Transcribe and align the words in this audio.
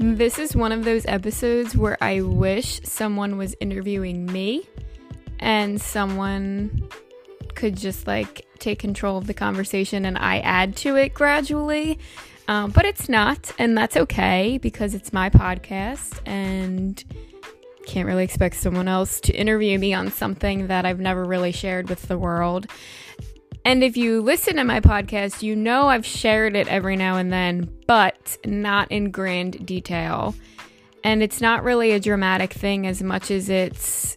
This 0.00 0.38
is 0.38 0.54
one 0.54 0.70
of 0.70 0.84
those 0.84 1.04
episodes 1.06 1.76
where 1.76 1.98
I 2.00 2.20
wish 2.20 2.80
someone 2.84 3.36
was 3.36 3.56
interviewing 3.58 4.26
me 4.26 4.64
and 5.40 5.80
someone 5.80 6.88
could 7.56 7.76
just 7.76 8.06
like 8.06 8.46
take 8.60 8.78
control 8.78 9.18
of 9.18 9.26
the 9.26 9.34
conversation 9.34 10.04
and 10.04 10.16
I 10.16 10.38
add 10.38 10.76
to 10.76 10.94
it 10.94 11.14
gradually. 11.14 11.98
Um, 12.46 12.70
but 12.70 12.84
it's 12.84 13.08
not, 13.08 13.50
and 13.58 13.76
that's 13.76 13.96
okay 13.96 14.58
because 14.62 14.94
it's 14.94 15.12
my 15.12 15.30
podcast 15.30 16.20
and 16.24 17.02
can't 17.84 18.06
really 18.06 18.22
expect 18.22 18.54
someone 18.54 18.86
else 18.86 19.20
to 19.22 19.32
interview 19.32 19.80
me 19.80 19.94
on 19.94 20.12
something 20.12 20.68
that 20.68 20.86
I've 20.86 21.00
never 21.00 21.24
really 21.24 21.52
shared 21.52 21.88
with 21.88 22.02
the 22.02 22.16
world. 22.16 22.68
And 23.68 23.84
if 23.84 23.98
you 23.98 24.22
listen 24.22 24.56
to 24.56 24.64
my 24.64 24.80
podcast, 24.80 25.42
you 25.42 25.54
know 25.54 25.88
I've 25.88 26.06
shared 26.06 26.56
it 26.56 26.68
every 26.68 26.96
now 26.96 27.18
and 27.18 27.30
then, 27.30 27.68
but 27.86 28.38
not 28.46 28.90
in 28.90 29.10
grand 29.10 29.66
detail. 29.66 30.34
And 31.04 31.22
it's 31.22 31.42
not 31.42 31.62
really 31.62 31.92
a 31.92 32.00
dramatic 32.00 32.54
thing 32.54 32.86
as 32.86 33.02
much 33.02 33.30
as 33.30 33.50
it's 33.50 34.16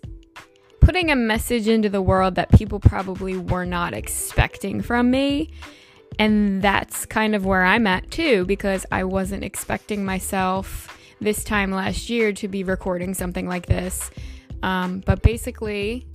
putting 0.79 1.11
a 1.11 1.17
message 1.17 1.67
into 1.67 1.89
the 1.89 2.01
world 2.01 2.35
that 2.35 2.49
people 2.53 2.79
probably 2.79 3.35
were 3.35 3.65
not 3.65 3.93
expecting 3.93 4.81
from 4.81 5.11
me. 5.11 5.49
And 6.17 6.61
that's 6.61 7.05
kind 7.05 7.35
of 7.35 7.45
where 7.45 7.65
I'm 7.65 7.87
at 7.87 8.09
too, 8.09 8.45
because 8.45 8.85
I 8.89 9.03
wasn't 9.03 9.43
expecting 9.43 10.05
myself 10.05 10.97
this 11.19 11.43
time 11.43 11.71
last 11.71 12.09
year 12.09 12.31
to 12.31 12.47
be 12.47 12.63
recording 12.63 13.13
something 13.13 13.49
like 13.49 13.65
this. 13.65 14.11
Um, 14.63 15.03
but 15.05 15.21
basically, 15.21 16.07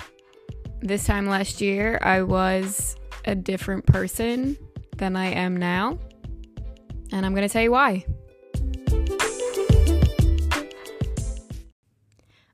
this 0.80 1.04
time 1.04 1.26
last 1.26 1.60
year, 1.60 1.98
I 2.00 2.22
was 2.22 2.96
a 3.26 3.34
different 3.34 3.86
person 3.86 4.56
than 4.96 5.16
I 5.16 5.26
am 5.26 5.56
now. 5.56 5.98
And 7.12 7.24
I'm 7.24 7.34
going 7.34 7.46
to 7.46 7.52
tell 7.52 7.62
you 7.62 7.72
why. 7.72 8.04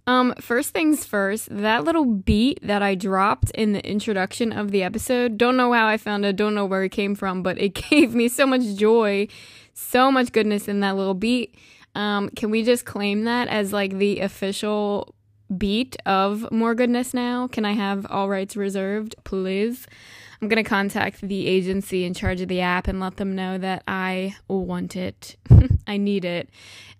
Um, 0.06 0.34
first 0.40 0.70
things 0.70 1.04
first, 1.04 1.48
that 1.50 1.84
little 1.84 2.04
beat 2.04 2.58
that 2.62 2.82
I 2.82 2.96
dropped 2.96 3.50
in 3.52 3.72
the 3.72 3.88
introduction 3.88 4.52
of 4.52 4.72
the 4.72 4.82
episode, 4.82 5.38
don't 5.38 5.56
know 5.56 5.72
how 5.72 5.86
I 5.86 5.96
found 5.96 6.24
it, 6.24 6.34
don't 6.34 6.56
know 6.56 6.66
where 6.66 6.82
it 6.82 6.90
came 6.90 7.14
from, 7.14 7.42
but 7.42 7.58
it 7.58 7.68
gave 7.90 8.14
me 8.14 8.28
so 8.28 8.44
much 8.44 8.62
joy, 8.74 9.28
so 9.74 10.10
much 10.10 10.32
goodness 10.32 10.66
in 10.66 10.80
that 10.80 10.96
little 10.96 11.14
beat. 11.14 11.56
Um, 11.94 12.30
can 12.30 12.50
we 12.50 12.64
just 12.64 12.84
claim 12.84 13.24
that 13.24 13.48
as 13.48 13.72
like 13.72 13.98
the 13.98 14.20
official 14.20 15.14
beat 15.56 15.96
of 16.04 16.50
More 16.50 16.74
Goodness 16.74 17.14
Now? 17.14 17.46
Can 17.46 17.64
I 17.64 17.72
have 17.72 18.06
all 18.10 18.28
rights 18.28 18.56
reserved, 18.56 19.14
please? 19.24 19.86
I'm 20.42 20.48
going 20.48 20.62
to 20.62 20.68
contact 20.68 21.20
the 21.20 21.46
agency 21.46 22.04
in 22.04 22.14
charge 22.14 22.40
of 22.40 22.48
the 22.48 22.62
app 22.62 22.88
and 22.88 22.98
let 22.98 23.16
them 23.16 23.36
know 23.36 23.58
that 23.58 23.84
I 23.86 24.34
want 24.48 24.96
it. 24.96 25.36
I 25.86 25.98
need 25.98 26.24
it. 26.24 26.50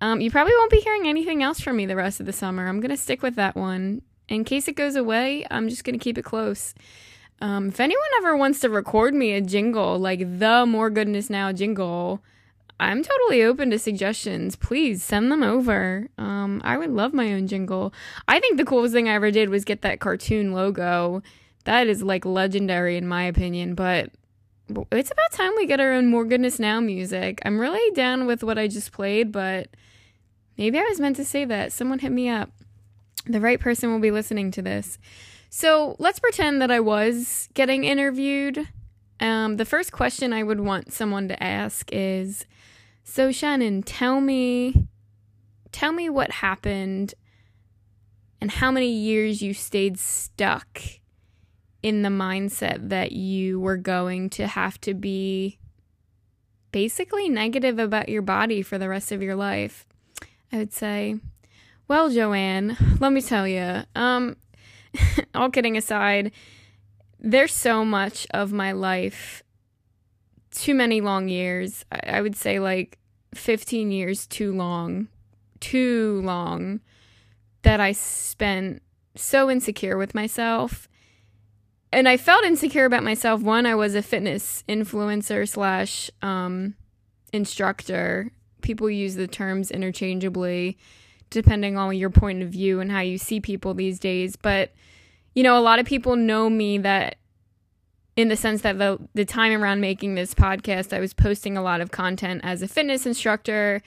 Um, 0.00 0.20
you 0.20 0.30
probably 0.30 0.52
won't 0.54 0.70
be 0.70 0.78
hearing 0.78 1.08
anything 1.08 1.42
else 1.42 1.60
from 1.60 1.76
me 1.76 1.84
the 1.84 1.96
rest 1.96 2.20
of 2.20 2.26
the 2.26 2.32
summer. 2.32 2.68
I'm 2.68 2.78
going 2.78 2.92
to 2.92 2.96
stick 2.96 3.20
with 3.20 3.34
that 3.34 3.56
one. 3.56 4.02
In 4.28 4.44
case 4.44 4.68
it 4.68 4.76
goes 4.76 4.94
away, 4.94 5.44
I'm 5.50 5.68
just 5.68 5.82
going 5.82 5.98
to 5.98 6.02
keep 6.02 6.18
it 6.18 6.22
close. 6.22 6.72
Um, 7.40 7.70
if 7.70 7.80
anyone 7.80 8.06
ever 8.18 8.36
wants 8.36 8.60
to 8.60 8.70
record 8.70 9.12
me 9.12 9.32
a 9.32 9.40
jingle, 9.40 9.98
like 9.98 10.20
the 10.38 10.64
More 10.64 10.88
Goodness 10.88 11.28
Now 11.28 11.50
jingle, 11.50 12.22
I'm 12.78 13.02
totally 13.02 13.42
open 13.42 13.70
to 13.70 13.78
suggestions. 13.80 14.54
Please 14.54 15.02
send 15.02 15.32
them 15.32 15.42
over. 15.42 16.06
Um, 16.16 16.62
I 16.64 16.76
would 16.78 16.90
love 16.90 17.12
my 17.12 17.32
own 17.32 17.48
jingle. 17.48 17.92
I 18.28 18.38
think 18.38 18.56
the 18.56 18.64
coolest 18.64 18.94
thing 18.94 19.08
I 19.08 19.14
ever 19.14 19.32
did 19.32 19.48
was 19.48 19.64
get 19.64 19.82
that 19.82 19.98
cartoon 19.98 20.52
logo 20.52 21.24
that 21.64 21.86
is 21.86 22.02
like 22.02 22.24
legendary 22.24 22.96
in 22.96 23.06
my 23.06 23.24
opinion, 23.24 23.74
but 23.74 24.10
it's 24.90 25.10
about 25.10 25.32
time 25.32 25.52
we 25.56 25.66
get 25.66 25.80
our 25.80 25.92
own 25.92 26.06
More 26.06 26.24
Goodness 26.24 26.58
Now 26.58 26.80
music. 26.80 27.40
I'm 27.44 27.58
really 27.58 27.94
down 27.94 28.26
with 28.26 28.42
what 28.42 28.58
I 28.58 28.68
just 28.68 28.92
played, 28.92 29.32
but 29.32 29.68
maybe 30.56 30.78
I 30.78 30.82
was 30.82 31.00
meant 31.00 31.16
to 31.16 31.24
say 31.24 31.44
that. 31.44 31.72
Someone 31.72 31.98
hit 31.98 32.12
me 32.12 32.28
up. 32.28 32.50
The 33.26 33.40
right 33.40 33.60
person 33.60 33.92
will 33.92 34.00
be 34.00 34.10
listening 34.10 34.50
to 34.52 34.62
this. 34.62 34.98
So 35.50 35.96
let's 35.98 36.18
pretend 36.18 36.62
that 36.62 36.70
I 36.70 36.80
was 36.80 37.48
getting 37.54 37.84
interviewed. 37.84 38.66
Um, 39.20 39.56
the 39.56 39.64
first 39.64 39.92
question 39.92 40.32
I 40.32 40.42
would 40.42 40.60
want 40.60 40.92
someone 40.92 41.28
to 41.28 41.42
ask 41.42 41.88
is 41.92 42.46
So, 43.04 43.30
Shannon, 43.30 43.82
tell 43.82 44.20
me, 44.20 44.88
tell 45.70 45.92
me 45.92 46.08
what 46.08 46.30
happened 46.30 47.14
and 48.40 48.50
how 48.50 48.72
many 48.72 48.90
years 48.90 49.42
you 49.42 49.54
stayed 49.54 49.98
stuck 49.98 50.82
in 51.82 52.02
the 52.02 52.08
mindset 52.08 52.88
that 52.88 53.12
you 53.12 53.58
were 53.58 53.76
going 53.76 54.30
to 54.30 54.46
have 54.46 54.80
to 54.82 54.94
be 54.94 55.58
basically 56.70 57.28
negative 57.28 57.78
about 57.78 58.08
your 58.08 58.22
body 58.22 58.62
for 58.62 58.78
the 58.78 58.88
rest 58.88 59.12
of 59.12 59.22
your 59.22 59.34
life. 59.34 59.86
I 60.52 60.58
would 60.58 60.72
say, 60.72 61.16
well, 61.88 62.08
Joanne, 62.08 62.76
let 63.00 63.12
me 63.12 63.20
tell 63.20 63.46
you, 63.46 63.82
um, 63.94 64.36
all 65.34 65.50
kidding 65.50 65.76
aside, 65.76 66.32
there's 67.18 67.54
so 67.54 67.84
much 67.84 68.26
of 68.32 68.52
my 68.52 68.72
life, 68.72 69.42
too 70.50 70.74
many 70.74 71.00
long 71.00 71.28
years. 71.28 71.84
I, 71.90 72.00
I 72.18 72.20
would 72.20 72.36
say 72.36 72.58
like 72.58 72.98
15 73.34 73.90
years 73.90 74.26
too 74.26 74.52
long, 74.52 75.08
too 75.60 76.20
long, 76.24 76.80
that 77.62 77.80
I 77.80 77.92
spent 77.92 78.82
so 79.14 79.50
insecure 79.50 79.96
with 79.96 80.14
myself 80.14 80.88
and 81.92 82.08
I 82.08 82.16
felt 82.16 82.44
insecure 82.44 82.86
about 82.86 83.02
myself. 83.02 83.42
One, 83.42 83.66
I 83.66 83.74
was 83.74 83.94
a 83.94 84.02
fitness 84.02 84.64
influencer 84.68 85.48
slash 85.48 86.10
um, 86.22 86.74
instructor. 87.32 88.32
People 88.62 88.88
use 88.88 89.14
the 89.14 89.26
terms 89.26 89.70
interchangeably 89.70 90.78
depending 91.28 91.76
on 91.78 91.96
your 91.96 92.10
point 92.10 92.42
of 92.42 92.50
view 92.50 92.80
and 92.80 92.90
how 92.90 93.00
you 93.00 93.18
see 93.18 93.40
people 93.40 93.74
these 93.74 93.98
days. 93.98 94.36
But, 94.36 94.72
you 95.34 95.42
know, 95.42 95.58
a 95.58 95.60
lot 95.60 95.78
of 95.78 95.86
people 95.86 96.14
know 96.14 96.50
me 96.50 96.78
that 96.78 97.16
in 98.16 98.28
the 98.28 98.36
sense 98.36 98.60
that 98.62 98.78
the, 98.78 98.98
the 99.14 99.24
time 99.24 99.62
around 99.62 99.80
making 99.80 100.14
this 100.14 100.34
podcast, 100.34 100.94
I 100.94 101.00
was 101.00 101.14
posting 101.14 101.56
a 101.56 101.62
lot 101.62 101.80
of 101.80 101.90
content 101.90 102.42
as 102.44 102.60
a 102.60 102.68
fitness 102.68 103.06
instructor 103.06 103.82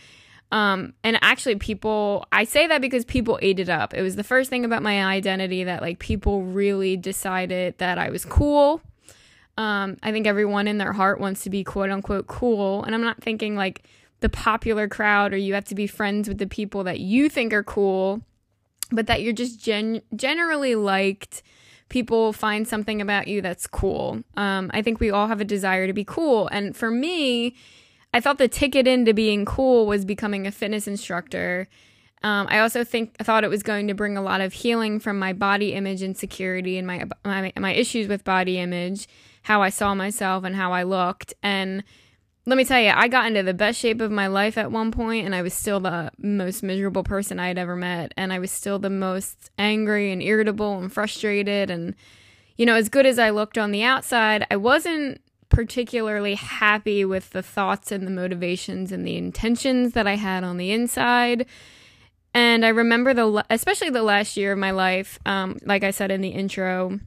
um, 0.56 0.94
and 1.04 1.20
actually, 1.22 1.58
people, 1.58 2.26
I 2.32 2.46
say 2.46 2.66
that 2.68 2.80
because 2.80 3.04
people 3.04 3.38
ate 3.42 3.60
it 3.60 3.68
up. 3.68 3.94
It 3.94 4.02
was 4.02 4.16
the 4.16 4.24
first 4.24 4.50
thing 4.50 4.64
about 4.64 4.82
my 4.82 5.04
identity 5.04 5.66
that 5.66 5.82
like 5.82 6.00
people 6.00 6.44
really 6.44 6.96
decided 6.96 7.78
that 7.80 7.98
I 7.98 8.10
was 8.10 8.24
cool. 8.24 8.80
Um, 9.58 9.98
I 10.02 10.14
think 10.14 10.26
everyone 10.26 10.70
in 10.70 10.78
their 10.78 10.94
heart 10.94 11.20
wants 11.20 11.44
to 11.44 11.50
be 11.50 11.66
quote 11.66 11.90
unquote 11.90 12.28
cool. 12.28 12.86
And 12.86 12.96
I'm 12.96 13.02
not 13.02 13.22
thinking 13.22 13.58
like 13.58 13.84
the 14.22 14.30
popular 14.30 14.88
crowd 14.88 15.34
or 15.34 15.38
you 15.38 15.54
have 15.56 15.66
to 15.66 15.76
be 15.76 15.88
friends 15.88 16.30
with 16.30 16.38
the 16.38 16.48
people 16.48 16.86
that 16.86 17.02
you 17.02 17.28
think 17.28 17.52
are 17.52 17.64
cool, 17.64 18.22
but 18.94 19.08
that 19.08 19.22
you're 19.22 19.34
just 19.34 19.60
gen- 19.60 20.04
generally 20.16 20.76
liked. 20.76 21.44
People 21.90 22.32
find 22.32 22.66
something 22.66 23.02
about 23.02 23.28
you 23.28 23.42
that's 23.42 23.68
cool. 23.68 24.24
Um, 24.38 24.72
I 24.74 24.82
think 24.82 25.02
we 25.02 25.12
all 25.12 25.28
have 25.28 25.42
a 25.42 25.46
desire 25.46 25.86
to 25.86 25.94
be 25.94 26.06
cool. 26.06 26.48
And 26.48 26.78
for 26.78 26.90
me, 26.90 27.58
I 28.16 28.22
thought 28.22 28.38
the 28.38 28.48
ticket 28.48 28.88
into 28.88 29.14
being 29.14 29.44
cool 29.44 29.86
was 29.88 30.06
becoming 30.06 30.48
a 30.48 30.52
fitness 30.52 30.88
instructor. 30.88 31.68
Um, 32.24 32.48
I 32.50 32.60
also 32.60 32.86
think 32.86 33.14
I 33.20 33.26
thought 33.26 33.44
it 33.44 33.50
was 33.50 33.62
going 33.62 33.90
to 33.90 33.94
bring 33.94 34.16
a 34.16 34.22
lot 34.22 34.40
of 34.40 34.54
healing 34.54 35.02
from 35.02 35.20
my 35.20 35.34
body 35.34 35.74
image 35.74 36.02
insecurity 36.02 36.78
and 36.78 36.88
my, 36.88 37.04
my 37.26 37.52
my 37.58 37.74
issues 37.74 38.08
with 38.08 38.24
body 38.24 38.58
image, 38.58 39.10
how 39.44 39.62
I 39.62 39.68
saw 39.68 39.94
myself 39.94 40.46
and 40.46 40.56
how 40.56 40.72
I 40.72 40.84
looked. 40.84 41.34
And 41.44 41.84
let 42.46 42.56
me 42.56 42.64
tell 42.64 42.80
you, 42.80 42.94
I 42.96 43.10
got 43.10 43.28
into 43.28 43.44
the 43.44 43.54
best 43.54 43.82
shape 43.82 44.00
of 44.00 44.12
my 44.12 44.28
life 44.28 44.58
at 44.58 44.72
one 44.72 44.94
point, 44.94 45.26
and 45.26 45.36
I 45.36 45.42
was 45.42 45.54
still 45.54 45.82
the 45.82 46.10
most 46.18 46.64
miserable 46.64 47.04
person 47.04 47.38
I 47.38 47.50
had 47.50 47.58
ever 47.58 47.76
met, 47.76 48.14
and 48.16 48.32
I 48.32 48.40
was 48.40 48.50
still 48.50 48.80
the 48.80 48.90
most 48.90 49.52
angry 49.60 50.14
and 50.14 50.22
irritable 50.22 50.78
and 50.78 50.90
frustrated. 50.90 51.70
And 51.70 51.96
you 52.56 52.66
know, 52.66 52.76
as 52.76 52.88
good 52.88 53.06
as 53.06 53.20
I 53.20 53.32
looked 53.32 53.58
on 53.58 53.72
the 53.72 53.84
outside, 53.84 54.48
I 54.50 54.56
wasn't 54.56 55.20
particularly 55.50 56.36
happy 56.36 57.06
with 57.06 57.30
the 57.32 57.44
thoughts 57.44 57.92
and 57.92 58.06
the 58.06 58.12
motivations 58.12 58.92
and 58.92 59.06
the 59.06 59.18
intentions 59.18 59.94
that 59.94 60.08
I 60.08 60.16
had 60.16 60.44
on 60.44 60.58
the 60.58 60.72
inside. 60.72 61.46
And 62.34 62.66
I 62.66 62.70
remember 62.70 63.14
the, 63.14 63.46
especially 63.50 63.92
the 63.92 64.04
last 64.04 64.36
year 64.36 64.52
of 64.52 64.60
my 64.60 64.72
life, 64.72 65.20
um, 65.26 65.58
like 65.64 65.84
I 65.84 65.92
said 65.92 66.12
in 66.12 66.22
the 66.22 66.30
intro, 66.30 67.00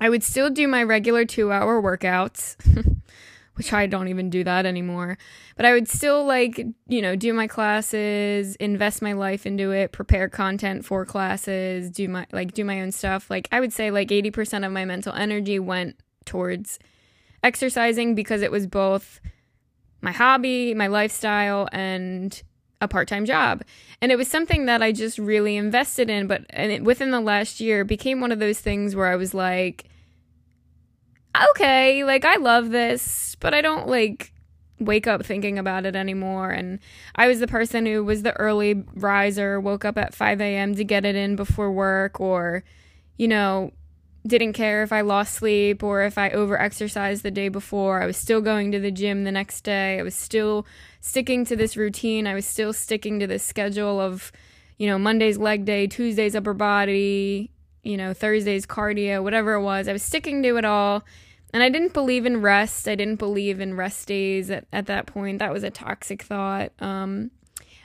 I 0.00 0.08
would 0.08 0.22
still 0.22 0.50
do 0.50 0.66
my 0.66 0.82
regular 0.82 1.24
two 1.24 1.52
hour 1.52 1.80
workouts, 1.82 2.56
which 3.54 3.72
I 3.72 3.86
don't 3.86 4.08
even 4.08 4.30
do 4.30 4.42
that 4.44 4.66
anymore. 4.66 5.18
But 5.56 5.66
I 5.66 5.72
would 5.72 5.88
still 5.88 6.24
like, 6.24 6.58
you 6.88 7.02
know, 7.02 7.16
do 7.16 7.32
my 7.32 7.46
classes, 7.46 8.56
invest 8.56 9.02
my 9.02 9.12
life 9.12 9.44
into 9.44 9.72
it, 9.72 9.92
prepare 9.92 10.28
content 10.28 10.84
for 10.84 11.04
classes, 11.04 11.90
do 11.90 12.08
my, 12.08 12.26
like, 12.32 12.54
do 12.54 12.64
my 12.64 12.80
own 12.80 12.92
stuff. 12.92 13.28
Like, 13.28 13.48
I 13.52 13.60
would 13.60 13.72
say 13.72 13.90
like 13.90 14.08
80% 14.08 14.64
of 14.64 14.72
my 14.72 14.84
mental 14.84 15.12
energy 15.12 15.58
went 15.58 15.96
towards 16.24 16.78
exercising 17.44 18.16
because 18.16 18.42
it 18.42 18.50
was 18.50 18.66
both 18.66 19.20
my 20.00 20.10
hobby, 20.10 20.74
my 20.74 20.88
lifestyle, 20.88 21.68
and 21.70 22.42
a 22.80 22.88
part 22.88 23.06
time 23.06 23.24
job. 23.24 23.62
And 24.00 24.10
it 24.10 24.16
was 24.16 24.26
something 24.28 24.66
that 24.66 24.82
I 24.82 24.90
just 24.90 25.18
really 25.18 25.56
invested 25.56 26.10
in. 26.10 26.26
But 26.26 26.46
and 26.50 26.72
it, 26.72 26.82
within 26.82 27.12
the 27.12 27.20
last 27.20 27.60
year, 27.60 27.84
became 27.84 28.20
one 28.20 28.32
of 28.32 28.40
those 28.40 28.58
things 28.58 28.96
where 28.96 29.06
I 29.06 29.16
was 29.16 29.34
like, 29.34 29.84
okay, 31.50 32.04
like 32.04 32.24
I 32.24 32.36
love 32.36 32.70
this, 32.70 33.36
but 33.40 33.54
I 33.54 33.60
don't 33.60 33.86
like 33.88 34.32
wake 34.80 35.06
up 35.06 35.24
thinking 35.24 35.58
about 35.58 35.86
it 35.86 35.94
anymore. 35.94 36.50
And 36.50 36.80
I 37.14 37.28
was 37.28 37.40
the 37.40 37.46
person 37.46 37.86
who 37.86 38.04
was 38.04 38.22
the 38.22 38.32
early 38.32 38.84
riser, 38.94 39.60
woke 39.60 39.84
up 39.84 39.96
at 39.96 40.14
5 40.14 40.40
a.m. 40.40 40.74
to 40.74 40.84
get 40.84 41.04
it 41.04 41.14
in 41.14 41.36
before 41.36 41.70
work, 41.72 42.20
or, 42.20 42.64
you 43.16 43.28
know, 43.28 43.72
didn't 44.26 44.54
care 44.54 44.82
if 44.82 44.92
I 44.92 45.02
lost 45.02 45.34
sleep 45.34 45.82
or 45.82 46.02
if 46.02 46.16
I 46.16 46.30
over 46.30 46.58
exercised 46.58 47.22
the 47.22 47.30
day 47.30 47.48
before. 47.48 48.02
I 48.02 48.06
was 48.06 48.16
still 48.16 48.40
going 48.40 48.72
to 48.72 48.80
the 48.80 48.90
gym 48.90 49.24
the 49.24 49.32
next 49.32 49.62
day. 49.62 49.98
I 49.98 50.02
was 50.02 50.14
still 50.14 50.66
sticking 51.00 51.44
to 51.44 51.56
this 51.56 51.76
routine. 51.76 52.26
I 52.26 52.34
was 52.34 52.46
still 52.46 52.72
sticking 52.72 53.20
to 53.20 53.26
this 53.26 53.44
schedule 53.44 54.00
of, 54.00 54.32
you 54.78 54.86
know, 54.86 54.98
Monday's 54.98 55.36
leg 55.36 55.66
day, 55.66 55.86
Tuesday's 55.86 56.34
upper 56.34 56.54
body, 56.54 57.50
you 57.82 57.98
know, 57.98 58.14
Thursday's 58.14 58.66
cardio, 58.66 59.22
whatever 59.22 59.54
it 59.54 59.62
was. 59.62 59.88
I 59.88 59.92
was 59.92 60.02
sticking 60.02 60.42
to 60.42 60.56
it 60.56 60.64
all. 60.64 61.04
And 61.52 61.62
I 61.62 61.68
didn't 61.68 61.92
believe 61.92 62.26
in 62.26 62.40
rest. 62.40 62.88
I 62.88 62.96
didn't 62.96 63.20
believe 63.20 63.60
in 63.60 63.76
rest 63.76 64.08
days 64.08 64.50
at, 64.50 64.66
at 64.72 64.86
that 64.86 65.06
point. 65.06 65.38
That 65.38 65.52
was 65.52 65.62
a 65.62 65.70
toxic 65.70 66.22
thought. 66.22 66.72
Um, 66.80 67.30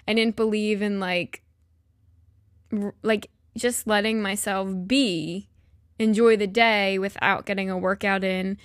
I 0.07 0.13
didn't 0.13 0.37
believe 0.37 0.81
in 0.81 0.99
like, 0.99 1.43
r- 2.71 2.95
like 3.03 3.29
just 3.55 3.85
letting 3.85 4.21
myself 4.23 4.69
be, 4.87 5.49
enjoy 5.99 6.37
the 6.37 6.47
day 6.47 6.97
without 6.97 7.45
getting 7.45 7.69
a 7.69 7.77
workout 7.77 8.23
in. 8.23 8.57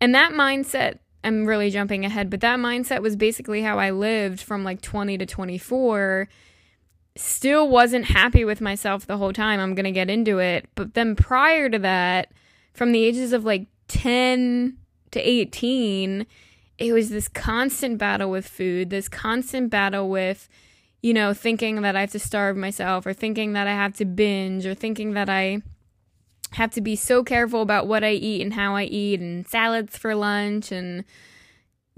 And 0.00 0.14
that 0.14 0.32
mindset, 0.32 0.98
I'm 1.24 1.44
really 1.44 1.70
jumping 1.70 2.04
ahead, 2.04 2.30
but 2.30 2.40
that 2.40 2.58
mindset 2.58 3.02
was 3.02 3.16
basically 3.16 3.62
how 3.62 3.78
I 3.78 3.90
lived 3.90 4.40
from 4.40 4.64
like 4.64 4.80
20 4.80 5.18
to 5.18 5.26
24 5.26 6.28
still 7.16 7.68
wasn't 7.68 8.06
happy 8.06 8.44
with 8.44 8.60
myself 8.60 9.06
the 9.06 9.16
whole 9.16 9.32
time. 9.32 9.58
I'm 9.58 9.74
going 9.74 9.84
to 9.84 9.90
get 9.90 10.08
into 10.08 10.38
it. 10.38 10.68
But 10.76 10.94
then 10.94 11.16
prior 11.16 11.68
to 11.68 11.78
that, 11.80 12.32
from 12.72 12.92
the 12.92 13.04
ages 13.04 13.32
of 13.32 13.44
like 13.44 13.66
10 13.88 14.76
to 15.10 15.20
18, 15.20 16.26
it 16.78 16.92
was 16.92 17.10
this 17.10 17.26
constant 17.26 17.98
battle 17.98 18.30
with 18.30 18.46
food, 18.46 18.90
this 18.90 19.08
constant 19.08 19.68
battle 19.68 20.08
with, 20.08 20.48
you 21.02 21.12
know, 21.12 21.34
thinking 21.34 21.82
that 21.82 21.96
I 21.96 22.02
have 22.02 22.12
to 22.12 22.20
starve 22.20 22.56
myself 22.56 23.04
or 23.04 23.12
thinking 23.12 23.52
that 23.54 23.66
I 23.66 23.72
have 23.72 23.94
to 23.94 24.04
binge 24.04 24.64
or 24.64 24.74
thinking 24.74 25.14
that 25.14 25.28
I 25.28 25.62
have 26.52 26.70
to 26.72 26.80
be 26.80 26.96
so 26.96 27.22
careful 27.22 27.62
about 27.62 27.86
what 27.86 28.02
I 28.02 28.12
eat 28.12 28.42
and 28.42 28.54
how 28.54 28.74
I 28.74 28.84
eat 28.84 29.20
and 29.20 29.46
salads 29.46 29.98
for 29.98 30.14
lunch 30.14 30.72
and 30.72 31.04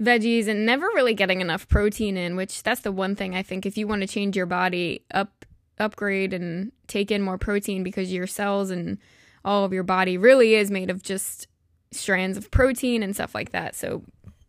veggies 0.01 0.47
and 0.47 0.65
never 0.65 0.85
really 0.87 1.13
getting 1.13 1.41
enough 1.41 1.67
protein 1.67 2.17
in, 2.17 2.35
which 2.35 2.63
that's 2.63 2.81
the 2.81 2.91
one 2.91 3.15
thing 3.15 3.35
I 3.35 3.43
think 3.43 3.65
if 3.65 3.77
you 3.77 3.87
want 3.87 4.01
to 4.01 4.07
change 4.07 4.35
your 4.35 4.45
body 4.45 5.05
up 5.13 5.45
upgrade 5.79 6.33
and 6.33 6.71
take 6.87 7.11
in 7.11 7.21
more 7.21 7.37
protein 7.37 7.83
because 7.83 8.13
your 8.13 8.27
cells 8.27 8.69
and 8.69 8.97
all 9.43 9.65
of 9.65 9.73
your 9.73 9.83
body 9.83 10.17
really 10.17 10.53
is 10.53 10.69
made 10.69 10.89
of 10.89 11.01
just 11.01 11.47
strands 11.91 12.37
of 12.37 12.51
protein 12.51 13.01
and 13.03 13.15
stuff 13.15 13.33
like 13.33 13.51
that. 13.51 13.75
So 13.75 14.03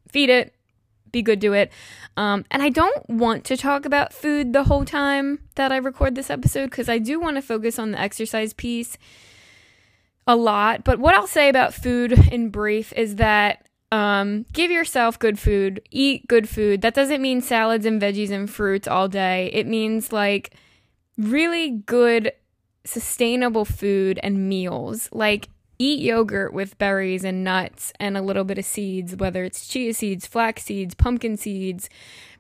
feed 0.08 0.28
it, 0.28 0.54
be 1.10 1.22
good 1.22 1.40
to 1.40 1.52
it. 1.52 1.72
Um, 2.16 2.44
and 2.50 2.62
I 2.62 2.68
don't 2.68 3.08
want 3.08 3.44
to 3.44 3.56
talk 3.56 3.84
about 3.84 4.12
food 4.12 4.52
the 4.52 4.64
whole 4.64 4.84
time 4.84 5.40
that 5.54 5.72
I 5.72 5.76
record 5.76 6.14
this 6.14 6.30
episode 6.30 6.70
because 6.70 6.88
I 6.88 6.98
do 6.98 7.18
want 7.18 7.36
to 7.36 7.42
focus 7.42 7.78
on 7.78 7.92
the 7.92 8.00
exercise 8.00 8.52
piece 8.52 8.98
a 10.26 10.36
lot. 10.36 10.84
But 10.84 10.98
what 10.98 11.14
I'll 11.14 11.26
say 11.26 11.48
about 11.48 11.74
food 11.74 12.12
in 12.32 12.50
brief 12.50 12.92
is 12.94 13.16
that 13.16 13.66
um, 13.90 14.46
give 14.52 14.70
yourself 14.70 15.18
good 15.18 15.38
food, 15.38 15.82
eat 15.90 16.26
good 16.26 16.48
food. 16.48 16.80
That 16.80 16.94
doesn't 16.94 17.20
mean 17.20 17.42
salads 17.42 17.84
and 17.84 18.00
veggies 18.00 18.30
and 18.30 18.48
fruits 18.48 18.88
all 18.88 19.06
day. 19.06 19.50
It 19.52 19.66
means 19.66 20.12
like 20.12 20.54
really 21.18 21.70
good, 21.70 22.32
sustainable 22.84 23.66
food 23.66 24.18
and 24.22 24.48
meals. 24.48 25.10
Like 25.12 25.48
eat 25.78 26.00
yogurt 26.00 26.54
with 26.54 26.78
berries 26.78 27.24
and 27.24 27.44
nuts 27.44 27.92
and 27.98 28.16
a 28.16 28.22
little 28.22 28.44
bit 28.44 28.56
of 28.56 28.64
seeds, 28.64 29.16
whether 29.16 29.44
it's 29.44 29.66
chia 29.66 29.92
seeds, 29.92 30.26
flax 30.26 30.64
seeds, 30.64 30.94
pumpkin 30.94 31.36
seeds, 31.36 31.90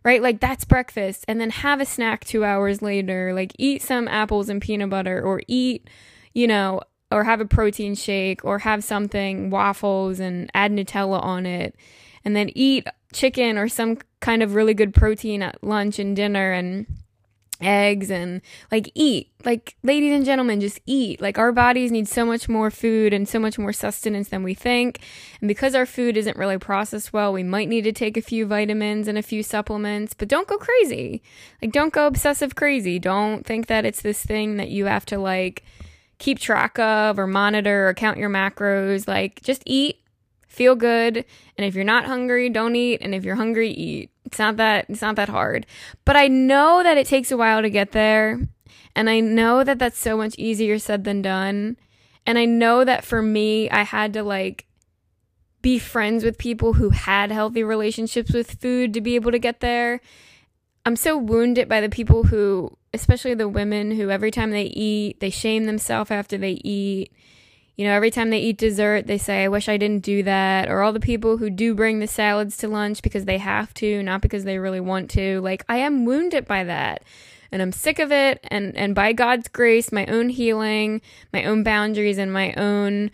right? 0.04 0.22
Like 0.22 0.40
that's 0.40 0.64
breakfast. 0.64 1.24
And 1.28 1.40
then 1.40 1.50
have 1.50 1.80
a 1.80 1.84
snack 1.84 2.24
two 2.24 2.44
hours 2.44 2.80
later. 2.80 3.34
Like 3.34 3.52
eat 3.58 3.82
some 3.82 4.08
apples 4.08 4.48
and 4.48 4.62
peanut 4.62 4.90
butter 4.90 5.20
or 5.20 5.42
eat, 5.48 5.90
you 6.32 6.46
know, 6.46 6.80
or 7.12 7.24
have 7.24 7.40
a 7.40 7.46
protein 7.46 7.94
shake 7.94 8.44
or 8.44 8.60
have 8.60 8.82
something, 8.82 9.50
waffles, 9.50 10.20
and 10.20 10.50
add 10.54 10.72
Nutella 10.72 11.22
on 11.22 11.46
it. 11.46 11.76
And 12.24 12.34
then 12.36 12.50
eat 12.54 12.86
chicken 13.12 13.58
or 13.58 13.68
some 13.68 13.98
kind 14.20 14.42
of 14.42 14.54
really 14.54 14.74
good 14.74 14.94
protein 14.94 15.42
at 15.42 15.62
lunch 15.62 15.98
and 15.98 16.14
dinner 16.14 16.52
and 16.52 16.86
eggs 17.62 18.10
and 18.10 18.40
like 18.70 18.90
eat. 18.94 19.30
Like, 19.44 19.76
ladies 19.82 20.14
and 20.14 20.24
gentlemen, 20.24 20.60
just 20.60 20.80
eat. 20.86 21.20
Like, 21.20 21.38
our 21.38 21.52
bodies 21.52 21.90
need 21.90 22.06
so 22.08 22.24
much 22.24 22.48
more 22.48 22.70
food 22.70 23.12
and 23.12 23.28
so 23.28 23.38
much 23.38 23.58
more 23.58 23.72
sustenance 23.72 24.28
than 24.28 24.42
we 24.42 24.54
think. 24.54 25.00
And 25.40 25.48
because 25.48 25.74
our 25.74 25.86
food 25.86 26.16
isn't 26.16 26.36
really 26.36 26.58
processed 26.58 27.12
well, 27.12 27.32
we 27.32 27.42
might 27.42 27.68
need 27.68 27.82
to 27.82 27.92
take 27.92 28.16
a 28.16 28.22
few 28.22 28.46
vitamins 28.46 29.08
and 29.08 29.18
a 29.18 29.22
few 29.22 29.42
supplements, 29.42 30.14
but 30.14 30.28
don't 30.28 30.46
go 30.46 30.58
crazy. 30.58 31.22
Like, 31.60 31.72
don't 31.72 31.92
go 31.92 32.06
obsessive 32.06 32.54
crazy. 32.54 32.98
Don't 32.98 33.44
think 33.44 33.66
that 33.66 33.84
it's 33.84 34.02
this 34.02 34.24
thing 34.24 34.58
that 34.58 34.68
you 34.68 34.86
have 34.86 35.06
to 35.06 35.18
like 35.18 35.64
keep 36.22 36.38
track 36.38 36.78
of 36.78 37.18
or 37.18 37.26
monitor 37.26 37.88
or 37.88 37.94
count 37.94 38.16
your 38.16 38.30
macros. 38.30 39.08
Like, 39.08 39.42
just 39.42 39.62
eat, 39.66 39.98
feel 40.46 40.76
good, 40.76 41.24
and 41.58 41.66
if 41.66 41.74
you're 41.74 41.84
not 41.84 42.04
hungry, 42.04 42.48
don't 42.48 42.76
eat, 42.76 43.00
and 43.02 43.12
if 43.14 43.24
you're 43.24 43.34
hungry, 43.34 43.70
eat. 43.70 44.10
It's 44.24 44.38
not 44.38 44.56
that 44.56 44.86
it's 44.88 45.02
not 45.02 45.16
that 45.16 45.28
hard. 45.28 45.66
But 46.04 46.16
I 46.16 46.28
know 46.28 46.82
that 46.82 46.96
it 46.96 47.08
takes 47.08 47.32
a 47.32 47.36
while 47.36 47.60
to 47.60 47.68
get 47.68 47.90
there, 47.90 48.40
and 48.94 49.10
I 49.10 49.18
know 49.18 49.64
that 49.64 49.80
that's 49.80 49.98
so 49.98 50.16
much 50.16 50.36
easier 50.38 50.78
said 50.78 51.04
than 51.04 51.22
done. 51.22 51.76
And 52.24 52.38
I 52.38 52.44
know 52.44 52.84
that 52.84 53.04
for 53.04 53.20
me, 53.20 53.68
I 53.68 53.82
had 53.82 54.12
to 54.12 54.22
like 54.22 54.66
be 55.60 55.80
friends 55.80 56.22
with 56.22 56.38
people 56.38 56.74
who 56.74 56.90
had 56.90 57.32
healthy 57.32 57.64
relationships 57.64 58.32
with 58.32 58.60
food 58.60 58.94
to 58.94 59.00
be 59.00 59.16
able 59.16 59.32
to 59.32 59.40
get 59.40 59.58
there. 59.58 60.00
I'm 60.84 60.96
so 60.96 61.16
wounded 61.16 61.68
by 61.68 61.80
the 61.80 61.88
people 61.88 62.24
who, 62.24 62.76
especially 62.92 63.34
the 63.34 63.48
women 63.48 63.92
who 63.92 64.10
every 64.10 64.30
time 64.30 64.50
they 64.50 64.64
eat, 64.64 65.20
they 65.20 65.30
shame 65.30 65.64
themselves 65.64 66.10
after 66.10 66.36
they 66.36 66.60
eat. 66.64 67.12
You 67.76 67.86
know, 67.86 67.94
every 67.94 68.10
time 68.10 68.30
they 68.30 68.40
eat 68.40 68.58
dessert, 68.58 69.06
they 69.06 69.16
say, 69.16 69.44
I 69.44 69.48
wish 69.48 69.68
I 69.68 69.76
didn't 69.76 70.02
do 70.02 70.22
that. 70.24 70.68
Or 70.68 70.82
all 70.82 70.92
the 70.92 71.00
people 71.00 71.38
who 71.38 71.50
do 71.50 71.74
bring 71.74 72.00
the 72.00 72.06
salads 72.06 72.56
to 72.58 72.68
lunch 72.68 73.00
because 73.00 73.24
they 73.24 73.38
have 73.38 73.72
to, 73.74 74.02
not 74.02 74.20
because 74.20 74.44
they 74.44 74.58
really 74.58 74.80
want 74.80 75.08
to. 75.12 75.40
Like, 75.40 75.64
I 75.68 75.78
am 75.78 76.04
wounded 76.04 76.46
by 76.46 76.64
that. 76.64 77.04
And 77.50 77.62
I'm 77.62 77.72
sick 77.72 77.98
of 77.98 78.10
it. 78.10 78.40
And, 78.50 78.76
and 78.76 78.94
by 78.94 79.12
God's 79.12 79.48
grace, 79.48 79.92
my 79.92 80.06
own 80.06 80.30
healing, 80.30 81.00
my 81.32 81.44
own 81.44 81.62
boundaries, 81.62 82.18
and 82.18 82.32
my 82.32 82.52
own 82.54 83.10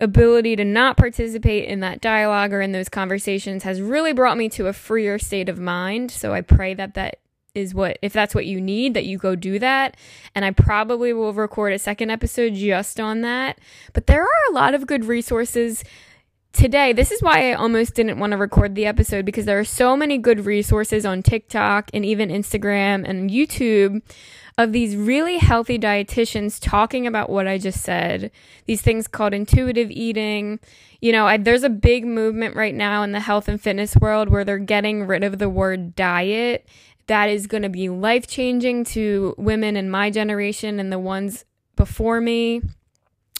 ability 0.00 0.56
to 0.56 0.64
not 0.64 0.96
participate 0.96 1.68
in 1.68 1.80
that 1.80 2.00
dialogue 2.00 2.52
or 2.52 2.60
in 2.60 2.72
those 2.72 2.88
conversations 2.88 3.62
has 3.64 3.80
really 3.80 4.12
brought 4.12 4.38
me 4.38 4.48
to 4.50 4.66
a 4.66 4.72
freer 4.72 5.18
state 5.18 5.48
of 5.48 5.58
mind. 5.58 6.10
So 6.10 6.32
I 6.32 6.40
pray 6.40 6.74
that 6.74 6.94
that 6.94 7.18
is 7.54 7.74
what, 7.74 7.98
if 8.00 8.12
that's 8.12 8.34
what 8.34 8.46
you 8.46 8.60
need, 8.60 8.94
that 8.94 9.04
you 9.04 9.18
go 9.18 9.34
do 9.34 9.58
that. 9.58 9.96
And 10.34 10.44
I 10.44 10.52
probably 10.52 11.12
will 11.12 11.32
record 11.32 11.72
a 11.72 11.78
second 11.78 12.10
episode 12.10 12.54
just 12.54 13.00
on 13.00 13.20
that. 13.22 13.58
But 13.92 14.06
there 14.06 14.22
are 14.22 14.50
a 14.50 14.52
lot 14.52 14.74
of 14.74 14.86
good 14.86 15.04
resources 15.04 15.84
today. 16.52 16.92
This 16.92 17.10
is 17.10 17.22
why 17.22 17.50
I 17.50 17.54
almost 17.54 17.94
didn't 17.94 18.18
want 18.18 18.32
to 18.32 18.36
record 18.36 18.74
the 18.74 18.86
episode 18.86 19.24
because 19.24 19.44
there 19.44 19.58
are 19.58 19.64
so 19.64 19.96
many 19.96 20.18
good 20.18 20.46
resources 20.46 21.04
on 21.04 21.22
TikTok 21.22 21.90
and 21.92 22.04
even 22.04 22.28
Instagram 22.28 23.08
and 23.08 23.30
YouTube 23.30 24.02
of 24.62 24.72
these 24.72 24.94
really 24.94 25.38
healthy 25.38 25.78
dietitians 25.78 26.58
talking 26.60 27.06
about 27.06 27.30
what 27.30 27.48
I 27.48 27.56
just 27.56 27.82
said. 27.82 28.30
These 28.66 28.82
things 28.82 29.08
called 29.08 29.32
intuitive 29.32 29.90
eating. 29.90 30.60
You 31.00 31.12
know, 31.12 31.26
I, 31.26 31.38
there's 31.38 31.62
a 31.62 31.70
big 31.70 32.04
movement 32.04 32.54
right 32.54 32.74
now 32.74 33.02
in 33.02 33.12
the 33.12 33.20
health 33.20 33.48
and 33.48 33.60
fitness 33.60 33.96
world 33.96 34.28
where 34.28 34.44
they're 34.44 34.58
getting 34.58 35.06
rid 35.06 35.24
of 35.24 35.38
the 35.38 35.48
word 35.48 35.96
diet. 35.96 36.68
That 37.06 37.30
is 37.30 37.46
going 37.46 37.62
to 37.62 37.70
be 37.70 37.88
life 37.88 38.26
changing 38.26 38.84
to 38.84 39.34
women 39.38 39.76
in 39.76 39.88
my 39.88 40.10
generation 40.10 40.78
and 40.78 40.92
the 40.92 40.98
ones 40.98 41.46
before 41.74 42.20
me. 42.20 42.60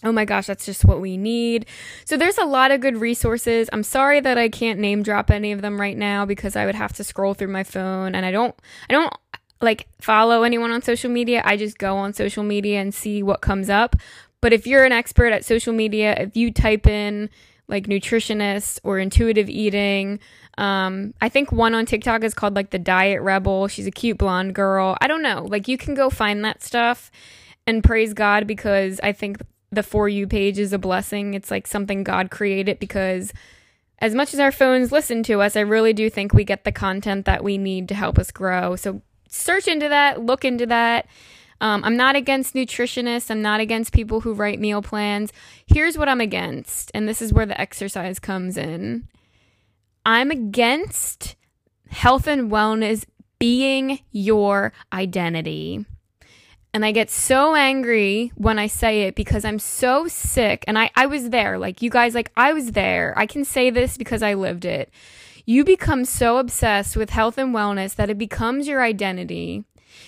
Oh 0.03 0.13
my 0.13 0.25
gosh, 0.25 0.47
that's 0.47 0.65
just 0.65 0.87
what 0.87 1.03
we 1.03 1.19
need. 1.19 1.67
So 2.07 2.17
there's 2.17 2.39
a 2.39 2.47
lot 2.47 2.71
of 2.71 2.81
good 2.81 2.97
resources. 2.97 3.69
I'm 3.75 3.83
sorry 3.83 4.21
that 4.21 4.39
I 4.39 4.49
can't 4.49 4.81
name 4.81 5.03
drop 5.03 5.31
any 5.31 5.53
of 5.53 5.61
them 5.61 5.79
right 5.79 5.99
now 5.99 6.25
because 6.25 6.57
I 6.57 6.65
would 6.65 6.75
have 6.75 6.95
to 6.95 7.05
scroll 7.05 7.35
through 7.35 7.49
my 7.49 7.65
phone 7.65 8.15
and 8.15 8.25
I 8.25 8.31
don't 8.31 8.55
I 8.89 8.95
don't 8.95 9.13
like 9.61 9.87
follow 10.01 10.43
anyone 10.43 10.71
on 10.71 10.83
social 10.83 11.11
media. 11.11 11.43
I 11.45 11.57
just 11.57 11.79
go 11.79 11.97
on 11.97 12.13
social 12.13 12.43
media 12.43 12.81
and 12.81 12.95
see 12.95 13.23
what 13.23 13.41
comes 13.41 13.69
up. 13.69 13.97
But 14.41 14.53
if 14.53 14.67
you're 14.67 14.85
an 14.85 14.93
expert 14.93 15.33
at 15.33 15.45
social 15.45 15.73
media, 15.73 16.15
if 16.19 16.37
you 16.37 16.53
type 16.53 16.87
in 16.87 17.29
like 17.69 17.87
nutritionist 17.87 18.81
or 18.83 18.99
intuitive 18.99 19.49
eating, 19.49 20.19
um, 20.59 21.15
I 21.21 21.29
think 21.29 21.53
one 21.53 21.75
on 21.75 21.87
TikTok 21.87 22.25
is 22.25 22.35
called 22.35 22.55
like 22.55 22.71
the 22.71 22.79
Diet 22.79 23.23
Rebel. 23.23 23.69
She's 23.69 23.87
a 23.87 23.91
cute 23.91 24.19
blonde 24.19 24.55
girl. 24.55 24.97
I 25.01 25.09
don't 25.09 25.23
know. 25.23 25.47
Like 25.49 25.69
you 25.69 25.77
can 25.77 25.95
go 25.95 26.11
find 26.11 26.45
that 26.45 26.63
stuff 26.63 27.11
and 27.67 27.85
praise 27.85 28.15
God 28.15 28.47
because 28.47 28.99
I 29.03 29.13
think 29.13 29.39
the 29.71 29.83
For 29.83 30.09
You 30.09 30.27
page 30.27 30.59
is 30.59 30.73
a 30.73 30.79
blessing. 30.79 31.35
It's 31.35 31.51
like 31.51 31.67
something 31.67 32.03
God 32.03 32.31
created 32.31 32.79
because 32.79 33.33
as 34.01 34.15
much 34.15 34.33
as 34.33 34.41
our 34.41 34.51
phones 34.51 34.91
listen 34.91 35.23
to 35.25 35.41
us, 35.43 35.57
I 35.57 35.61
really 35.61 35.93
do 35.93 36.09
think 36.09 36.33
we 36.33 36.45
get 36.45 36.65
the 36.65 36.73
content 36.73 37.27
that 37.27 37.45
we 37.45 37.59
need 37.59 37.89
to 37.89 37.95
help 37.95 38.19
us 38.19 38.31
grow. 38.31 38.75
So 38.75 39.03
search 39.31 39.67
into 39.67 39.89
that, 39.89 40.23
look 40.23 40.45
into 40.45 40.67
that. 40.67 41.07
Um, 41.63 41.85
I'm 41.85 41.97
not 41.97 42.17
against 42.17 42.55
nutritionists. 42.55 43.31
I'm 43.31 43.43
not 43.43 43.61
against 43.61 43.93
people 43.93 44.21
who 44.21 44.33
write 44.33 44.61
meal 44.61 44.83
plans. 44.83 45.33
Here's 45.67 45.97
what 45.97 46.09
I'm 46.09 46.21
against, 46.21 46.91
and 46.95 47.09
this 47.09 47.21
is 47.21 47.33
where 47.33 47.47
the 47.47 47.61
exercise 47.61 48.19
comes 48.19 48.57
in. 48.57 49.09
I'm 50.07 50.31
against 50.31 51.37
health 51.91 52.27
and 52.27 52.51
wellness 52.51 53.05
being 53.39 54.01
your 54.11 54.73
identity. 54.93 55.85
And 56.73 56.85
I 56.85 56.93
get 56.93 57.11
so 57.11 57.57
angry 57.57 58.31
when 58.37 58.59
I 58.59 58.69
say 58.69 59.03
it 59.03 59.17
because 59.17 59.45
I'm 59.45 59.59
so 59.59 60.07
sick. 60.07 60.65
And 60.69 60.79
I, 60.79 60.91
I 60.95 61.07
was 61.07 61.31
there. 61.31 61.59
Like, 61.59 61.83
you 61.83 61.91
guys, 61.91 62.15
like, 62.15 62.31
I 62.37 62.53
was 62.53 62.73
there. 62.73 63.13
I 63.17 63.27
can 63.27 63.45
say 63.45 63.71
this 63.71 63.97
because 63.97 64.23
I 64.23 64.35
lived 64.35 64.65
it. 64.65 64.91
You 65.51 65.65
become 65.65 66.05
so 66.05 66.37
obsessed 66.37 66.97
with 66.97 67.11
health 67.11 67.37
and 67.37 67.53
wellness 67.53 67.97
that 67.97 68.09
it 68.09 68.17
becomes 68.17 68.69
your 68.69 68.85
identity. 68.85 69.65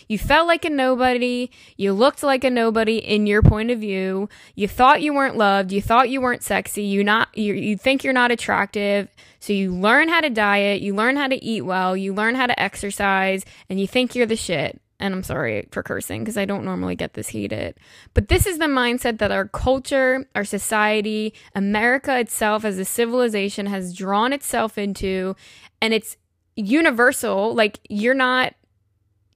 You 0.06 0.16
felt 0.16 0.46
like 0.46 0.64
a 0.64 0.70
nobody. 0.70 1.50
You 1.76 1.94
looked 1.94 2.22
like 2.22 2.44
a 2.44 2.50
nobody 2.50 2.98
in 2.98 3.26
your 3.26 3.42
point 3.42 3.72
of 3.72 3.80
view. 3.80 4.28
You 4.54 4.68
thought 4.68 5.02
you 5.02 5.12
weren't 5.12 5.36
loved. 5.36 5.72
You 5.72 5.82
thought 5.82 6.10
you 6.10 6.20
weren't 6.20 6.44
sexy. 6.44 6.84
You 6.84 7.02
not 7.02 7.36
you, 7.36 7.54
you 7.54 7.76
think 7.76 8.04
you're 8.04 8.12
not 8.12 8.30
attractive. 8.30 9.08
So 9.40 9.52
you 9.52 9.74
learn 9.74 10.08
how 10.08 10.20
to 10.20 10.30
diet. 10.30 10.80
You 10.80 10.94
learn 10.94 11.16
how 11.16 11.26
to 11.26 11.44
eat 11.44 11.62
well. 11.62 11.96
You 11.96 12.14
learn 12.14 12.36
how 12.36 12.46
to 12.46 12.62
exercise, 12.62 13.44
and 13.68 13.80
you 13.80 13.88
think 13.88 14.14
you're 14.14 14.26
the 14.26 14.36
shit. 14.36 14.80
And 15.02 15.12
I'm 15.12 15.24
sorry 15.24 15.66
for 15.72 15.82
cursing 15.82 16.22
because 16.22 16.38
I 16.38 16.44
don't 16.44 16.64
normally 16.64 16.94
get 16.94 17.14
this 17.14 17.26
heated. 17.26 17.76
But 18.14 18.28
this 18.28 18.46
is 18.46 18.58
the 18.58 18.66
mindset 18.66 19.18
that 19.18 19.32
our 19.32 19.48
culture, 19.48 20.24
our 20.36 20.44
society, 20.44 21.34
America 21.56 22.16
itself 22.20 22.64
as 22.64 22.78
a 22.78 22.84
civilization 22.84 23.66
has 23.66 23.92
drawn 23.92 24.32
itself 24.32 24.78
into. 24.78 25.34
And 25.80 25.92
it's 25.92 26.16
universal. 26.54 27.52
Like, 27.52 27.80
you're 27.88 28.14
not 28.14 28.54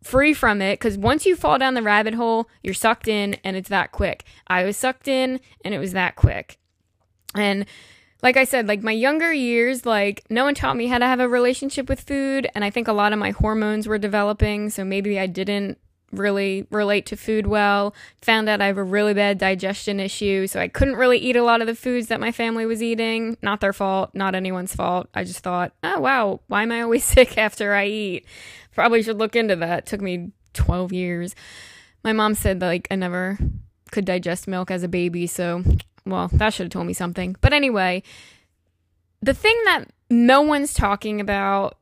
free 0.05 0.33
from 0.33 0.63
it 0.63 0.79
because 0.79 0.97
once 0.97 1.27
you 1.27 1.35
fall 1.35 1.59
down 1.59 1.75
the 1.75 1.83
rabbit 1.83 2.15
hole, 2.15 2.49
you're 2.63 2.73
sucked 2.73 3.09
in 3.09 3.35
and 3.43 3.57
it's 3.57 3.69
that 3.71 3.91
quick. 3.91 4.23
I 4.47 4.63
was 4.63 4.77
sucked 4.77 5.09
in 5.09 5.41
and 5.65 5.75
it 5.75 5.81
was 5.81 5.95
that 5.95 6.15
quick. 6.15 6.59
And 7.35 7.67
like 8.23 8.37
I 8.37 8.45
said, 8.45 8.67
like 8.67 8.83
my 8.83 8.93
younger 8.93 9.33
years, 9.33 9.85
like 9.85 10.25
no 10.31 10.45
one 10.45 10.55
taught 10.55 10.77
me 10.77 10.87
how 10.87 10.99
to 10.99 11.07
have 11.07 11.21
a 11.21 11.29
relationship 11.29 11.89
with 11.89 12.01
food. 12.01 12.49
And 12.55 12.65
I 12.65 12.71
think 12.71 12.89
a 12.89 12.93
lot 12.93 13.13
of 13.13 13.19
my 13.19 13.31
hormones 13.31 13.87
were 13.87 13.99
developing. 13.99 14.71
So 14.71 14.85
maybe 14.85 15.19
I 15.19 15.27
didn't 15.27 15.79
really 16.13 16.67
relate 16.71 17.07
to 17.07 17.17
food 17.17 17.47
well. 17.47 17.95
Found 18.23 18.49
out 18.49 18.63
I 18.63 18.67
have 18.67 18.79
a 18.79 18.85
really 18.85 19.13
bad 19.13 19.39
digestion 19.39 20.01
issue. 20.01 20.47
So 20.47 20.61
I 20.61 20.69
couldn't 20.69 20.97
really 20.97 21.19
eat 21.19 21.37
a 21.37 21.43
lot 21.43 21.61
of 21.61 21.67
the 21.67 21.75
foods 21.75 22.09
that 22.09 22.21
my 22.21 22.33
family 22.33 22.65
was 22.65 22.83
eating. 22.83 23.37
Not 23.43 23.61
their 23.61 23.73
fault, 23.73 24.11
not 24.15 24.35
anyone's 24.35 24.75
fault. 24.75 25.09
I 25.15 25.25
just 25.25 25.41
thought, 25.41 25.73
oh, 25.83 26.01
wow, 26.01 26.41
why 26.47 26.63
am 26.63 26.73
I 26.73 26.83
always 26.83 27.05
sick 27.17 27.37
after 27.37 27.75
I 27.75 27.87
eat? 27.87 28.27
Probably 28.75 29.03
should 29.03 29.19
look 29.19 29.37
into 29.37 29.57
that. 29.57 29.81
It 29.81 29.87
took 29.87 30.01
me 30.01 30.33
12 30.55 30.93
years. 30.93 31.35
My 32.03 32.13
mom 32.13 32.35
said, 32.35 32.61
like, 32.61 32.87
I 32.91 32.97
never 32.97 33.39
could 33.91 34.05
digest 34.05 34.49
milk 34.49 34.71
as 34.71 34.83
a 34.83 34.89
baby. 34.89 35.27
So 35.27 35.63
well, 36.07 36.29
that 36.33 36.55
should 36.55 36.65
have 36.65 36.73
told 36.73 36.87
me 36.87 36.93
something. 36.93 37.37
But 37.41 37.53
anyway, 37.53 38.03
the 39.21 39.35
thing 39.35 39.61
that 39.65 39.85
no 40.09 40.43
one's 40.43 40.73
talking 40.73 41.21
about 41.21 41.77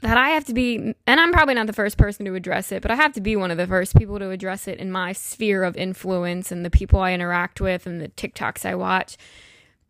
that 0.00 0.18
I 0.18 0.30
have 0.30 0.44
to 0.46 0.54
be, 0.54 0.94
and 1.06 1.20
I'm 1.20 1.32
probably 1.32 1.54
not 1.54 1.66
the 1.66 1.72
first 1.72 1.96
person 1.96 2.26
to 2.26 2.34
address 2.34 2.70
it, 2.72 2.82
but 2.82 2.90
I 2.90 2.94
have 2.94 3.14
to 3.14 3.20
be 3.20 3.36
one 3.36 3.50
of 3.50 3.56
the 3.56 3.66
first 3.66 3.96
people 3.96 4.18
to 4.18 4.30
address 4.30 4.68
it 4.68 4.78
in 4.78 4.90
my 4.90 5.12
sphere 5.12 5.64
of 5.64 5.76
influence 5.76 6.52
and 6.52 6.64
the 6.64 6.70
people 6.70 7.00
I 7.00 7.12
interact 7.14 7.60
with 7.60 7.86
and 7.86 8.00
the 8.00 8.08
TikToks 8.08 8.66
I 8.66 8.74
watch. 8.74 9.16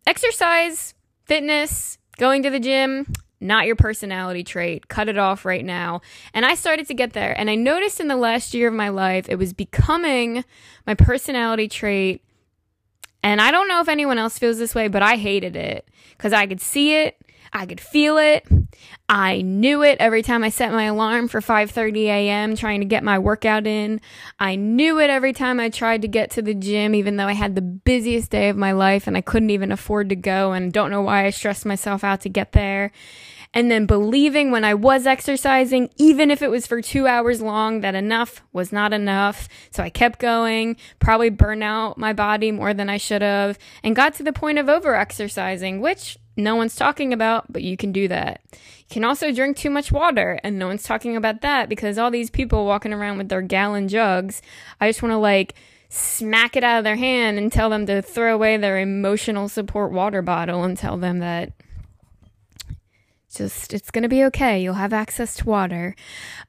Exercise, 0.07 0.93
fitness, 1.25 1.97
going 2.17 2.43
to 2.43 2.49
the 2.49 2.61
gym, 2.61 3.11
not 3.41 3.65
your 3.65 3.75
personality 3.75 4.43
trait. 4.43 4.87
Cut 4.87 5.09
it 5.09 5.17
off 5.17 5.43
right 5.43 5.65
now. 5.65 6.01
And 6.33 6.45
I 6.45 6.55
started 6.55 6.87
to 6.87 6.93
get 6.93 7.13
there. 7.13 7.37
And 7.37 7.49
I 7.49 7.55
noticed 7.55 7.99
in 7.99 8.07
the 8.07 8.15
last 8.15 8.53
year 8.53 8.69
of 8.69 8.73
my 8.73 8.89
life, 8.89 9.27
it 9.27 9.35
was 9.35 9.51
becoming 9.51 10.45
my 10.87 10.93
personality 10.93 11.67
trait 11.67 12.23
and 13.25 13.41
I 13.41 13.49
don't 13.49 13.67
know 13.67 13.81
if 13.81 13.89
anyone 13.89 14.19
else 14.19 14.37
feels 14.37 14.59
this 14.59 14.75
way, 14.75 14.87
but 14.87 15.01
I 15.01 15.15
hated 15.15 15.55
it 15.55 15.89
because 16.15 16.31
I 16.31 16.45
could 16.45 16.61
see 16.61 16.93
it, 16.93 17.19
I 17.51 17.65
could 17.65 17.81
feel 17.81 18.19
it. 18.19 18.45
I 19.09 19.41
knew 19.41 19.81
it 19.81 19.97
every 19.99 20.21
time 20.21 20.43
I 20.43 20.49
set 20.49 20.71
my 20.71 20.83
alarm 20.83 21.27
for 21.27 21.41
5:30 21.41 22.03
a.m. 22.05 22.55
trying 22.55 22.81
to 22.81 22.85
get 22.85 23.03
my 23.03 23.17
workout 23.17 23.65
in. 23.65 23.99
I 24.39 24.57
knew 24.57 24.99
it 24.99 25.09
every 25.09 25.33
time 25.33 25.59
I 25.59 25.69
tried 25.69 26.03
to 26.03 26.07
get 26.07 26.29
to 26.31 26.43
the 26.43 26.53
gym 26.53 26.93
even 26.93 27.17
though 27.17 27.25
I 27.25 27.33
had 27.33 27.55
the 27.55 27.63
busiest 27.63 28.29
day 28.29 28.49
of 28.49 28.57
my 28.57 28.73
life 28.73 29.07
and 29.07 29.17
I 29.17 29.21
couldn't 29.21 29.49
even 29.49 29.71
afford 29.71 30.09
to 30.09 30.15
go 30.15 30.51
and 30.51 30.71
don't 30.71 30.91
know 30.91 31.01
why 31.01 31.25
I 31.25 31.31
stressed 31.31 31.65
myself 31.65 32.03
out 32.03 32.21
to 32.21 32.29
get 32.29 32.51
there 32.51 32.91
and 33.55 33.71
then 33.71 33.85
believing 33.85 34.51
when 34.51 34.65
I 34.65 34.73
was 34.73 35.07
exercising, 35.07 35.89
even 35.95 36.29
if 36.29 36.41
it 36.41 36.51
was 36.51 36.67
for 36.67 36.81
two 36.81 37.07
hours 37.07 37.41
long, 37.41 37.79
that 37.79 37.95
enough 37.95 38.43
was 38.51 38.73
not 38.73 38.91
enough. 38.91 39.47
So 39.71 39.81
I 39.81 39.89
kept 39.89 40.19
going, 40.19 40.75
probably 40.99 41.29
burned 41.29 41.63
out 41.63 41.97
my 41.97 42.11
body 42.11 42.51
more 42.51 42.73
than 42.73 42.89
I 42.89 42.97
should 42.97 43.21
have, 43.21 43.57
and 43.81 43.95
got 43.95 44.13
to 44.15 44.23
the 44.23 44.33
point 44.33 44.59
of 44.59 44.67
over 44.67 44.93
exercising, 44.93 45.79
which 45.79 46.17
no 46.35 46.57
one's 46.57 46.75
talking 46.75 47.13
about, 47.13 47.51
but 47.51 47.63
you 47.63 47.77
can 47.77 47.93
do 47.93 48.09
that. 48.09 48.41
You 48.51 48.91
can 48.91 49.05
also 49.05 49.31
drink 49.31 49.55
too 49.55 49.69
much 49.69 49.89
water, 49.89 50.37
and 50.43 50.59
no 50.59 50.67
one's 50.67 50.83
talking 50.83 51.15
about 51.15 51.39
that 51.41 51.69
because 51.69 51.97
all 51.97 52.11
these 52.11 52.29
people 52.29 52.65
walking 52.65 52.91
around 52.91 53.17
with 53.17 53.29
their 53.29 53.41
gallon 53.41 53.87
jugs, 53.87 54.41
I 54.81 54.89
just 54.89 55.01
want 55.01 55.13
to 55.13 55.17
like, 55.17 55.55
smack 55.87 56.57
it 56.57 56.63
out 56.63 56.79
of 56.79 56.83
their 56.83 56.97
hand 56.97 57.37
and 57.37 57.53
tell 57.53 57.69
them 57.69 57.85
to 57.85 58.01
throw 58.01 58.33
away 58.33 58.57
their 58.57 58.79
emotional 58.79 59.47
support 59.47 59.93
water 59.93 60.21
bottle 60.21 60.63
and 60.65 60.77
tell 60.77 60.97
them 60.97 61.19
that 61.19 61.53
just 63.37 63.73
it's 63.73 63.91
gonna 63.91 64.09
be 64.09 64.23
okay. 64.25 64.61
You'll 64.61 64.75
have 64.75 64.93
access 64.93 65.35
to 65.37 65.45
water. 65.45 65.95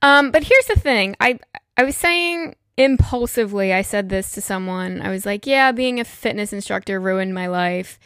Um, 0.02 0.31
but 0.31 0.45
here's 0.45 0.66
the 0.66 0.78
thing. 0.78 1.16
I 1.21 1.38
I 1.76 1.85
was 1.85 1.97
saying 1.97 2.55
impulsively. 2.76 3.73
I 3.73 3.83
said 3.83 4.09
this 4.09 4.33
to 4.33 4.40
someone. 4.40 5.00
I 5.02 5.11
was 5.11 5.26
like, 5.26 5.47
"Yeah, 5.47 5.73
being 5.73 6.00
a 6.00 6.05
fitness 6.05 6.52
instructor 6.52 7.00
ruined 7.00 7.35
my 7.35 7.47
life." 7.47 7.99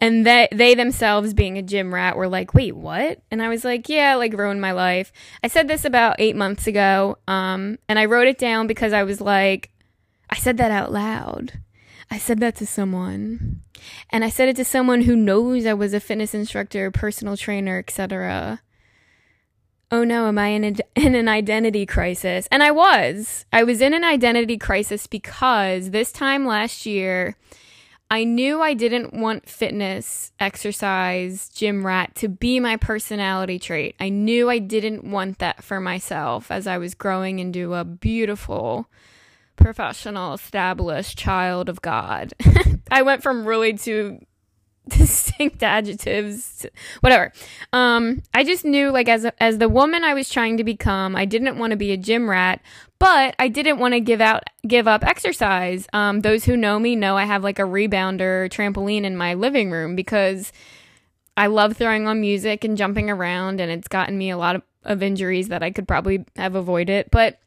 And 0.00 0.26
they 0.26 0.48
they 0.50 0.74
themselves, 0.74 1.32
being 1.32 1.58
a 1.58 1.62
gym 1.62 1.94
rat, 1.94 2.16
were 2.16 2.28
like, 2.28 2.54
"Wait, 2.54 2.74
what?" 2.74 3.20
And 3.30 3.42
I 3.42 3.48
was 3.48 3.64
like, 3.64 3.88
"Yeah, 3.88 4.16
like 4.16 4.32
ruined 4.32 4.60
my 4.60 4.72
life." 4.72 5.12
I 5.44 5.48
said 5.48 5.68
this 5.68 5.84
about 5.84 6.16
eight 6.18 6.36
months 6.36 6.66
ago, 6.66 7.18
um, 7.28 7.78
and 7.88 7.98
I 7.98 8.06
wrote 8.06 8.26
it 8.26 8.38
down 8.38 8.66
because 8.66 8.92
I 8.92 9.04
was 9.04 9.20
like, 9.20 9.70
I 10.28 10.36
said 10.36 10.56
that 10.56 10.70
out 10.70 10.90
loud. 10.92 11.52
I 12.12 12.18
said 12.18 12.40
that 12.40 12.56
to 12.56 12.66
someone. 12.66 13.62
And 14.10 14.22
I 14.22 14.28
said 14.28 14.50
it 14.50 14.56
to 14.56 14.66
someone 14.66 15.00
who 15.00 15.16
knows 15.16 15.64
I 15.64 15.72
was 15.72 15.94
a 15.94 15.98
fitness 15.98 16.34
instructor, 16.34 16.90
personal 16.90 17.38
trainer, 17.38 17.78
etc. 17.78 18.60
Oh 19.90 20.04
no, 20.04 20.28
am 20.28 20.36
I 20.36 20.48
in, 20.48 20.62
a, 20.62 20.74
in 20.94 21.14
an 21.14 21.26
identity 21.26 21.86
crisis? 21.86 22.46
And 22.52 22.62
I 22.62 22.70
was. 22.70 23.46
I 23.50 23.62
was 23.62 23.80
in 23.80 23.94
an 23.94 24.04
identity 24.04 24.58
crisis 24.58 25.06
because 25.06 25.88
this 25.88 26.12
time 26.12 26.44
last 26.44 26.84
year, 26.84 27.34
I 28.10 28.24
knew 28.24 28.60
I 28.60 28.74
didn't 28.74 29.14
want 29.14 29.48
fitness, 29.48 30.32
exercise, 30.38 31.48
gym 31.48 31.86
rat 31.86 32.14
to 32.16 32.28
be 32.28 32.60
my 32.60 32.76
personality 32.76 33.58
trait. 33.58 33.96
I 33.98 34.10
knew 34.10 34.50
I 34.50 34.58
didn't 34.58 35.02
want 35.02 35.38
that 35.38 35.64
for 35.64 35.80
myself 35.80 36.50
as 36.50 36.66
I 36.66 36.76
was 36.76 36.94
growing 36.94 37.38
into 37.38 37.72
a 37.72 37.86
beautiful, 37.86 38.86
professional, 39.56 40.34
established 40.34 41.18
child 41.18 41.68
of 41.68 41.82
God. 41.82 42.32
I 42.90 43.02
went 43.02 43.22
from 43.22 43.46
really 43.46 43.74
two 43.74 44.20
distinct 44.88 45.62
adjectives 45.62 46.58
to, 46.58 46.70
whatever 47.00 47.32
um 47.72 48.20
i 48.34 48.42
just 48.42 48.64
knew 48.64 48.90
like 48.90 49.08
as 49.08 49.24
a, 49.24 49.42
as 49.42 49.58
the 49.58 49.68
woman 49.68 50.02
i 50.02 50.12
was 50.12 50.28
trying 50.28 50.56
to 50.56 50.64
become 50.64 51.14
i 51.14 51.24
didn't 51.24 51.56
want 51.56 51.70
to 51.70 51.76
be 51.76 51.92
a 51.92 51.96
gym 51.96 52.28
rat 52.28 52.60
but 52.98 53.36
i 53.38 53.46
didn't 53.46 53.78
want 53.78 53.94
to 53.94 54.00
give 54.00 54.20
out 54.20 54.42
give 54.66 54.88
up 54.88 55.04
exercise 55.04 55.86
um 55.92 56.22
those 56.22 56.44
who 56.44 56.56
know 56.56 56.80
me 56.80 56.96
know 56.96 57.16
i 57.16 57.24
have 57.24 57.44
like 57.44 57.60
a 57.60 57.62
rebounder 57.62 58.48
trampoline 58.48 59.04
in 59.04 59.16
my 59.16 59.34
living 59.34 59.70
room 59.70 59.94
because 59.94 60.52
i 61.36 61.46
love 61.46 61.76
throwing 61.76 62.08
on 62.08 62.20
music 62.20 62.64
and 62.64 62.76
jumping 62.76 63.08
around 63.08 63.60
and 63.60 63.70
it's 63.70 63.86
gotten 63.86 64.18
me 64.18 64.30
a 64.30 64.36
lot 64.36 64.56
of, 64.56 64.62
of 64.82 65.00
injuries 65.00 65.46
that 65.46 65.62
i 65.62 65.70
could 65.70 65.86
probably 65.86 66.24
have 66.34 66.56
avoided 66.56 67.06
but 67.12 67.38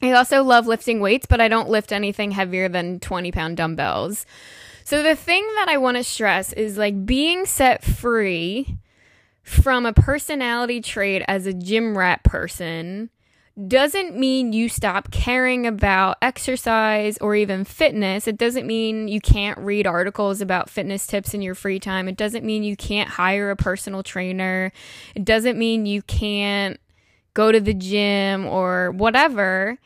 I 0.00 0.12
also 0.12 0.42
love 0.44 0.66
lifting 0.66 1.00
weights, 1.00 1.26
but 1.26 1.40
I 1.40 1.48
don't 1.48 1.68
lift 1.68 1.92
anything 1.92 2.30
heavier 2.30 2.68
than 2.68 3.00
20 3.00 3.32
pound 3.32 3.56
dumbbells. 3.56 4.26
So 4.84 5.02
the 5.02 5.16
thing 5.16 5.46
that 5.56 5.68
I 5.68 5.76
want 5.76 5.96
to 5.96 6.04
stress 6.04 6.52
is 6.52 6.78
like 6.78 7.04
being 7.04 7.46
set 7.46 7.84
free 7.84 8.78
from 9.42 9.86
a 9.86 9.92
personality 9.92 10.80
trait 10.80 11.22
as 11.26 11.46
a 11.46 11.52
gym 11.52 11.98
rat 11.98 12.22
person 12.22 13.10
doesn't 13.66 14.16
mean 14.16 14.52
you 14.52 14.68
stop 14.68 15.10
caring 15.10 15.66
about 15.66 16.16
exercise 16.22 17.18
or 17.18 17.34
even 17.34 17.64
fitness. 17.64 18.28
It 18.28 18.36
doesn't 18.36 18.68
mean 18.68 19.08
you 19.08 19.20
can't 19.20 19.58
read 19.58 19.84
articles 19.84 20.40
about 20.40 20.70
fitness 20.70 21.08
tips 21.08 21.34
in 21.34 21.42
your 21.42 21.56
free 21.56 21.80
time. 21.80 22.06
It 22.06 22.16
doesn't 22.16 22.44
mean 22.44 22.62
you 22.62 22.76
can't 22.76 23.08
hire 23.08 23.50
a 23.50 23.56
personal 23.56 24.04
trainer. 24.04 24.70
It 25.16 25.24
doesn't 25.24 25.58
mean 25.58 25.86
you 25.86 26.02
can't 26.02 26.78
go 27.34 27.50
to 27.50 27.60
the 27.60 27.74
gym 27.74 28.46
or 28.46 28.92
whatever 28.92 29.78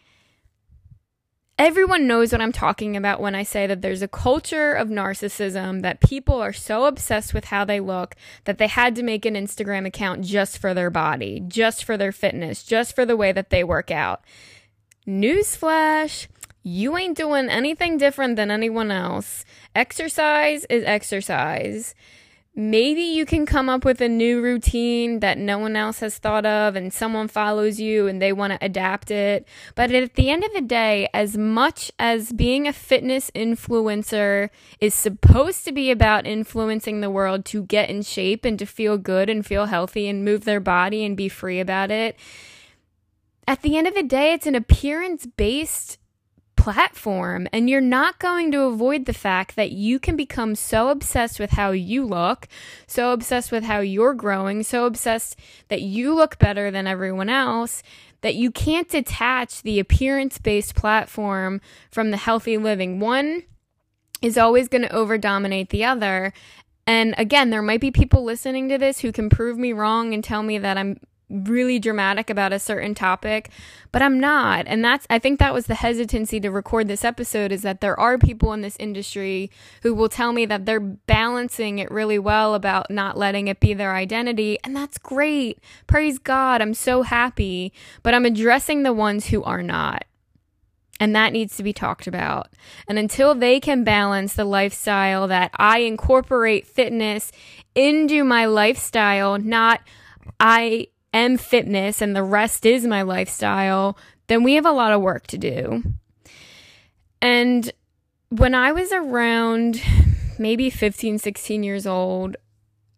everyone 1.59 2.07
knows 2.07 2.33
what 2.33 2.41
I'm 2.41 2.53
talking 2.53 2.97
about 2.97 3.21
when 3.21 3.35
I 3.35 3.43
say 3.43 3.67
that 3.67 3.83
there's 3.83 4.03
a 4.03 4.09
culture 4.09 4.73
of 4.73 4.89
narcissism 4.89 5.83
that 5.83 6.01
people 6.01 6.41
are 6.41 6.53
so 6.53 6.87
obsessed 6.87 7.35
with 7.35 7.47
how 7.47 7.65
they 7.65 7.81
look 7.81 8.15
that 8.45 8.59
they 8.59 8.67
had 8.67 8.97
to 8.97 9.03
make 9.03 9.25
an 9.25 9.35
Instagram 9.35 9.87
account 9.87 10.23
just 10.25 10.59
for 10.59 10.75
their 10.75 10.91
body, 10.91 11.43
just 11.47 11.85
for 11.85 11.97
their 11.97 12.13
fitness, 12.13 12.63
just 12.63 12.95
for 12.95 13.05
the 13.05 13.17
way 13.17 13.33
that 13.33 13.51
they 13.51 13.63
work 13.63 13.91
out. 13.91 14.23
Newsflash. 15.07 16.27
You 16.65 16.97
ain't 16.97 17.17
doing 17.17 17.49
anything 17.49 17.99
different 17.99 18.37
than 18.37 18.51
anyone 18.51 18.93
else. 18.93 19.45
Exercise 19.75 20.65
is 20.71 20.85
exercise. 20.85 21.95
Maybe 22.55 23.01
you 23.01 23.25
can 23.25 23.47
come 23.47 23.71
up 23.71 23.83
with 23.83 24.03
a 24.03 24.11
new 24.11 24.43
routine 24.43 25.21
that 25.21 25.39
no 25.39 25.59
one 25.59 25.75
else 25.75 26.01
has 26.01 26.19
thought 26.19 26.45
of 26.45 26.77
and 26.77 26.93
someone 26.93 27.29
follows 27.29 27.81
you 27.81 28.07
and 28.07 28.21
they 28.21 28.31
want 28.31 28.53
to 28.53 28.63
adapt 28.63 29.11
it. 29.11 29.49
But 29.75 29.91
at 29.91 30.15
the 30.17 30.29
end 30.29 30.45
of 30.45 30.53
the 30.53 30.61
day, 30.61 31.09
as 31.15 31.39
much 31.39 31.91
as 31.99 32.31
being 32.31 32.69
a 32.69 32.73
fitness 32.75 33.31
influencer 33.35 34.51
is 34.81 34.93
supposed 34.93 35.65
to 35.65 35.73
be 35.73 35.91
about 35.91 36.27
influencing 36.27 37.01
the 37.01 37.11
world 37.11 37.47
to 37.47 37.63
get 37.65 37.89
in 37.89 38.03
shape 38.03 38.45
and 38.45 38.59
to 38.59 38.67
feel 38.67 38.99
good 38.99 39.31
and 39.31 39.47
feel 39.47 39.67
healthy 39.67 40.07
and 40.07 40.23
move 40.23 40.45
their 40.45 40.61
body 40.61 41.07
and 41.07 41.17
be 41.17 41.31
free 41.31 41.59
about 41.59 41.91
it, 41.91 42.19
at 43.47 43.63
the 43.63 43.77
end 43.77 43.87
of 43.87 43.95
the 43.95 44.03
day, 44.03 44.33
it's 44.33 44.47
an 44.47 44.55
appearance 44.55 45.27
based 45.27 45.99
platform 46.63 47.49
and 47.53 47.69
you're 47.69 47.81
not 47.81 48.21
going 48.21 48.53
to 48.53 48.61
avoid 48.61 49.05
the 49.05 49.13
fact 49.13 49.57
that 49.57 49.73
you 49.73 49.99
can 49.99 50.15
become 50.15 50.55
so 50.55 50.91
obsessed 50.91 51.41
with 51.41 51.51
how 51.51 51.73
you 51.73 52.05
look, 52.05 52.47
so 52.87 53.13
obsessed 53.13 53.51
with 53.51 53.65
how 53.65 53.81
you're 53.81 54.15
growing, 54.15 54.63
so 54.63 54.87
obsessed 54.87 55.37
that 55.67 55.83
you 55.83 56.15
look 56.15 56.39
better 56.39 56.71
than 56.71 56.87
everyone 56.87 57.29
else 57.29 57.83
that 58.21 58.37
you 58.37 58.53
can't 58.53 58.89
detach 58.89 59.63
the 59.63 59.81
appearance 59.81 60.39
based 60.39 60.77
platform 60.77 61.61
from 61.91 62.13
the 62.13 62.17
healthy 62.17 62.57
living. 62.57 63.01
One 63.01 63.43
is 64.23 64.39
always 64.39 64.69
going 64.69 64.83
to 64.83 64.95
over 64.95 65.19
dominate 65.19 65.71
the 65.71 65.85
other. 65.85 66.33
And 66.87 67.17
again, 67.19 67.51
there 67.51 67.63
might 67.63 67.81
be 67.81 67.91
people 67.91 68.23
listening 68.23 68.69
to 68.69 68.79
this 68.79 69.01
who 69.01 69.11
can 69.11 69.29
prove 69.29 69.59
me 69.59 69.73
wrong 69.73 70.15
and 70.15 70.23
tell 70.23 70.45
me 70.45 70.59
that 70.59 70.79
I'm 70.79 71.01
really 71.33 71.79
dramatic 71.79 72.29
about 72.31 72.53
a 72.53 72.59
certain 72.59 72.95
topic, 72.95 73.51
but 73.91 74.03
I'm 74.03 74.21
not. 74.21 74.67
And 74.67 74.85
that's, 74.85 75.07
I 75.09 75.19
think 75.19 75.39
that 75.39 75.55
was 75.55 75.67
the 75.67 75.75
hesitancy 75.75 76.39
to 76.41 76.51
record 76.51 76.89
this 76.89 77.05
episode 77.05 77.53
is 77.53 77.63
that 77.63 77.81
there 77.81 77.99
are 77.99 78.19
people 78.19 78.53
in 78.53 78.61
this 78.61 78.77
industry 78.79 79.51
who 79.83 79.95
will 79.95 80.09
tell 80.09 80.33
me 80.33 80.47
that 80.47 80.67
they're 80.67 80.81
balancing 80.81 81.79
it 81.79 81.91
really 81.91 82.19
well 82.19 82.55
about 82.55 82.91
not 82.91 83.17
letting 83.17 83.49
it 83.49 83.61
be 83.61 83.75
their 83.75 83.95
identity. 83.95 84.59
And 84.63 84.77
that's 84.77 84.99
great. 84.99 85.59
Praise 85.87 86.19
God. 86.19 86.61
I'm 86.61 86.75
so 86.75 87.03
happy. 87.03 87.73
But 88.03 88.15
I'm 88.15 88.27
addressing 88.27 88.83
the 88.83 88.93
ones 88.93 89.27
who 89.27 89.43
are 89.43 89.63
not. 89.63 90.05
And 91.01 91.17
that 91.17 91.33
needs 91.33 91.57
to 91.57 91.65
be 91.65 91.73
talked 91.73 92.07
about. 92.07 92.49
And 92.87 92.99
until 92.99 93.35
they 93.35 93.59
can 93.59 93.83
balance 93.83 94.35
the 94.35 94.45
lifestyle 94.45 95.27
that 95.27 95.51
I 95.57 95.79
incorporate 95.79 96.67
fitness 96.67 97.33
into 97.75 98.23
my 98.23 98.45
lifestyle, 98.45 99.39
not 99.39 99.81
I 100.39 100.89
am 101.13 101.37
fitness 101.37 102.01
and 102.01 102.17
the 102.17 102.23
rest 102.23 102.67
is 102.67 102.87
my 102.87 103.03
lifestyle, 103.03 103.97
then 104.27 104.43
we 104.43 104.55
have 104.55 104.67
a 104.67 104.73
lot 104.73 104.93
of 104.93 105.03
work 105.03 105.27
to 105.29 105.39
do. 105.39 105.83
And 107.21 107.71
when 108.31 108.55
I 108.55 108.73
was 108.73 108.93
around 108.93 109.81
maybe 110.39 110.71
15, 110.71 111.19
16 111.19 111.63
years 111.63 111.87
old, 111.87 112.37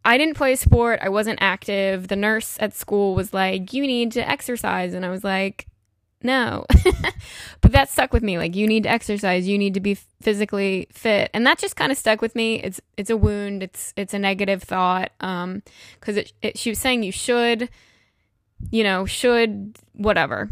I 0.04 0.18
didn't 0.18 0.36
play 0.36 0.54
sport. 0.56 1.00
I 1.02 1.08
wasn't 1.08 1.38
active. 1.42 2.08
The 2.08 2.16
nurse 2.16 2.56
at 2.60 2.74
school 2.74 3.14
was 3.14 3.32
like, 3.32 3.72
You 3.72 3.82
need 3.82 4.12
to 4.12 4.28
exercise. 4.28 4.94
And 4.94 5.04
I 5.04 5.10
was 5.10 5.24
like, 5.24 5.66
No. 6.22 6.66
but 7.60 7.72
that 7.72 7.90
stuck 7.90 8.12
with 8.12 8.22
me. 8.22 8.36
Like, 8.36 8.54
you 8.54 8.66
need 8.66 8.82
to 8.82 8.90
exercise. 8.90 9.48
You 9.48 9.56
need 9.56 9.74
to 9.74 9.80
be 9.80 9.94
physically 9.94 10.88
fit. 10.92 11.30
And 11.32 11.46
that 11.46 11.58
just 11.58 11.76
kind 11.76 11.90
of 11.90 11.98
stuck 11.98 12.20
with 12.20 12.34
me. 12.34 12.56
It's 12.56 12.80
it's 12.96 13.10
a 13.10 13.16
wound. 13.16 13.62
It's 13.62 13.94
it's 13.96 14.14
a 14.14 14.18
negative 14.18 14.62
thought. 14.62 15.10
Um, 15.20 15.62
because 15.98 16.18
it, 16.18 16.32
it 16.42 16.58
she 16.58 16.70
was 16.70 16.78
saying 16.78 17.02
you 17.02 17.12
should 17.12 17.70
you 18.70 18.84
know, 18.84 19.06
should, 19.06 19.76
whatever. 19.92 20.48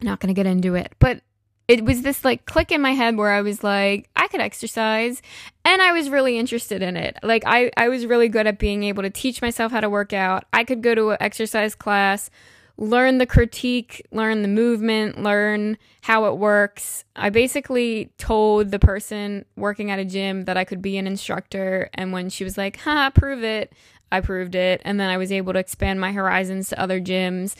I'm 0.00 0.06
Not 0.06 0.20
going 0.20 0.34
to 0.34 0.38
get 0.38 0.46
into 0.46 0.74
it. 0.74 0.92
But 0.98 1.22
it 1.68 1.84
was 1.84 2.02
this 2.02 2.24
like 2.24 2.46
click 2.46 2.70
in 2.70 2.80
my 2.80 2.92
head 2.92 3.16
where 3.16 3.32
I 3.32 3.42
was 3.42 3.64
like, 3.64 4.08
I 4.14 4.28
could 4.28 4.40
exercise. 4.40 5.20
And 5.64 5.82
I 5.82 5.92
was 5.92 6.10
really 6.10 6.38
interested 6.38 6.82
in 6.82 6.96
it. 6.96 7.18
Like, 7.22 7.42
I, 7.44 7.70
I 7.76 7.88
was 7.88 8.06
really 8.06 8.28
good 8.28 8.46
at 8.46 8.58
being 8.58 8.84
able 8.84 9.02
to 9.02 9.10
teach 9.10 9.42
myself 9.42 9.72
how 9.72 9.80
to 9.80 9.90
work 9.90 10.12
out. 10.12 10.44
I 10.52 10.64
could 10.64 10.82
go 10.82 10.94
to 10.94 11.10
an 11.10 11.16
exercise 11.18 11.74
class, 11.74 12.30
learn 12.76 13.18
the 13.18 13.26
critique, 13.26 14.06
learn 14.12 14.42
the 14.42 14.48
movement, 14.48 15.20
learn 15.20 15.76
how 16.02 16.26
it 16.26 16.36
works. 16.36 17.04
I 17.16 17.30
basically 17.30 18.12
told 18.18 18.70
the 18.70 18.78
person 18.78 19.44
working 19.56 19.90
at 19.90 19.98
a 19.98 20.04
gym 20.04 20.44
that 20.44 20.56
I 20.56 20.64
could 20.64 20.82
be 20.82 20.98
an 20.98 21.06
instructor. 21.08 21.90
And 21.94 22.12
when 22.12 22.28
she 22.28 22.44
was 22.44 22.56
like, 22.56 22.76
ha, 22.76 23.10
prove 23.10 23.42
it, 23.42 23.72
I 24.10 24.20
proved 24.20 24.54
it. 24.54 24.80
And 24.84 24.98
then 25.00 25.10
I 25.10 25.16
was 25.16 25.32
able 25.32 25.52
to 25.52 25.58
expand 25.58 26.00
my 26.00 26.12
horizons 26.12 26.68
to 26.68 26.80
other 26.80 27.00
gyms. 27.00 27.54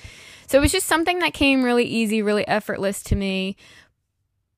So 0.47 0.59
it 0.59 0.61
was 0.61 0.73
just 0.73 0.87
something 0.87 1.19
that 1.19 1.35
came 1.35 1.63
really 1.63 1.85
easy, 1.85 2.23
really 2.23 2.47
effortless 2.47 3.03
to 3.05 3.17
me. 3.17 3.57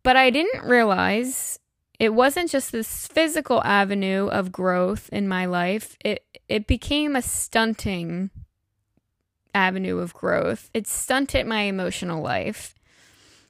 But 0.03 0.17
I 0.17 0.31
didn't 0.31 0.65
realize 0.65 1.59
it 1.99 2.15
wasn't 2.15 2.51
just 2.51 2.73
this 2.73 3.07
physical 3.07 3.63
avenue 3.65 4.29
of 4.29 4.53
growth 4.53 5.09
in 5.11 5.27
my 5.27 5.47
life. 5.47 5.97
It 6.05 6.25
it 6.49 6.67
became 6.67 7.17
a 7.17 7.23
stunting 7.23 8.31
avenue 9.55 9.99
of 9.99 10.15
growth. 10.15 10.71
It 10.73 10.87
stunted 10.87 11.47
my 11.47 11.63
emotional 11.63 12.23
life 12.23 12.75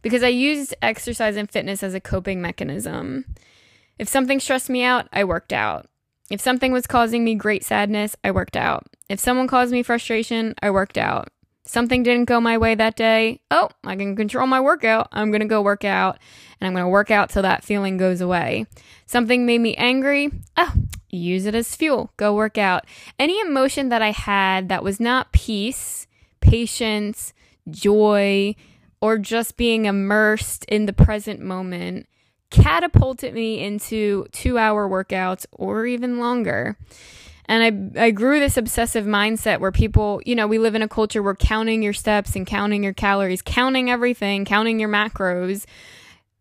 because 0.02 0.22
I 0.22 0.28
used 0.28 0.74
exercise 0.80 1.36
and 1.36 1.50
fitness 1.50 1.82
as 1.82 1.94
a 1.94 2.00
coping 2.00 2.40
mechanism. 2.40 3.24
If 3.98 4.08
something 4.08 4.40
stressed 4.40 4.70
me 4.70 4.82
out, 4.82 5.08
I 5.12 5.24
worked 5.24 5.52
out. 5.52 5.88
If 6.30 6.40
something 6.40 6.72
was 6.72 6.86
causing 6.86 7.24
me 7.24 7.34
great 7.34 7.64
sadness, 7.64 8.14
I 8.22 8.30
worked 8.30 8.56
out. 8.56 8.86
If 9.08 9.18
someone 9.18 9.48
caused 9.48 9.72
me 9.72 9.82
frustration, 9.82 10.54
I 10.60 10.70
worked 10.70 10.98
out. 10.98 11.28
Something 11.64 12.02
didn't 12.02 12.26
go 12.26 12.40
my 12.40 12.56
way 12.56 12.74
that 12.74 12.96
day. 12.96 13.40
Oh, 13.50 13.68
I 13.84 13.96
can 13.96 14.16
control 14.16 14.46
my 14.46 14.60
workout. 14.60 15.08
I'm 15.12 15.30
going 15.30 15.42
to 15.42 15.46
go 15.46 15.60
work 15.60 15.84
out 15.84 16.18
and 16.60 16.66
I'm 16.66 16.74
going 16.74 16.84
to 16.84 16.88
work 16.88 17.10
out 17.10 17.30
till 17.30 17.42
that 17.42 17.64
feeling 17.64 17.98
goes 17.98 18.20
away. 18.20 18.66
Something 19.06 19.44
made 19.44 19.60
me 19.60 19.74
angry. 19.76 20.30
Oh, 20.56 20.72
use 21.10 21.46
it 21.46 21.54
as 21.54 21.76
fuel. 21.76 22.10
Go 22.16 22.34
work 22.34 22.56
out. 22.56 22.84
Any 23.18 23.38
emotion 23.40 23.90
that 23.90 24.02
I 24.02 24.12
had 24.12 24.68
that 24.70 24.82
was 24.82 24.98
not 24.98 25.32
peace, 25.32 26.06
patience, 26.40 27.34
joy, 27.70 28.54
or 29.00 29.18
just 29.18 29.56
being 29.56 29.84
immersed 29.84 30.64
in 30.66 30.86
the 30.86 30.92
present 30.92 31.40
moment 31.40 32.06
catapulted 32.50 33.34
me 33.34 33.62
into 33.62 34.26
two 34.32 34.58
hour 34.58 34.88
workouts 34.88 35.46
or 35.52 35.86
even 35.86 36.18
longer. 36.18 36.76
And 37.46 37.94
I, 37.96 38.06
I 38.06 38.10
grew 38.10 38.40
this 38.40 38.58
obsessive 38.58 39.06
mindset 39.06 39.60
where 39.60 39.72
people, 39.72 40.20
you 40.26 40.34
know, 40.34 40.46
we 40.46 40.58
live 40.58 40.74
in 40.74 40.82
a 40.82 40.88
culture 40.88 41.22
where 41.22 41.34
counting 41.34 41.82
your 41.82 41.94
steps 41.94 42.36
and 42.36 42.46
counting 42.46 42.84
your 42.84 42.92
calories, 42.92 43.40
counting 43.40 43.90
everything, 43.90 44.44
counting 44.44 44.78
your 44.78 44.90
macros 44.90 45.64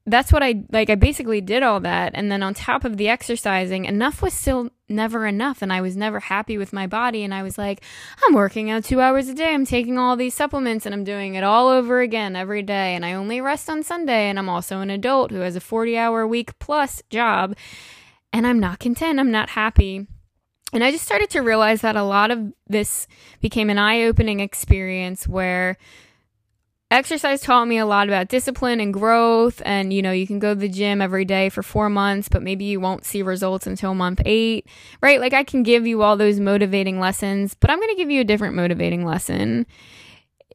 that's 0.08 0.32
what 0.32 0.42
I 0.42 0.64
like. 0.72 0.90
I 0.90 0.96
basically 0.96 1.42
did 1.42 1.64
all 1.64 1.82
that. 1.82 2.14
And 2.16 2.32
then 2.32 2.42
on 2.42 2.54
top 2.54 2.86
of 2.86 2.96
the 2.96 3.10
exercising, 3.10 3.84
enough 3.84 4.22
was 4.22 4.34
still 4.34 4.70
never 4.88 5.28
enough. 5.28 5.62
And 5.62 5.72
I 5.72 5.82
was 5.82 5.98
never 5.98 6.22
happy 6.22 6.58
with 6.58 6.72
my 6.72 6.88
body. 6.88 7.26
And 7.26 7.34
I 7.34 7.44
was 7.44 7.58
like, 7.58 7.84
I'm 8.26 8.34
working 8.34 8.72
out 8.72 8.86
two 8.86 9.02
hours 9.02 9.28
a 9.28 9.34
day. 9.34 9.54
I'm 9.54 9.66
taking 9.66 9.98
all 9.98 10.16
these 10.16 10.34
supplements 10.34 10.86
and 10.86 10.96
I'm 10.96 11.04
doing 11.04 11.36
it 11.36 11.44
all 11.44 11.68
over 11.68 12.00
again 12.00 12.38
every 12.38 12.64
day. 12.64 12.96
And 12.96 13.06
I 13.06 13.14
only 13.14 13.42
rest 13.42 13.70
on 13.70 13.84
Sunday. 13.84 14.30
And 14.30 14.40
I'm 14.40 14.48
also 14.48 14.80
an 14.80 14.90
adult 14.90 15.32
who 15.32 15.42
has 15.42 15.58
a 15.58 15.62
40 15.62 15.98
hour 15.98 16.26
week 16.26 16.58
plus 16.58 17.04
job. 17.10 17.58
And 18.32 18.48
I'm 18.48 18.60
not 18.60 18.80
content. 18.80 19.20
I'm 19.20 19.32
not 19.32 19.50
happy. 19.50 20.08
And 20.72 20.84
I 20.84 20.92
just 20.92 21.06
started 21.06 21.30
to 21.32 21.42
realize 21.42 21.82
that 21.82 21.98
a 21.98 22.04
lot 22.04 22.32
of 22.32 22.54
this 22.66 23.08
became 23.42 23.70
an 23.70 23.78
eye 23.78 24.04
opening 24.04 24.40
experience 24.40 25.28
where 25.28 25.78
exercise 26.90 27.42
taught 27.42 27.68
me 27.68 27.78
a 27.78 27.86
lot 27.86 28.08
about 28.08 28.30
discipline 28.30 28.80
and 28.80 28.94
growth 28.94 29.62
and 29.66 29.92
you 29.92 30.02
know 30.02 30.12
you 30.12 30.26
can 30.26 30.40
go 30.40 30.54
to 30.54 30.60
the 30.60 30.70
gym 30.70 31.02
every 31.02 31.26
day 31.26 31.50
for 31.50 31.62
four 31.62 31.90
months 31.90 32.30
but 32.30 32.42
maybe 32.42 32.66
you 32.66 32.80
won't 32.80 33.04
see 33.04 33.22
results 33.22 33.68
until 33.68 33.94
month 33.94 34.22
eight 34.26 34.68
right? 35.02 35.20
Like 35.20 35.34
i 35.34 35.44
can 35.44 35.64
give 35.64 35.86
you 35.86 36.02
all 36.02 36.16
those 36.16 36.40
motivating 36.40 37.00
lessons 37.00 37.54
but 37.54 37.70
i'm 37.70 37.80
going 37.80 37.90
to 37.90 37.96
give 37.96 38.10
you 38.10 38.22
a 38.22 38.26
different 38.26 38.56
motivating 38.56 39.06
lesson. 39.06 39.66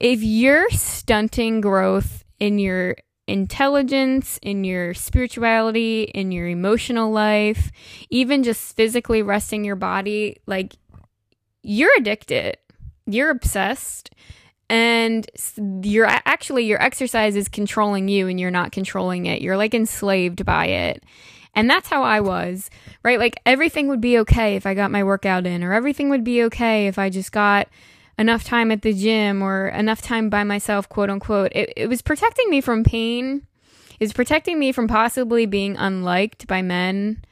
If 0.01 0.23
you're 0.23 0.71
stunting 0.71 1.61
growth 1.61 2.25
in 2.41 2.59
your 2.59 2.97
intelligence 3.29 4.39
in 4.43 4.65
your 4.65 4.95
spirituality 4.95 6.03
in 6.03 6.33
your 6.33 6.49
emotional 6.49 7.13
life 7.13 7.71
even 8.11 8.43
just 8.43 8.75
physically 8.75 9.23
resting 9.23 9.65
your 9.65 9.77
body 9.77 10.39
like 10.47 10.75
you're 11.63 11.93
addicted. 11.97 12.57
You're 13.07 13.31
obsessed 13.31 14.11
and 14.69 15.27
you're 15.83 16.07
actually 16.07 16.65
your 16.65 16.81
exercise 16.81 17.37
is 17.37 17.49
controlling 17.49 18.09
you 18.09 18.29
and 18.29 18.41
you're 18.41 18.51
not 18.51 18.73
controlling 18.73 19.27
it 19.27 19.43
you're 19.43 19.57
like 19.57 19.75
enslaved 19.75 20.45
by 20.45 20.67
it 20.67 21.03
and 21.55 21.69
that's 21.69 21.89
how 21.89 22.03
I 22.03 22.21
was, 22.21 22.71
right? 23.03 23.19
Like 23.19 23.41
everything 23.45 23.89
would 23.89 24.01
be 24.01 24.19
okay 24.21 24.57
if 24.57 24.65
I 24.65 24.75
got 24.75 24.91
my 24.91 25.05
workout 25.05 25.47
in, 25.47 25.63
or 25.63 25.73
everything 25.73 26.09
would 26.11 26.25
be 26.25 26.43
okay 26.45 26.87
if 26.87 26.99
I 26.99 27.11
just 27.11 27.33
got 27.33 27.69
enough 28.19 28.45
time 28.45 28.71
at 28.71 28.83
the 28.83 28.93
gym 28.93 29.43
or 29.43 29.69
enough 29.69 30.01
time 30.01 30.31
by 30.31 30.45
myself, 30.45 30.89
quote 30.89 31.11
unquote. 31.11 31.53
It, 31.55 31.73
it 31.77 31.87
was 31.89 32.03
protecting 32.03 32.49
me 32.49 32.61
from 32.61 32.85
pain. 32.85 33.47
Was 34.01 34.13
protecting 34.13 34.59
me 34.59 34.73
from 34.73 34.89
possibly 34.89 35.47
being 35.47 35.77
unliked 35.77 36.49
by 36.49 36.61
men 36.61 37.23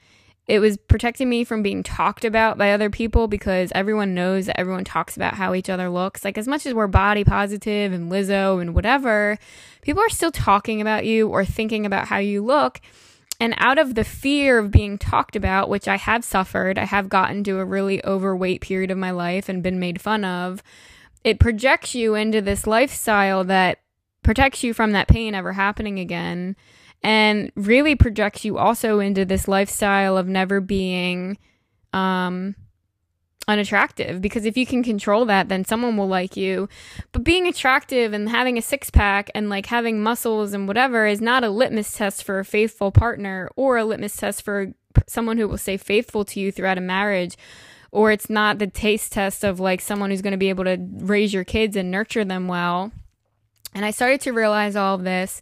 it 0.46 0.59
was 0.59 0.76
protecting 0.76 1.29
me 1.29 1.44
from 1.44 1.62
being 1.62 1.83
talked 1.83 2.24
about 2.24 2.59
by 2.59 2.72
other 2.72 2.90
people 2.90 3.29
because 3.29 3.70
everyone 3.74 4.14
knows 4.14 4.46
that 4.46 4.59
everyone 4.59 4.85
talks 4.85 5.16
about 5.16 5.35
how 5.35 5.55
each 5.55 5.70
other 5.70 5.88
looks. 5.88 6.24
Like, 6.24 6.37
as 6.37 6.48
much 6.48 6.66
as 6.66 6.74
we're 6.74 6.88
body 6.88 7.22
positive 7.22 7.92
and 7.92 8.11
Lizzo 8.11 8.61
and 8.61 8.74
whatever, 8.74 9.38
people 9.83 10.03
are 10.03 10.09
still 10.09 10.33
talking 10.33 10.81
about 10.81 11.07
you 11.07 11.29
or 11.29 11.44
thinking 11.44 11.87
about 11.87 12.09
how 12.09 12.18
you 12.18 12.44
look. 12.44 12.81
And 13.38 13.55
out 13.59 13.79
of 13.79 13.94
the 13.94 14.05
fear 14.05 14.59
of 14.59 14.70
being 14.70 14.98
talked 14.98 15.37
about, 15.37 15.68
which 15.68 15.88
I 15.88 15.96
have 15.96 16.24
suffered, 16.24 16.79
I 16.79 16.85
have 16.85 17.09
gotten 17.09 17.44
to 17.44 17.59
a 17.59 17.64
really 17.64 18.05
overweight 18.05 18.61
period 18.61 18.90
of 18.90 18.98
my 18.98 19.12
life 19.12 19.48
and 19.48 19.62
been 19.62 19.79
made 19.79 20.00
fun 20.00 20.24
of, 20.24 20.62
it 21.22 21.38
projects 21.38 21.94
you 21.94 22.14
into 22.14 22.42
this 22.42 22.66
lifestyle 22.66 23.44
that 23.44 23.79
protects 24.22 24.62
you 24.62 24.74
from 24.74 24.92
that 24.92 25.09
pain 25.09 25.35
ever 25.35 25.53
happening 25.53 25.98
again 25.98 26.57
and 27.03 27.51
really 27.55 27.95
projects 27.95 28.45
you 28.45 28.59
also 28.59 29.01
into 29.01 29.25
this 29.25 29.49
lifestyle 29.49 30.17
of 30.17 30.27
never 30.27 30.61
being 30.61 31.39
um 31.93 32.55
unattractive. 33.49 34.21
Because 34.21 34.45
if 34.45 34.57
you 34.57 34.65
can 34.65 34.83
control 34.83 35.25
that 35.27 35.49
then 35.49 35.65
someone 35.65 35.97
will 35.97 36.09
like 36.09 36.37
you. 36.37 36.69
But 37.13 37.25
being 37.25 37.47
attractive 37.47 38.13
and 38.13 38.29
having 38.29 38.57
a 38.57 38.63
six 38.63 38.91
pack 38.91 39.31
and 39.35 39.49
like 39.49 39.67
having 39.67 40.03
muscles 40.03 40.53
and 40.53 40.69
whatever 40.69 41.07
is 41.07 41.21
not 41.21 41.45
a 41.45 41.51
litmus 41.51 41.93
test 41.93 42.23
for 42.25 42.39
a 42.39 42.45
faithful 42.45 42.93
partner 42.93 43.51
or 43.57 43.77
a 43.77 43.85
litmus 43.85 44.17
test 44.17 44.43
for 44.43 44.73
someone 45.07 45.37
who 45.37 45.49
will 45.49 45.59
stay 45.59 45.77
faithful 45.77 46.25
to 46.27 46.41
you 46.41 46.53
throughout 46.53 46.79
a 46.79 46.83
marriage. 46.83 47.37
Or 47.93 48.13
it's 48.13 48.31
not 48.31 48.61
the 48.61 48.69
taste 48.69 49.13
test 49.13 49.43
of 49.43 49.59
like 49.59 49.81
someone 49.81 50.11
who's 50.11 50.23
going 50.23 50.31
to 50.33 50.39
be 50.39 50.51
able 50.51 50.65
to 50.65 50.79
raise 50.79 51.35
your 51.35 51.45
kids 51.45 51.77
and 51.77 51.91
nurture 51.91 52.25
them 52.25 52.47
well. 52.47 52.93
And 53.75 53.85
I 53.85 53.91
started 53.91 54.21
to 54.23 54.33
realize 54.33 54.77
all 54.77 54.95
of 54.95 55.03
this. 55.03 55.41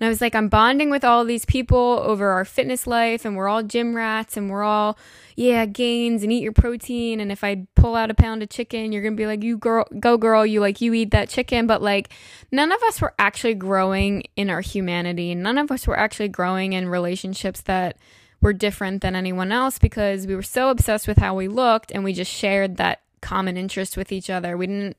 And 0.00 0.06
I 0.06 0.08
was 0.08 0.20
like, 0.20 0.34
I'm 0.34 0.48
bonding 0.48 0.90
with 0.90 1.04
all 1.04 1.24
these 1.24 1.44
people 1.44 2.00
over 2.04 2.30
our 2.30 2.44
fitness 2.44 2.86
life, 2.86 3.24
and 3.24 3.36
we're 3.36 3.48
all 3.48 3.62
gym 3.62 3.96
rats, 3.96 4.36
and 4.36 4.48
we're 4.48 4.62
all, 4.62 4.96
yeah, 5.34 5.66
gains 5.66 6.22
and 6.22 6.32
eat 6.32 6.42
your 6.42 6.52
protein. 6.52 7.20
And 7.20 7.32
if 7.32 7.42
I 7.42 7.66
pull 7.74 7.96
out 7.96 8.10
a 8.10 8.14
pound 8.14 8.42
of 8.42 8.48
chicken, 8.48 8.92
you're 8.92 9.02
gonna 9.02 9.16
be 9.16 9.26
like, 9.26 9.42
you 9.42 9.58
girl, 9.58 9.86
go 9.98 10.16
girl, 10.16 10.46
you 10.46 10.60
like, 10.60 10.80
you 10.80 10.94
eat 10.94 11.10
that 11.10 11.28
chicken. 11.28 11.66
But 11.66 11.82
like, 11.82 12.10
none 12.52 12.70
of 12.70 12.82
us 12.84 13.00
were 13.00 13.14
actually 13.18 13.54
growing 13.54 14.22
in 14.36 14.50
our 14.50 14.60
humanity. 14.60 15.34
None 15.34 15.58
of 15.58 15.70
us 15.72 15.86
were 15.86 15.98
actually 15.98 16.28
growing 16.28 16.74
in 16.74 16.88
relationships 16.88 17.60
that 17.62 17.96
were 18.40 18.52
different 18.52 19.02
than 19.02 19.16
anyone 19.16 19.50
else 19.50 19.78
because 19.80 20.26
we 20.26 20.34
were 20.36 20.42
so 20.42 20.70
obsessed 20.70 21.08
with 21.08 21.18
how 21.18 21.34
we 21.34 21.48
looked, 21.48 21.90
and 21.90 22.04
we 22.04 22.12
just 22.12 22.30
shared 22.30 22.76
that 22.76 23.00
common 23.20 23.56
interest 23.56 23.96
with 23.96 24.12
each 24.12 24.30
other. 24.30 24.56
We 24.56 24.68
didn't 24.68 24.96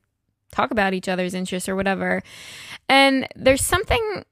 talk 0.52 0.70
about 0.70 0.92
each 0.92 1.08
other's 1.08 1.32
interests 1.32 1.68
or 1.68 1.76
whatever. 1.76 2.22
And 2.88 3.26
there's 3.34 3.64
something 3.64 4.24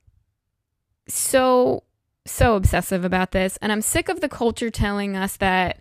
so 1.08 1.82
so 2.26 2.56
obsessive 2.56 3.04
about 3.04 3.32
this 3.32 3.56
and 3.62 3.72
I'm 3.72 3.80
sick 3.80 4.10
of 4.10 4.20
the 4.20 4.28
culture 4.28 4.70
telling 4.70 5.16
us 5.16 5.38
that 5.38 5.80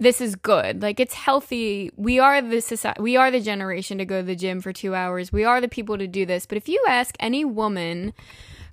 this 0.00 0.20
is 0.22 0.34
good. 0.34 0.82
Like 0.82 0.98
it's 0.98 1.14
healthy. 1.14 1.90
We 1.94 2.18
are 2.18 2.40
the 2.40 2.60
society, 2.60 3.00
we 3.00 3.16
are 3.16 3.30
the 3.30 3.40
generation 3.40 3.98
to 3.98 4.06
go 4.06 4.20
to 4.20 4.26
the 4.26 4.34
gym 4.34 4.60
for 4.60 4.72
2 4.72 4.94
hours. 4.94 5.30
We 5.30 5.44
are 5.44 5.60
the 5.60 5.68
people 5.68 5.98
to 5.98 6.08
do 6.08 6.24
this. 6.24 6.46
But 6.46 6.56
if 6.56 6.68
you 6.68 6.82
ask 6.88 7.14
any 7.20 7.44
woman 7.44 8.14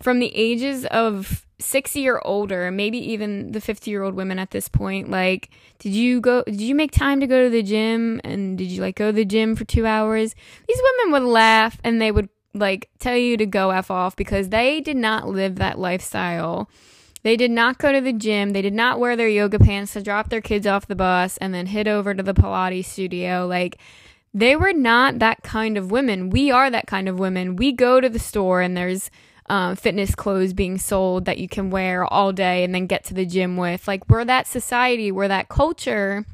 from 0.02 0.20
the 0.20 0.34
ages 0.34 0.86
of 0.86 1.46
60 1.60 2.08
or 2.08 2.26
older, 2.26 2.72
maybe 2.72 2.98
even 2.98 3.52
the 3.52 3.60
50 3.60 3.92
year 3.92 4.04
old 4.04 4.16
women 4.16 4.40
at 4.40 4.52
this 4.52 4.70
point, 4.70 5.12
like, 5.12 5.50
did 5.80 5.92
you 5.92 6.22
go, 6.22 6.44
did 6.44 6.62
you 6.62 6.74
make 6.74 6.92
time 6.92 7.20
to 7.20 7.28
go 7.28 7.44
to 7.44 7.50
the 7.50 7.64
gym? 7.64 8.22
And 8.24 8.58
did 8.58 8.72
you 8.72 8.82
like 8.82 8.96
go 8.96 9.08
to 9.08 9.16
the 9.16 9.26
gym 9.26 9.56
for 9.58 9.66
two 9.66 9.86
hours? 9.86 10.34
These 10.68 10.82
women 10.82 11.12
would 11.12 11.30
laugh 11.30 11.78
and 11.84 12.02
they 12.02 12.12
would 12.12 12.30
like 12.58 12.90
tell 13.00 13.16
you 13.16 13.38
to 13.38 13.46
go 13.46 13.72
F 13.72 13.90
off 13.92 14.16
because 14.16 14.50
they 14.50 14.82
did 14.82 14.98
not 14.98 15.28
live 15.28 15.56
that 15.56 15.80
lifestyle. 15.80 16.70
They 17.24 17.36
did 17.36 17.52
not 17.52 17.78
go 17.78 17.92
to 17.92 18.00
the 18.00 18.14
gym. 18.14 18.52
They 18.52 18.62
did 18.62 18.74
not 18.74 19.00
wear 19.00 19.16
their 19.16 19.28
yoga 19.28 19.60
pants 19.60 19.94
to 19.94 20.02
drop 20.02 20.30
their 20.30 20.42
kids 20.42 20.66
off 20.68 20.88
the 20.88 20.96
bus 20.96 21.38
and 21.38 21.54
then 21.54 21.66
head 21.66 21.88
over 21.88 22.14
to 22.14 22.24
the 22.24 22.34
Pilates 22.34 22.86
studio. 22.86 23.46
Like, 23.48 23.78
they 24.34 24.56
were 24.56 24.74
not 24.74 25.20
that 25.20 25.42
kind 25.44 25.78
of 25.78 25.92
women. 25.92 26.30
We 26.30 26.52
are 26.52 26.70
that 26.70 26.88
kind 26.88 27.10
of 27.10 27.20
women. 27.20 27.56
We 27.56 27.72
go 27.72 28.00
to 28.00 28.08
the 28.08 28.20
store 28.20 28.62
and 28.62 28.78
there's 28.78 29.10
um, 29.50 29.76
fitness 29.76 30.14
clothes 30.16 30.54
being 30.54 30.78
sold 30.78 31.26
that 31.26 31.38
you 31.38 31.50
can 31.50 31.70
wear 31.70 32.06
all 32.06 32.32
day 32.32 32.64
and 32.64 32.74
then 32.74 32.86
get 32.86 33.04
to 33.06 33.14
the 33.14 33.26
gym 33.26 33.58
with. 33.58 33.88
Like, 33.88 34.08
we're 34.10 34.26
that 34.26 34.48
society, 34.48 35.12
we're 35.12 35.28
that 35.28 35.50
culture, 35.50 36.26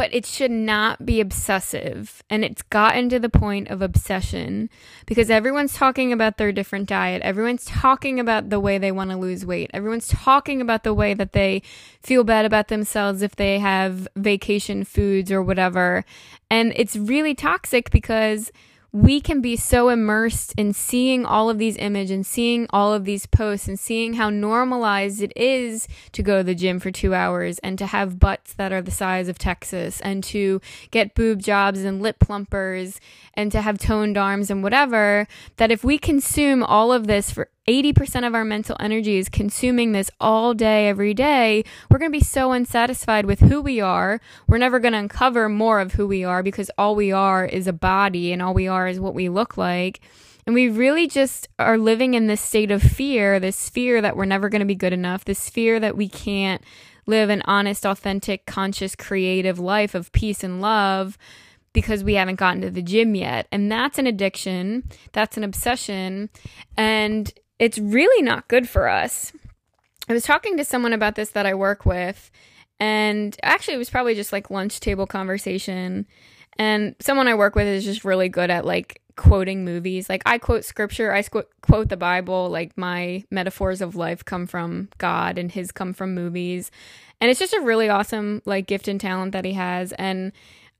but 0.00 0.14
it 0.14 0.24
should 0.24 0.50
not 0.50 1.04
be 1.04 1.20
obsessive. 1.20 2.22
And 2.30 2.42
it's 2.42 2.62
gotten 2.62 3.10
to 3.10 3.18
the 3.18 3.28
point 3.28 3.68
of 3.68 3.82
obsession 3.82 4.70
because 5.04 5.28
everyone's 5.28 5.74
talking 5.74 6.10
about 6.10 6.38
their 6.38 6.52
different 6.52 6.88
diet. 6.88 7.20
Everyone's 7.20 7.66
talking 7.66 8.18
about 8.18 8.48
the 8.48 8.60
way 8.60 8.78
they 8.78 8.92
want 8.92 9.10
to 9.10 9.18
lose 9.18 9.44
weight. 9.44 9.70
Everyone's 9.74 10.08
talking 10.08 10.62
about 10.62 10.84
the 10.84 10.94
way 10.94 11.12
that 11.12 11.34
they 11.34 11.60
feel 12.02 12.24
bad 12.24 12.46
about 12.46 12.68
themselves 12.68 13.20
if 13.20 13.36
they 13.36 13.58
have 13.58 14.08
vacation 14.16 14.84
foods 14.84 15.30
or 15.30 15.42
whatever. 15.42 16.06
And 16.50 16.72
it's 16.76 16.96
really 16.96 17.34
toxic 17.34 17.90
because 17.90 18.50
we 18.92 19.20
can 19.20 19.40
be 19.40 19.56
so 19.56 19.88
immersed 19.88 20.52
in 20.56 20.72
seeing 20.72 21.24
all 21.24 21.48
of 21.48 21.58
these 21.58 21.76
images 21.76 22.10
and 22.10 22.26
seeing 22.26 22.66
all 22.70 22.92
of 22.92 23.04
these 23.04 23.26
posts 23.26 23.68
and 23.68 23.78
seeing 23.78 24.14
how 24.14 24.30
normalized 24.30 25.22
it 25.22 25.32
is 25.36 25.86
to 26.12 26.22
go 26.22 26.38
to 26.38 26.44
the 26.44 26.54
gym 26.54 26.80
for 26.80 26.90
two 26.90 27.14
hours 27.14 27.58
and 27.60 27.78
to 27.78 27.86
have 27.86 28.18
butts 28.18 28.52
that 28.54 28.72
are 28.72 28.82
the 28.82 28.90
size 28.90 29.28
of 29.28 29.38
Texas 29.38 30.00
and 30.00 30.24
to 30.24 30.60
get 30.90 31.14
boob 31.14 31.40
jobs 31.40 31.82
and 31.84 32.02
lip 32.02 32.18
plumpers 32.18 33.00
and 33.34 33.52
to 33.52 33.60
have 33.60 33.78
toned 33.78 34.18
arms 34.18 34.50
and 34.50 34.62
whatever, 34.62 35.28
that 35.56 35.70
if 35.70 35.84
we 35.84 35.96
consume 35.96 36.64
all 36.64 36.92
of 36.92 37.06
this 37.06 37.30
for 37.30 37.48
80% 37.70 38.26
of 38.26 38.34
our 38.34 38.44
mental 38.44 38.76
energy 38.80 39.16
is 39.16 39.28
consuming 39.28 39.92
this 39.92 40.10
all 40.20 40.54
day, 40.54 40.88
every 40.88 41.14
day, 41.14 41.64
we're 41.88 41.98
going 41.98 42.10
to 42.10 42.18
be 42.18 42.24
so 42.24 42.50
unsatisfied 42.50 43.26
with 43.26 43.38
who 43.38 43.62
we 43.62 43.80
are. 43.80 44.20
We're 44.48 44.58
never 44.58 44.80
going 44.80 44.92
to 44.92 44.98
uncover 44.98 45.48
more 45.48 45.78
of 45.78 45.92
who 45.92 46.08
we 46.08 46.24
are 46.24 46.42
because 46.42 46.68
all 46.76 46.96
we 46.96 47.12
are 47.12 47.44
is 47.44 47.68
a 47.68 47.72
body 47.72 48.32
and 48.32 48.42
all 48.42 48.54
we 48.54 48.66
are 48.66 48.88
is 48.88 48.98
what 48.98 49.14
we 49.14 49.28
look 49.28 49.56
like. 49.56 50.00
And 50.46 50.54
we 50.54 50.68
really 50.68 51.06
just 51.06 51.48
are 51.60 51.78
living 51.78 52.14
in 52.14 52.26
this 52.26 52.40
state 52.40 52.72
of 52.72 52.82
fear, 52.82 53.38
this 53.38 53.68
fear 53.68 54.00
that 54.00 54.16
we're 54.16 54.24
never 54.24 54.48
going 54.48 54.60
to 54.60 54.66
be 54.66 54.74
good 54.74 54.92
enough, 54.92 55.24
this 55.24 55.48
fear 55.48 55.78
that 55.78 55.96
we 55.96 56.08
can't 56.08 56.64
live 57.06 57.30
an 57.30 57.42
honest, 57.44 57.86
authentic, 57.86 58.46
conscious, 58.46 58.96
creative 58.96 59.60
life 59.60 59.94
of 59.94 60.10
peace 60.10 60.42
and 60.42 60.60
love 60.60 61.16
because 61.72 62.02
we 62.02 62.14
haven't 62.14 62.34
gotten 62.34 62.62
to 62.62 62.70
the 62.70 62.82
gym 62.82 63.14
yet. 63.14 63.46
And 63.52 63.70
that's 63.70 63.98
an 63.98 64.08
addiction, 64.08 64.88
that's 65.12 65.36
an 65.36 65.44
obsession. 65.44 66.30
And 66.76 67.32
it's 67.60 67.78
really 67.78 68.22
not 68.22 68.48
good 68.48 68.68
for 68.68 68.88
us. 68.88 69.32
I 70.08 70.12
was 70.14 70.24
talking 70.24 70.56
to 70.56 70.64
someone 70.64 70.94
about 70.94 71.14
this 71.14 71.30
that 71.30 71.46
I 71.46 71.54
work 71.54 71.86
with, 71.86 72.32
and 72.80 73.36
actually, 73.42 73.74
it 73.74 73.78
was 73.78 73.90
probably 73.90 74.14
just 74.16 74.32
like 74.32 74.50
lunch 74.50 74.80
table 74.80 75.06
conversation. 75.06 76.06
And 76.58 76.96
someone 76.98 77.28
I 77.28 77.34
work 77.34 77.54
with 77.54 77.68
is 77.68 77.84
just 77.84 78.04
really 78.04 78.28
good 78.28 78.50
at 78.50 78.64
like 78.64 79.02
quoting 79.16 79.64
movies. 79.64 80.08
Like, 80.08 80.22
I 80.24 80.38
quote 80.38 80.64
scripture, 80.64 81.12
I 81.12 81.20
squ- 81.20 81.44
quote 81.60 81.90
the 81.90 81.96
Bible. 81.96 82.48
Like, 82.48 82.76
my 82.76 83.22
metaphors 83.30 83.82
of 83.82 83.94
life 83.94 84.24
come 84.24 84.46
from 84.46 84.88
God, 84.96 85.36
and 85.36 85.52
his 85.52 85.70
come 85.70 85.92
from 85.92 86.14
movies. 86.14 86.70
And 87.20 87.30
it's 87.30 87.38
just 87.38 87.52
a 87.52 87.60
really 87.60 87.90
awesome, 87.90 88.40
like, 88.46 88.66
gift 88.66 88.88
and 88.88 88.98
talent 88.98 89.32
that 89.32 89.44
he 89.44 89.52
has. 89.52 89.92
And 89.92 90.32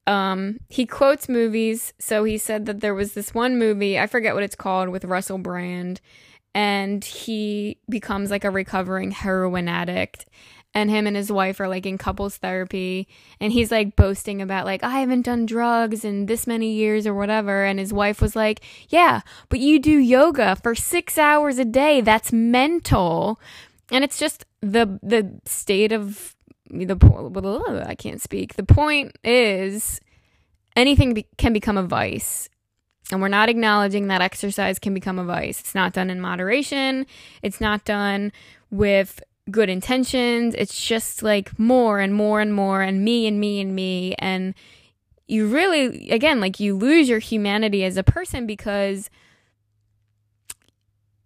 um, 0.07 0.59
he 0.71 0.87
quotes 0.87 1.29
movies. 1.29 1.93
So 1.99 2.25
he 2.25 2.39
said 2.39 2.65
that 2.65 2.81
there 2.81 2.95
was 2.95 3.13
this 3.13 3.35
one 3.35 3.59
movie, 3.59 3.99
I 3.99 4.07
forget 4.07 4.35
what 4.35 4.43
it's 4.43 4.57
called, 4.57 4.89
with 4.89 5.05
Russell 5.05 5.39
Brand 5.39 6.01
and 6.55 7.05
he 7.05 7.79
becomes 7.89 8.31
like 8.31 8.45
a 8.45 8.51
recovering 8.51 9.11
heroin 9.11 9.69
addict. 9.69 10.27
And 10.73 10.89
him 10.89 11.09
and 11.09 11.17
his 11.17 11.33
wife 11.33 11.59
are 11.59 11.67
like 11.67 11.85
in 11.85 11.99
couples 11.99 12.37
therapy 12.37 13.09
and 13.41 13.53
he's 13.53 13.73
like 13.73 13.97
boasting 13.97 14.41
about 14.41 14.67
like 14.67 14.85
I 14.85 15.01
haven't 15.01 15.23
done 15.23 15.45
drugs 15.45 16.05
in 16.05 16.27
this 16.27 16.47
many 16.47 16.73
years 16.73 17.09
or 17.09 17.15
whatever. 17.15 17.65
And 17.65 17.81
his 17.81 17.93
wife 17.93 18.23
was 18.23 18.37
like 18.37 18.61
yeah 18.89 19.23
but 19.49 19.59
you 19.59 19.81
do 19.81 19.99
yoga 19.99 20.55
for 20.55 20.77
6 20.77 21.19
hours 21.19 21.59
a 21.59 21.65
day. 21.65 22.01
That's 22.01 22.33
mental. 22.33 23.41
And 23.91 24.05
it's 24.05 24.17
just 24.19 24.45
the 24.61 25.01
the 25.03 25.41
state 25.45 25.91
of 25.91 26.37
the 26.71 27.85
I 27.85 27.97
can't 27.97 28.23
speak. 28.23 28.55
The 28.55 28.63
point 28.63 29.19
is 29.25 30.01
anything 30.77 31.15
be- 31.15 31.27
can 31.37 31.53
become 31.53 31.79
a 31.79 31.83
vice 31.83 32.49
and 33.13 33.21
we're 33.21 33.29
not 33.29 33.49
acknowledging 33.49 34.09
that 34.09 34.23
exercise 34.23 34.79
can 34.79 34.95
become 34.95 35.19
a 35.19 35.25
vice. 35.25 35.61
It's 35.61 35.75
not 35.75 35.93
done 35.93 36.11
in 36.11 36.21
moderation. 36.21 37.07
It's 37.43 37.61
not 37.61 37.85
done 37.85 38.33
with 38.71 39.23
good 39.51 39.69
intentions. 39.69 40.55
It's 40.57 40.87
just 40.87 41.23
like 41.23 41.59
more 41.59 41.99
and 41.99 42.15
more 42.15 42.41
and 42.41 42.55
more 42.55 42.83
and 42.83 43.05
me 43.05 43.27
and 43.27 43.41
me 43.41 43.61
and 43.61 43.75
me. 43.75 44.15
And 44.19 44.55
you 45.27 45.49
really, 45.49 46.11
again, 46.11 46.41
like 46.41 46.61
you 46.61 46.77
lose 46.77 47.09
your 47.09 47.19
humanity 47.19 47.85
as 47.85 47.97
a 47.97 48.03
person 48.03 48.47
because 48.47 49.11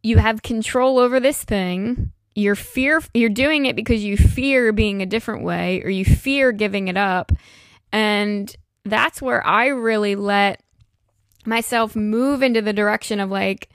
you 0.03 0.19
have 0.19 0.43
control 0.43 0.99
over 0.99 1.19
this 1.19 1.43
thing. 1.43 2.13
You're 2.35 2.57
fear 2.57 3.01
you're 3.15 3.31
doing 3.31 3.67
it 3.67 3.77
because 3.77 4.05
you 4.05 4.17
fear 4.17 4.73
being 4.73 5.01
a 5.01 5.07
different 5.07 5.45
way 5.45 5.83
or 5.83 5.89
you 5.89 6.05
fear 6.05 6.53
giving 6.53 6.89
it 6.89 6.97
up. 6.97 7.33
And 7.93 8.55
that's 8.85 9.23
where 9.23 9.45
I 9.47 9.69
really 9.69 10.17
let 10.17 10.61
myself 11.47 11.95
move 11.95 12.43
into 12.43 12.63
the 12.63 12.73
direction 12.73 13.21
of 13.21 13.31
like 13.31 13.69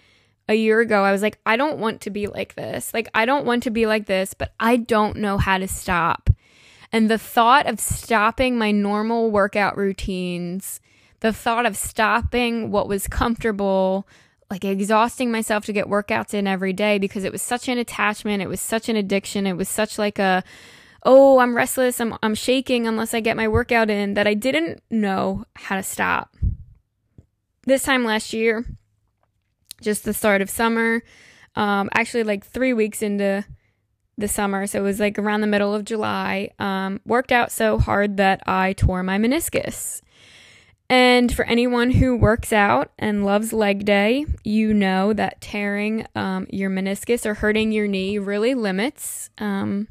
a 0.47 0.55
year 0.55 0.79
ago, 0.79 1.03
I 1.03 1.11
was 1.11 1.21
like, 1.21 1.37
I 1.45 1.55
don't 1.55 1.77
want 1.77 2.01
to 2.01 2.09
be 2.09 2.27
like 2.27 2.55
this. 2.55 2.91
Like, 2.93 3.07
I 3.13 3.25
don't 3.25 3.45
want 3.45 3.63
to 3.63 3.69
be 3.69 3.85
like 3.85 4.07
this, 4.07 4.33
but 4.33 4.53
I 4.59 4.77
don't 4.77 5.17
know 5.17 5.37
how 5.37 5.59
to 5.59 5.67
stop. 5.67 6.29
And 6.91 7.09
the 7.09 7.19
thought 7.19 7.67
of 7.67 7.79
stopping 7.79 8.57
my 8.57 8.71
normal 8.71 9.29
workout 9.29 9.77
routines, 9.77 10.81
the 11.19 11.31
thought 11.31 11.67
of 11.67 11.77
stopping 11.77 12.71
what 12.71 12.87
was 12.87 13.07
comfortable, 13.07 14.07
like 14.49 14.65
exhausting 14.65 15.31
myself 15.31 15.65
to 15.65 15.73
get 15.73 15.85
workouts 15.85 16.33
in 16.33 16.47
every 16.47 16.73
day 16.73 16.97
because 16.97 17.23
it 17.23 17.31
was 17.31 17.43
such 17.43 17.67
an 17.67 17.77
attachment, 17.77 18.41
it 18.41 18.49
was 18.49 18.59
such 18.59 18.89
an 18.89 18.95
addiction, 18.95 19.45
it 19.45 19.53
was 19.53 19.69
such 19.69 19.99
like 19.99 20.17
a 20.17 20.43
oh, 21.03 21.39
I'm 21.39 21.55
restless, 21.55 22.01
I'm 22.01 22.17
I'm 22.23 22.35
shaking 22.35 22.87
unless 22.87 23.13
I 23.13 23.19
get 23.19 23.37
my 23.37 23.47
workout 23.47 23.89
in 23.89 24.15
that 24.15 24.27
I 24.27 24.33
didn't 24.33 24.81
know 24.89 25.45
how 25.55 25.75
to 25.75 25.83
stop. 25.83 26.35
This 27.69 27.83
time 27.83 28.03
last 28.03 28.33
year, 28.33 28.65
just 29.79 30.03
the 30.03 30.11
start 30.11 30.41
of 30.41 30.49
summer, 30.49 31.03
um, 31.53 31.87
actually 31.93 32.23
like 32.23 32.43
three 32.43 32.73
weeks 32.73 33.03
into 33.03 33.45
the 34.17 34.27
summer, 34.27 34.65
so 34.65 34.79
it 34.79 34.81
was 34.81 34.99
like 34.99 35.19
around 35.19 35.41
the 35.41 35.47
middle 35.47 35.75
of 35.75 35.85
July, 35.85 36.49
um, 36.57 36.99
worked 37.05 37.31
out 37.31 37.51
so 37.51 37.77
hard 37.77 38.17
that 38.17 38.41
I 38.47 38.73
tore 38.73 39.03
my 39.03 39.19
meniscus. 39.19 40.01
And 40.89 41.31
for 41.31 41.45
anyone 41.45 41.91
who 41.91 42.17
works 42.17 42.51
out 42.51 42.91
and 42.97 43.23
loves 43.23 43.53
leg 43.53 43.85
day, 43.85 44.25
you 44.43 44.73
know 44.73 45.13
that 45.13 45.39
tearing 45.39 46.07
um, 46.15 46.47
your 46.49 46.71
meniscus 46.71 47.23
or 47.23 47.35
hurting 47.35 47.71
your 47.71 47.85
knee 47.87 48.17
really 48.17 48.55
limits 48.55 49.29
um, 49.37 49.87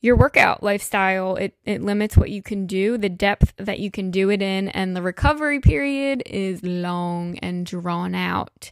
your 0.00 0.16
workout 0.16 0.62
lifestyle. 0.62 1.36
It, 1.36 1.54
it 1.64 1.82
limits 1.82 2.16
what 2.16 2.30
you 2.30 2.42
can 2.42 2.66
do, 2.66 2.98
the 2.98 3.08
depth 3.08 3.52
that 3.56 3.80
you 3.80 3.90
can 3.90 4.10
do 4.10 4.30
it 4.30 4.42
in, 4.42 4.68
and 4.68 4.94
the 4.94 5.02
recovery 5.02 5.60
period 5.60 6.22
is 6.26 6.62
long 6.62 7.38
and 7.38 7.66
drawn 7.66 8.14
out. 8.14 8.70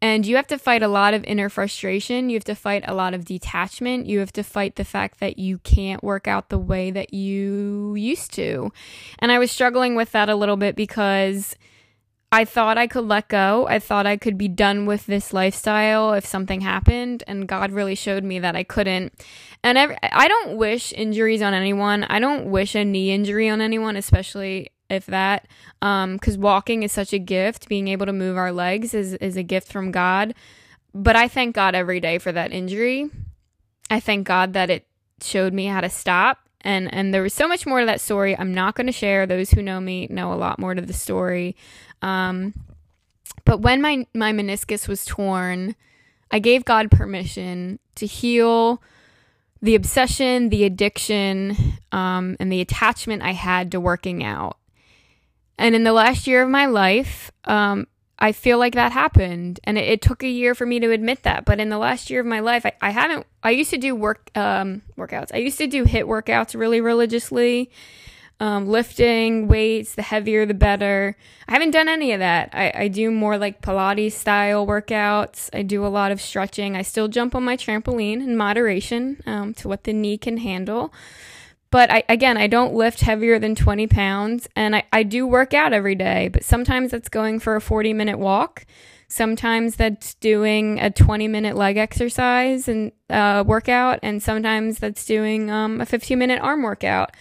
And 0.00 0.24
you 0.24 0.36
have 0.36 0.46
to 0.48 0.58
fight 0.58 0.82
a 0.84 0.88
lot 0.88 1.12
of 1.12 1.24
inner 1.24 1.48
frustration. 1.48 2.30
You 2.30 2.36
have 2.36 2.44
to 2.44 2.54
fight 2.54 2.84
a 2.86 2.94
lot 2.94 3.14
of 3.14 3.24
detachment. 3.24 4.06
You 4.06 4.20
have 4.20 4.32
to 4.34 4.44
fight 4.44 4.76
the 4.76 4.84
fact 4.84 5.18
that 5.18 5.40
you 5.40 5.58
can't 5.58 6.04
work 6.04 6.28
out 6.28 6.50
the 6.50 6.58
way 6.58 6.92
that 6.92 7.12
you 7.12 7.96
used 7.96 8.32
to. 8.34 8.72
And 9.18 9.32
I 9.32 9.40
was 9.40 9.50
struggling 9.50 9.96
with 9.96 10.12
that 10.12 10.28
a 10.28 10.36
little 10.36 10.56
bit 10.56 10.76
because 10.76 11.56
I 12.30 12.44
thought 12.44 12.76
I 12.76 12.86
could 12.86 13.06
let 13.06 13.28
go. 13.28 13.66
I 13.68 13.78
thought 13.78 14.06
I 14.06 14.18
could 14.18 14.36
be 14.36 14.48
done 14.48 14.84
with 14.84 15.06
this 15.06 15.32
lifestyle 15.32 16.12
if 16.12 16.26
something 16.26 16.60
happened. 16.60 17.24
And 17.26 17.48
God 17.48 17.72
really 17.72 17.94
showed 17.94 18.22
me 18.22 18.38
that 18.40 18.54
I 18.54 18.64
couldn't. 18.64 19.12
And 19.62 19.78
every, 19.78 19.96
I 20.02 20.28
don't 20.28 20.58
wish 20.58 20.92
injuries 20.92 21.40
on 21.40 21.54
anyone. 21.54 22.04
I 22.04 22.18
don't 22.18 22.50
wish 22.50 22.74
a 22.74 22.84
knee 22.84 23.12
injury 23.12 23.48
on 23.48 23.62
anyone, 23.62 23.96
especially 23.96 24.68
if 24.90 25.06
that 25.06 25.46
um 25.82 26.14
because 26.14 26.38
walking 26.38 26.82
is 26.82 26.92
such 26.92 27.12
a 27.12 27.18
gift 27.18 27.68
being 27.68 27.88
able 27.88 28.06
to 28.06 28.12
move 28.12 28.36
our 28.36 28.52
legs 28.52 28.94
is 28.94 29.14
is 29.14 29.36
a 29.36 29.42
gift 29.42 29.70
from 29.70 29.90
god 29.90 30.34
but 30.94 31.14
i 31.14 31.28
thank 31.28 31.54
god 31.54 31.74
every 31.74 32.00
day 32.00 32.18
for 32.18 32.32
that 32.32 32.52
injury 32.52 33.10
i 33.90 34.00
thank 34.00 34.26
god 34.26 34.52
that 34.54 34.70
it 34.70 34.86
showed 35.22 35.52
me 35.52 35.66
how 35.66 35.80
to 35.80 35.90
stop 35.90 36.47
and 36.62 36.92
and 36.92 37.12
there 37.14 37.22
was 37.22 37.34
so 37.34 37.48
much 37.48 37.66
more 37.66 37.80
to 37.80 37.86
that 37.86 38.00
story. 38.00 38.36
I'm 38.36 38.52
not 38.52 38.74
going 38.74 38.86
to 38.86 38.92
share. 38.92 39.26
Those 39.26 39.50
who 39.50 39.62
know 39.62 39.80
me 39.80 40.06
know 40.10 40.32
a 40.32 40.34
lot 40.34 40.58
more 40.58 40.74
to 40.74 40.82
the 40.82 40.92
story. 40.92 41.56
Um 42.02 42.54
but 43.44 43.60
when 43.60 43.80
my 43.80 44.06
my 44.14 44.32
meniscus 44.32 44.88
was 44.88 45.04
torn 45.04 45.74
i 46.30 46.38
gave 46.38 46.64
god 46.64 46.90
permission 46.90 47.78
to 47.94 48.04
heal 48.04 48.82
the 49.60 49.74
obsession, 49.74 50.50
the 50.50 50.64
addiction, 50.64 51.56
um, 51.92 52.36
and 52.38 52.52
the 52.52 52.60
attachment 52.60 53.22
I 53.22 53.32
had 53.32 53.72
to 53.72 53.80
working 53.80 54.22
out. 54.22 54.56
And 55.58 55.74
in 55.74 55.82
the 55.82 55.92
last 55.92 56.26
year 56.26 56.42
of 56.42 56.48
my 56.48 56.66
life, 56.66 57.32
um, 57.44 57.86
I 58.18 58.32
feel 58.32 58.58
like 58.58 58.74
that 58.74 58.92
happened. 58.92 59.60
And 59.64 59.78
it, 59.78 59.88
it, 59.88 60.02
took 60.02 60.22
a 60.22 60.28
year 60.28 60.54
for 60.54 60.66
me 60.66 60.80
to 60.80 60.90
admit 60.90 61.22
that. 61.22 61.44
But 61.44 61.60
in 61.60 61.68
the 61.68 61.78
last 61.78 62.10
year 62.10 62.20
of 62.20 62.26
my 62.26 62.40
life, 62.40 62.66
I, 62.66 62.72
I 62.80 62.90
haven't, 62.90 63.26
I 63.42 63.50
used 63.50 63.70
to 63.70 63.78
do 63.78 63.94
work, 63.94 64.30
um, 64.34 64.82
workouts. 64.96 65.32
I 65.32 65.38
used 65.38 65.58
to 65.58 65.66
do 65.66 65.84
HIIT 65.84 66.04
workouts 66.04 66.58
really 66.58 66.80
religiously. 66.80 67.70
Um, 68.40 68.68
lifting 68.68 69.48
weights, 69.48 69.96
the 69.96 70.02
heavier 70.02 70.46
the 70.46 70.54
better. 70.54 71.16
I 71.48 71.52
haven't 71.52 71.72
done 71.72 71.88
any 71.88 72.12
of 72.12 72.20
that. 72.20 72.50
I, 72.52 72.72
I 72.72 72.88
do 72.88 73.10
more 73.10 73.36
like 73.36 73.62
Pilates 73.62 74.12
style 74.12 74.64
workouts. 74.64 75.50
I 75.52 75.62
do 75.62 75.84
a 75.84 75.88
lot 75.88 76.12
of 76.12 76.20
stretching. 76.20 76.76
I 76.76 76.82
still 76.82 77.08
jump 77.08 77.34
on 77.34 77.42
my 77.42 77.56
trampoline 77.56 78.22
in 78.22 78.36
moderation 78.36 79.20
um, 79.26 79.54
to 79.54 79.66
what 79.66 79.82
the 79.82 79.92
knee 79.92 80.18
can 80.18 80.36
handle. 80.36 80.92
But 81.70 81.90
I, 81.90 82.02
again, 82.08 82.36
I 82.36 82.46
don't 82.46 82.74
lift 82.74 83.00
heavier 83.00 83.38
than 83.38 83.54
20 83.54 83.86
pounds 83.88 84.48
and 84.56 84.74
I, 84.76 84.84
I 84.92 85.02
do 85.02 85.26
work 85.26 85.52
out 85.52 85.72
every 85.72 85.94
day, 85.94 86.28
but 86.28 86.44
sometimes 86.44 86.90
that's 86.90 87.08
going 87.08 87.40
for 87.40 87.56
a 87.56 87.60
40 87.60 87.92
minute 87.92 88.18
walk. 88.18 88.64
Sometimes 89.08 89.76
that's 89.76 90.14
doing 90.14 90.78
a 90.80 90.90
20 90.90 91.28
minute 91.28 91.56
leg 91.56 91.76
exercise 91.76 92.68
and 92.68 92.92
uh, 93.10 93.42
workout. 93.46 93.98
And 94.02 94.22
sometimes 94.22 94.78
that's 94.78 95.04
doing 95.04 95.50
um, 95.50 95.80
a 95.80 95.86
15 95.86 96.18
minute 96.18 96.40
arm 96.40 96.62
workout. 96.62 97.14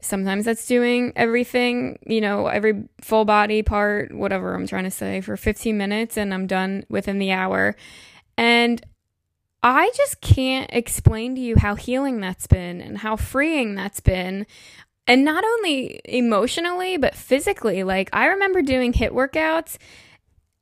Sometimes 0.00 0.46
that's 0.46 0.66
doing 0.66 1.12
everything, 1.14 1.98
you 2.06 2.20
know, 2.20 2.46
every 2.46 2.88
full 3.02 3.24
body 3.24 3.62
part, 3.62 4.14
whatever 4.14 4.54
I'm 4.54 4.66
trying 4.66 4.84
to 4.84 4.90
say, 4.90 5.20
for 5.20 5.36
15 5.36 5.76
minutes 5.76 6.16
and 6.16 6.32
I'm 6.32 6.46
done 6.46 6.84
within 6.88 7.18
the 7.18 7.32
hour. 7.32 7.76
And 8.38 8.80
I 9.62 9.90
just 9.96 10.20
can't 10.20 10.70
explain 10.72 11.34
to 11.34 11.40
you 11.40 11.56
how 11.56 11.74
healing 11.74 12.20
that's 12.20 12.46
been 12.46 12.80
and 12.80 12.98
how 12.98 13.16
freeing 13.16 13.74
that's 13.74 14.00
been. 14.00 14.46
And 15.06 15.24
not 15.24 15.44
only 15.44 16.00
emotionally, 16.04 16.96
but 16.96 17.14
physically. 17.14 17.82
Like, 17.82 18.08
I 18.12 18.26
remember 18.26 18.62
doing 18.62 18.92
HIIT 18.92 19.10
workouts 19.10 19.76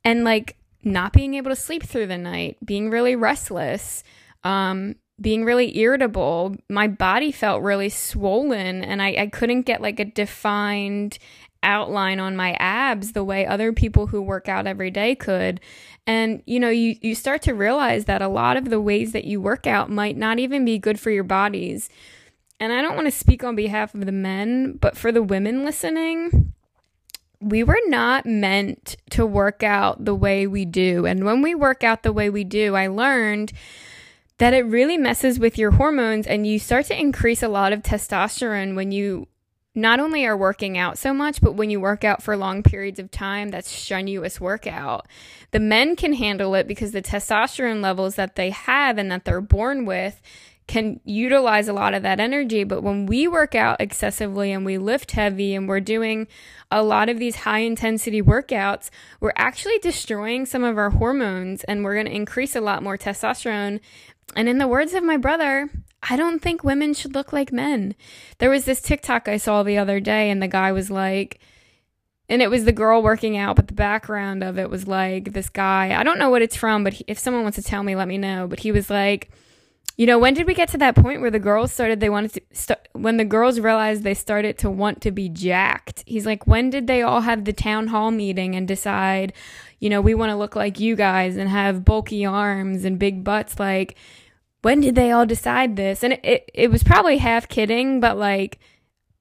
and 0.05 0.25
like 0.25 0.57
not 0.83 1.13
being 1.13 1.35
able 1.35 1.51
to 1.51 1.57
sleep 1.57 1.83
through 1.83 2.07
the 2.07 2.19
night, 2.19 2.57
being 2.65 2.91
really 2.91 3.15
restless, 3.15 4.03
um, 4.43 4.97
being 5.21 5.45
really 5.45 5.77
irritable. 5.79 6.57
My 6.69 6.89
body 6.89 7.33
felt 7.33 7.63
really 7.63 7.89
swollen, 7.89 8.83
and 8.85 9.03
I, 9.03 9.15
I 9.19 9.27
couldn't 9.27 9.63
get 9.63 9.83
like 9.83 10.01
a 10.01 10.05
defined 10.05 11.19
outline 11.63 12.21
on 12.21 12.37
my 12.37 12.57
abs 12.59 13.13
the 13.13 13.25
way 13.25 13.47
other 13.47 13.73
people 13.73 14.07
who 14.07 14.23
work 14.23 14.49
out 14.49 14.67
every 14.67 14.91
day 14.91 15.15
could. 15.15 15.61
And 16.07 16.43
you 16.47 16.61
know, 16.61 16.71
you 16.71 16.97
you 17.01 17.15
start 17.15 17.43
to 17.43 17.55
realize 17.55 18.07
that 18.07 18.23
a 18.23 18.29
lot 18.29 18.57
of 18.57 18.71
the 18.71 18.81
ways 18.81 19.13
that 19.13 19.25
you 19.25 19.41
work 19.41 19.67
out 19.67 19.91
might 19.91 20.17
not 20.17 20.39
even 20.39 20.65
be 20.65 20.79
good 20.79 20.99
for 20.99 21.11
your 21.11 21.25
bodies. 21.25 21.89
And 22.61 22.73
I 22.73 22.83
don't 22.83 22.97
want 22.97 23.07
to 23.07 23.13
speak 23.13 23.45
on 23.45 23.55
behalf 23.55 23.95
of 23.95 24.05
the 24.05 24.13
men, 24.13 24.79
but 24.81 24.97
for 24.97 25.13
the 25.13 25.23
women 25.23 25.65
listening, 25.65 26.53
we 27.41 27.63
were 27.63 27.79
not 27.87 28.27
meant 28.27 28.97
to 29.11 29.25
work 29.25 29.63
out 29.63 30.05
the 30.05 30.15
way 30.15 30.47
we 30.47 30.65
do. 30.65 31.07
And 31.07 31.25
when 31.25 31.41
we 31.41 31.55
work 31.55 31.85
out 31.85 32.03
the 32.03 32.13
way 32.13 32.31
we 32.31 32.43
do, 32.43 32.75
I 32.75 32.89
learned 32.89 33.53
that 34.39 34.55
it 34.55 34.67
really 34.67 34.97
messes 34.97 35.39
with 35.39 35.59
your 35.59 35.73
hormones 35.73 36.27
and 36.27 36.47
you 36.47 36.59
start 36.59 36.87
to 36.87 36.99
increase 36.99 37.43
a 37.43 37.49
lot 37.49 37.73
of 37.73 37.83
testosterone 37.83 38.75
when 38.75 38.93
you 38.93 39.29
not 39.79 40.01
only 40.01 40.27
are 40.27 40.37
working 40.37 40.77
out 40.77 40.99
so 40.99 41.15
much, 41.15 41.41
but 41.41 41.55
when 41.55 41.71
you 41.71 41.81
work 41.81 42.05
out 42.05 42.23
for 42.23 42.37
long 42.37 42.63
periods 42.63 42.99
of 42.99 43.11
time, 43.11 43.51
that's 43.51 43.71
strenuous 43.71 44.41
workout. 44.41 45.07
The 45.53 45.61
men 45.61 45.97
can 45.97 46.15
handle 46.15 46.55
it 46.55 46.67
because 46.67 46.93
the 46.93 47.01
testosterone 47.01 47.81
levels 47.81 48.17
that 48.17 48.37
they 48.37 48.51
have 48.51 48.99
and 48.99 49.11
that 49.11 49.25
they're 49.25 49.41
born 49.41 49.87
with 49.87 50.21
can 50.67 51.01
utilize 51.05 51.67
a 51.67 51.73
lot 51.73 51.95
of 51.95 52.03
that 52.03 52.21
energy. 52.21 52.63
But 52.63 52.83
when 52.83 53.07
we 53.07 53.27
work 53.27 53.55
out 53.55 53.81
excessively 53.81 54.53
and 54.53 54.65
we 54.65 54.79
lift 54.79 55.13
heavy 55.13 55.55
and 55.55 55.69
we're 55.69 55.81
doing 55.81 56.29
a 56.71 56.83
lot 56.83 57.09
of 57.09 57.19
these 57.19 57.37
high 57.37 57.61
intensity 57.61 58.21
workouts, 58.21 58.91
we're 59.21 59.33
actually 59.37 59.79
destroying 59.79 60.45
some 60.45 60.63
of 60.63 60.77
our 60.77 60.91
hormones 60.91 61.65
and 61.65 61.83
we're 61.83 61.95
going 61.95 62.07
to 62.07 62.15
increase 62.15 62.55
a 62.55 62.61
lot 62.61 62.83
more 62.83 62.99
testosterone. 62.99 63.81
And 64.37 64.49
in 64.49 64.59
the 64.59 64.69
words 64.69 64.93
of 64.93 65.03
my 65.03 65.17
brother, 65.17 65.71
I 66.03 66.17
don't 66.17 66.41
think 66.41 66.63
women 66.63 66.95
should 66.95 67.15
look 67.15 67.33
like 67.33 67.53
men. 67.53 67.95
There 68.39 68.51
was 68.51 68.65
this 68.65 68.81
TikTok 68.81 69.29
I 69.29 69.37
saw 69.37 69.63
the 69.63 69.79
other 69.79 70.01
day, 70.01 70.31
and 70.31 70.43
the 70.43 70.49
guy 70.49 70.73
was 70.73 70.91
like, 70.91 71.41
and 72.29 72.43
it 72.43 72.51
was 72.51 72.65
the 72.65 72.73
girl 72.73 73.03
working 73.03 73.37
out, 73.37 73.57
but 73.57 73.69
the 73.69 73.75
background 73.75 74.45
of 74.45 74.59
it 74.59 74.71
was 74.71 74.87
like 74.87 75.33
this 75.33 75.49
guy. 75.49 75.99
I 75.99 76.03
don't 76.03 76.19
know 76.19 76.29
what 76.31 76.43
it's 76.43 76.57
from, 76.57 76.85
but 76.85 76.95
he, 76.95 77.05
if 77.07 77.19
someone 77.19 77.43
wants 77.43 77.57
to 77.57 77.63
tell 77.63 77.83
me, 77.83 77.97
let 77.97 78.09
me 78.09 78.19
know. 78.19 78.47
But 78.47 78.61
he 78.61 78.71
was 78.71 78.91
like, 78.91 79.31
you 79.97 80.07
know, 80.07 80.19
when 80.19 80.35
did 80.35 80.47
we 80.47 80.55
get 80.55 80.69
to 80.69 80.79
that 80.79 80.95
point 80.95 81.21
where 81.21 81.31
the 81.31 81.41
girls 81.41 81.73
started, 81.73 81.99
they 81.99 82.11
wanted 82.11 82.35
to, 82.35 82.43
st- 82.53 82.89
when 82.93 83.17
the 83.17 83.25
girls 83.25 83.59
realized 83.59 84.05
they 84.05 84.15
started 84.15 84.59
to 84.59 84.71
want 84.71 85.01
to 85.03 85.11
be 85.11 85.29
jacked? 85.29 86.05
He's 86.07 86.27
like, 86.27 86.47
when 86.47 86.71
did 86.71 86.87
they 86.87 87.03
all 87.03 87.23
have 87.23 87.45
the 87.45 87.53
town 87.53 87.89
hall 87.89 88.11
meeting 88.11 88.55
and 88.55 88.69
decide, 88.69 89.33
you 89.81 89.91
know, 89.91 90.01
we 90.01 90.15
want 90.15 90.31
to 90.31 90.37
look 90.37 90.55
like 90.55 90.79
you 90.79 90.95
guys 90.95 91.37
and 91.37 91.49
have 91.49 91.85
bulky 91.85 92.25
arms 92.25 92.85
and 92.85 92.99
big 92.99 93.25
butts? 93.25 93.59
Like, 93.59 93.97
when 94.63 94.81
did 94.81 94.95
they 94.95 95.11
all 95.11 95.27
decide 95.27 95.77
this? 95.77 96.03
And 96.03 96.15
it, 96.15 96.21
it, 96.25 96.51
it 96.55 96.71
was 96.71 96.83
probably 96.83 97.19
half 97.19 97.49
kidding, 97.49 98.01
but 98.01 98.17
like, 98.17 98.59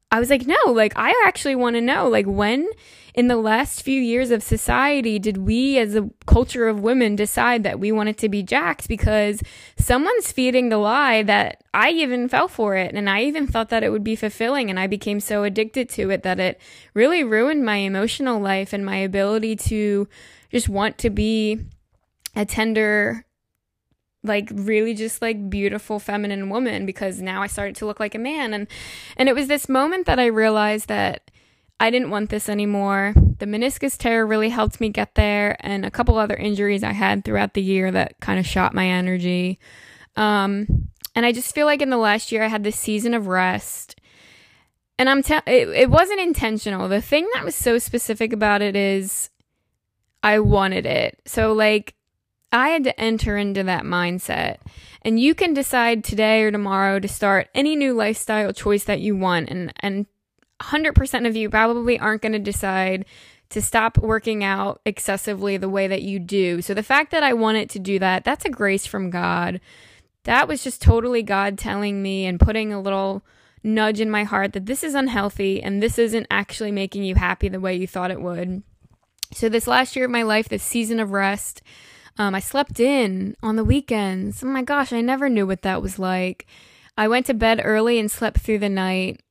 I 0.10 0.20
was 0.20 0.30
like, 0.30 0.48
no, 0.48 0.58
like, 0.68 0.94
I 0.96 1.22
actually 1.28 1.56
want 1.56 1.76
to 1.76 1.82
know, 1.82 2.08
like, 2.08 2.26
when 2.26 2.70
in 3.14 3.28
the 3.28 3.36
last 3.36 3.82
few 3.82 4.00
years 4.00 4.32
of 4.32 4.42
society 4.42 5.20
did 5.20 5.38
we 5.38 5.78
as 5.80 5.96
a 5.96 6.10
culture 6.26 6.68
of 6.68 6.80
women 6.80 7.16
decide 7.16 7.64
that 7.64 7.80
we 7.80 7.92
wanted 7.92 8.18
to 8.20 8.30
be 8.30 8.42
jacked? 8.42 8.88
Because 8.88 9.42
someone's 9.76 10.32
feeding 10.32 10.70
the 10.70 10.78
lie 10.78 11.24
that 11.24 11.64
I 11.74 11.90
even 11.90 12.30
fell 12.30 12.48
for 12.48 12.76
it 12.76 12.96
and 12.96 13.10
I 13.10 13.24
even 13.24 13.48
thought 13.48 13.70
that 13.70 13.84
it 13.84 13.90
would 13.90 14.04
be 14.04 14.16
fulfilling 14.16 14.70
and 14.70 14.80
I 14.80 14.88
became 14.88 15.20
so 15.20 15.44
addicted 15.44 15.90
to 15.90 16.10
it 16.10 16.24
that 16.24 16.40
it 16.40 16.62
really 16.94 17.24
ruined 17.24 17.66
my 17.66 17.78
emotional 17.78 18.40
life 18.40 18.72
and 18.72 18.86
my 18.86 18.98
ability 18.98 19.58
to 19.58 20.08
just 20.52 20.70
want 20.70 20.98
to 21.00 21.10
be 21.10 21.66
a 22.34 22.46
tender 22.46 23.26
like 24.24 24.50
really 24.54 24.94
just 24.94 25.22
like 25.22 25.50
beautiful 25.50 26.00
feminine 26.00 26.50
woman 26.50 26.86
because 26.86 27.22
now 27.22 27.42
I 27.42 27.48
started 27.48 27.76
to 27.78 27.86
look 27.86 28.00
like 28.00 28.16
a 28.16 28.20
man 28.20 28.54
and 28.54 28.68
and 29.16 29.30
it 29.30 29.36
was 29.36 29.48
this 29.48 29.70
moment 29.70 30.06
that 30.08 30.20
I 30.20 30.26
realized 30.26 30.88
that 30.88 31.30
I 31.80 31.92
didn't 31.92 32.10
want 32.10 32.30
this 32.30 32.50
anymore. 32.50 33.14
The 33.16 33.46
meniscus 33.46 33.98
tear 33.98 34.26
really 34.26 34.50
helped 34.50 34.82
me 34.82 34.90
get 34.90 35.16
there, 35.16 35.58
and 35.60 35.86
a 35.86 35.92
couple 35.92 36.18
other 36.18 36.36
injuries 36.36 36.84
I 36.84 36.94
had 36.94 37.24
throughout 37.24 37.54
the 37.54 37.62
year 37.62 37.92
that 37.92 38.20
kind 38.20 38.40
of 38.40 38.48
shot 38.48 38.74
my 38.74 38.88
energy. 38.88 39.60
Um, 40.16 40.90
and 41.16 41.26
I 41.26 41.32
just 41.32 41.54
feel 41.54 41.68
like 41.68 41.82
in 41.82 41.92
the 41.92 41.98
last 41.98 42.32
year 42.32 42.44
I 42.44 42.48
had 42.48 42.64
this 42.64 42.80
season 42.80 43.14
of 43.14 43.28
rest. 43.28 44.00
And 45.00 45.08
I'm 45.08 45.22
te- 45.22 45.36
it, 45.46 45.70
it 45.70 45.90
wasn't 45.92 46.20
intentional. 46.20 46.88
The 46.88 47.02
thing 47.02 47.30
that 47.36 47.46
was 47.46 47.54
so 47.54 47.78
specific 47.78 48.34
about 48.34 48.64
it 48.64 48.76
is 48.76 49.30
I 50.24 50.40
wanted 50.40 50.88
it. 50.88 51.20
So 51.26 51.54
like 51.54 51.94
I 52.52 52.70
had 52.70 52.84
to 52.86 53.00
enter 53.00 53.38
into 53.38 53.64
that 53.64 53.84
mindset. 53.84 54.58
And 55.02 55.20
you 55.20 55.36
can 55.36 55.54
decide 55.54 56.04
today 56.04 56.44
or 56.44 56.52
tomorrow 56.52 57.00
to 57.00 57.08
start 57.08 57.50
any 57.54 57.76
new 57.76 57.94
lifestyle 57.94 58.54
choice 58.54 58.84
that 58.86 59.02
you 59.02 59.16
want 59.16 59.50
and 59.50 59.74
and 59.80 60.06
100% 60.60 61.28
of 61.28 61.36
you 61.36 61.50
probably 61.50 62.00
aren't 62.00 62.24
going 62.24 62.32
to 62.34 62.40
decide 62.40 63.06
to 63.50 63.62
stop 63.62 63.98
working 63.98 64.44
out 64.44 64.82
excessively 64.86 65.56
the 65.56 65.70
way 65.70 65.88
that 65.88 66.02
you 66.02 66.20
do. 66.20 66.62
So 66.62 66.74
the 66.74 66.84
fact 66.84 67.12
that 67.12 67.24
I 67.24 67.34
wanted 67.34 67.70
to 67.72 67.80
do 67.80 68.00
that, 68.00 68.24
that's 68.24 68.46
a 68.46 68.50
grace 68.50 68.86
from 68.86 69.10
God. 69.10 69.62
That 70.24 70.48
was 70.48 70.64
just 70.64 70.82
totally 70.82 71.24
God 71.24 71.58
telling 71.58 72.02
me 72.02 72.26
and 72.26 72.40
putting 72.40 72.74
a 72.74 72.82
little 72.82 73.24
nudge 73.64 74.02
in 74.02 74.10
my 74.10 74.24
heart 74.24 74.54
that 74.54 74.66
this 74.66 74.84
is 74.84 74.96
unhealthy 74.96 75.62
and 75.62 75.82
this 75.82 75.98
isn't 75.98 76.28
actually 76.30 76.72
making 76.72 77.04
you 77.04 77.16
happy 77.16 77.48
the 77.48 77.60
way 77.60 77.76
you 77.76 77.88
thought 77.88 78.12
it 78.12 78.22
would. 78.22 78.64
So 79.32 79.48
this 79.48 79.68
last 79.68 79.96
year 79.96 80.06
of 80.06 80.12
my 80.12 80.24
life, 80.24 80.50
this 80.50 80.64
season 80.64 81.00
of 81.00 81.12
rest, 81.12 81.62
um, 82.18 82.36
I 82.36 82.40
slept 82.40 82.80
in 82.80 83.36
on 83.42 83.56
the 83.56 83.64
weekends. 83.64 84.44
Oh 84.44 84.48
my 84.48 84.64
gosh, 84.64 84.92
I 84.94 85.02
never 85.02 85.30
knew 85.30 85.46
what 85.46 85.62
that 85.62 85.82
was 85.82 86.00
like. 86.00 86.46
I 86.98 87.08
went 87.08 87.28
to 87.28 87.34
bed 87.34 87.62
early 87.64 88.00
and 88.00 88.10
slept 88.10 88.40
through 88.40 88.60
the 88.60 88.70
night 88.70 89.22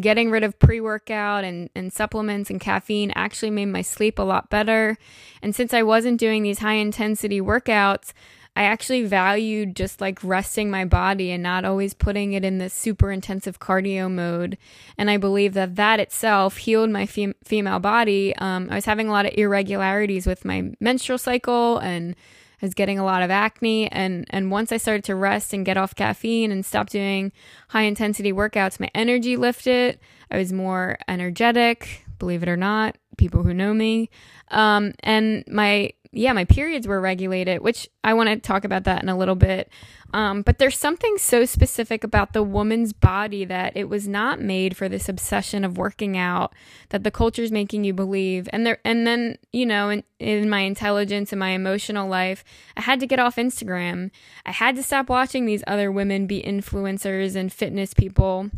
getting 0.00 0.30
rid 0.30 0.42
of 0.42 0.58
pre 0.58 0.80
workout 0.80 1.44
and, 1.44 1.68
and 1.74 1.92
supplements 1.92 2.50
and 2.50 2.60
caffeine 2.60 3.12
actually 3.14 3.50
made 3.50 3.66
my 3.66 3.82
sleep 3.82 4.18
a 4.18 4.22
lot 4.22 4.50
better. 4.50 4.96
And 5.42 5.54
since 5.54 5.74
I 5.74 5.82
wasn't 5.82 6.20
doing 6.20 6.42
these 6.42 6.60
high 6.60 6.74
intensity 6.74 7.40
workouts, 7.40 8.12
I 8.56 8.64
actually 8.64 9.02
valued 9.04 9.74
just 9.74 10.00
like 10.00 10.22
resting 10.22 10.70
my 10.70 10.84
body 10.84 11.32
and 11.32 11.42
not 11.42 11.64
always 11.64 11.92
putting 11.92 12.34
it 12.34 12.44
in 12.44 12.58
this 12.58 12.72
super 12.72 13.10
intensive 13.10 13.58
cardio 13.58 14.10
mode. 14.10 14.56
And 14.96 15.10
I 15.10 15.16
believe 15.16 15.54
that 15.54 15.74
that 15.74 15.98
itself 15.98 16.58
healed 16.58 16.90
my 16.90 17.04
fem- 17.06 17.34
female 17.42 17.80
body. 17.80 18.34
Um, 18.36 18.68
I 18.70 18.76
was 18.76 18.84
having 18.84 19.08
a 19.08 19.10
lot 19.10 19.26
of 19.26 19.32
irregularities 19.36 20.26
with 20.26 20.44
my 20.44 20.72
menstrual 20.78 21.18
cycle 21.18 21.78
and 21.78 22.14
I 22.62 22.66
was 22.66 22.74
getting 22.74 22.98
a 22.98 23.04
lot 23.04 23.22
of 23.22 23.30
acne 23.30 23.90
and 23.90 24.24
and 24.30 24.50
once 24.50 24.70
I 24.70 24.76
started 24.76 25.04
to 25.04 25.16
rest 25.16 25.52
and 25.52 25.66
get 25.66 25.76
off 25.76 25.96
caffeine 25.96 26.52
and 26.52 26.64
stop 26.64 26.88
doing 26.88 27.32
high 27.68 27.82
intensity 27.82 28.32
workouts, 28.32 28.78
my 28.78 28.90
energy 28.94 29.36
lifted. 29.36 29.98
I 30.30 30.38
was 30.38 30.52
more 30.52 30.96
energetic, 31.08 32.04
believe 32.18 32.42
it 32.42 32.48
or 32.48 32.56
not, 32.56 32.96
people 33.18 33.42
who 33.42 33.52
know 33.52 33.74
me. 33.74 34.10
Um, 34.50 34.94
and 35.00 35.44
my 35.48 35.92
yeah, 36.14 36.32
my 36.32 36.44
periods 36.44 36.86
were 36.86 37.00
regulated, 37.00 37.60
which 37.60 37.88
I 38.04 38.14
want 38.14 38.28
to 38.28 38.36
talk 38.36 38.64
about 38.64 38.84
that 38.84 39.02
in 39.02 39.08
a 39.08 39.16
little 39.16 39.34
bit. 39.34 39.68
Um, 40.12 40.42
but 40.42 40.58
there's 40.58 40.78
something 40.78 41.18
so 41.18 41.44
specific 41.44 42.04
about 42.04 42.32
the 42.32 42.42
woman's 42.42 42.92
body 42.92 43.44
that 43.44 43.76
it 43.76 43.88
was 43.88 44.06
not 44.06 44.40
made 44.40 44.76
for 44.76 44.88
this 44.88 45.08
obsession 45.08 45.64
of 45.64 45.76
working 45.76 46.16
out 46.16 46.54
that 46.90 47.02
the 47.02 47.10
culture 47.10 47.42
is 47.42 47.50
making 47.50 47.82
you 47.82 47.92
believe. 47.92 48.48
And 48.52 48.64
there, 48.64 48.78
and 48.84 49.06
then 49.06 49.38
you 49.52 49.66
know, 49.66 49.90
in, 49.90 50.04
in 50.20 50.48
my 50.48 50.60
intelligence 50.60 51.32
and 51.32 51.40
my 51.40 51.50
emotional 51.50 52.08
life, 52.08 52.44
I 52.76 52.82
had 52.82 53.00
to 53.00 53.06
get 53.08 53.18
off 53.18 53.36
Instagram. 53.36 54.10
I 54.46 54.52
had 54.52 54.76
to 54.76 54.84
stop 54.84 55.08
watching 55.08 55.46
these 55.46 55.64
other 55.66 55.90
women 55.90 56.28
be 56.28 56.40
influencers 56.42 57.34
and 57.34 57.52
fitness 57.52 57.92
people 57.92 58.50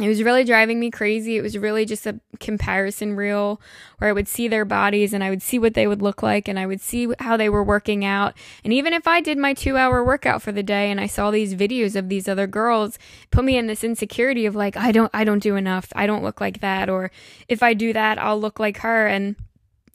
it 0.00 0.08
was 0.08 0.24
really 0.24 0.42
driving 0.42 0.80
me 0.80 0.90
crazy. 0.90 1.36
It 1.36 1.42
was 1.42 1.56
really 1.56 1.84
just 1.84 2.04
a 2.04 2.18
comparison 2.40 3.14
reel 3.14 3.60
where 3.98 4.10
I 4.10 4.12
would 4.12 4.26
see 4.26 4.48
their 4.48 4.64
bodies 4.64 5.12
and 5.12 5.22
I 5.22 5.30
would 5.30 5.40
see 5.40 5.56
what 5.56 5.74
they 5.74 5.86
would 5.86 6.02
look 6.02 6.20
like 6.20 6.48
and 6.48 6.58
I 6.58 6.66
would 6.66 6.80
see 6.80 7.06
how 7.20 7.36
they 7.36 7.48
were 7.48 7.62
working 7.62 8.04
out. 8.04 8.34
And 8.64 8.72
even 8.72 8.92
if 8.92 9.06
I 9.06 9.20
did 9.20 9.38
my 9.38 9.54
two 9.54 9.76
hour 9.76 10.02
workout 10.02 10.42
for 10.42 10.50
the 10.50 10.64
day 10.64 10.90
and 10.90 11.00
I 11.00 11.06
saw 11.06 11.30
these 11.30 11.54
videos 11.54 11.94
of 11.94 12.08
these 12.08 12.28
other 12.28 12.48
girls, 12.48 12.98
put 13.30 13.44
me 13.44 13.56
in 13.56 13.68
this 13.68 13.84
insecurity 13.84 14.46
of 14.46 14.56
like, 14.56 14.76
I 14.76 14.90
don't, 14.90 15.10
I 15.14 15.22
don't 15.22 15.42
do 15.42 15.54
enough. 15.54 15.92
I 15.94 16.08
don't 16.08 16.24
look 16.24 16.40
like 16.40 16.60
that. 16.60 16.90
Or 16.90 17.12
if 17.46 17.62
I 17.62 17.72
do 17.72 17.92
that, 17.92 18.18
I'll 18.18 18.40
look 18.40 18.58
like 18.58 18.78
her. 18.78 19.06
And 19.06 19.36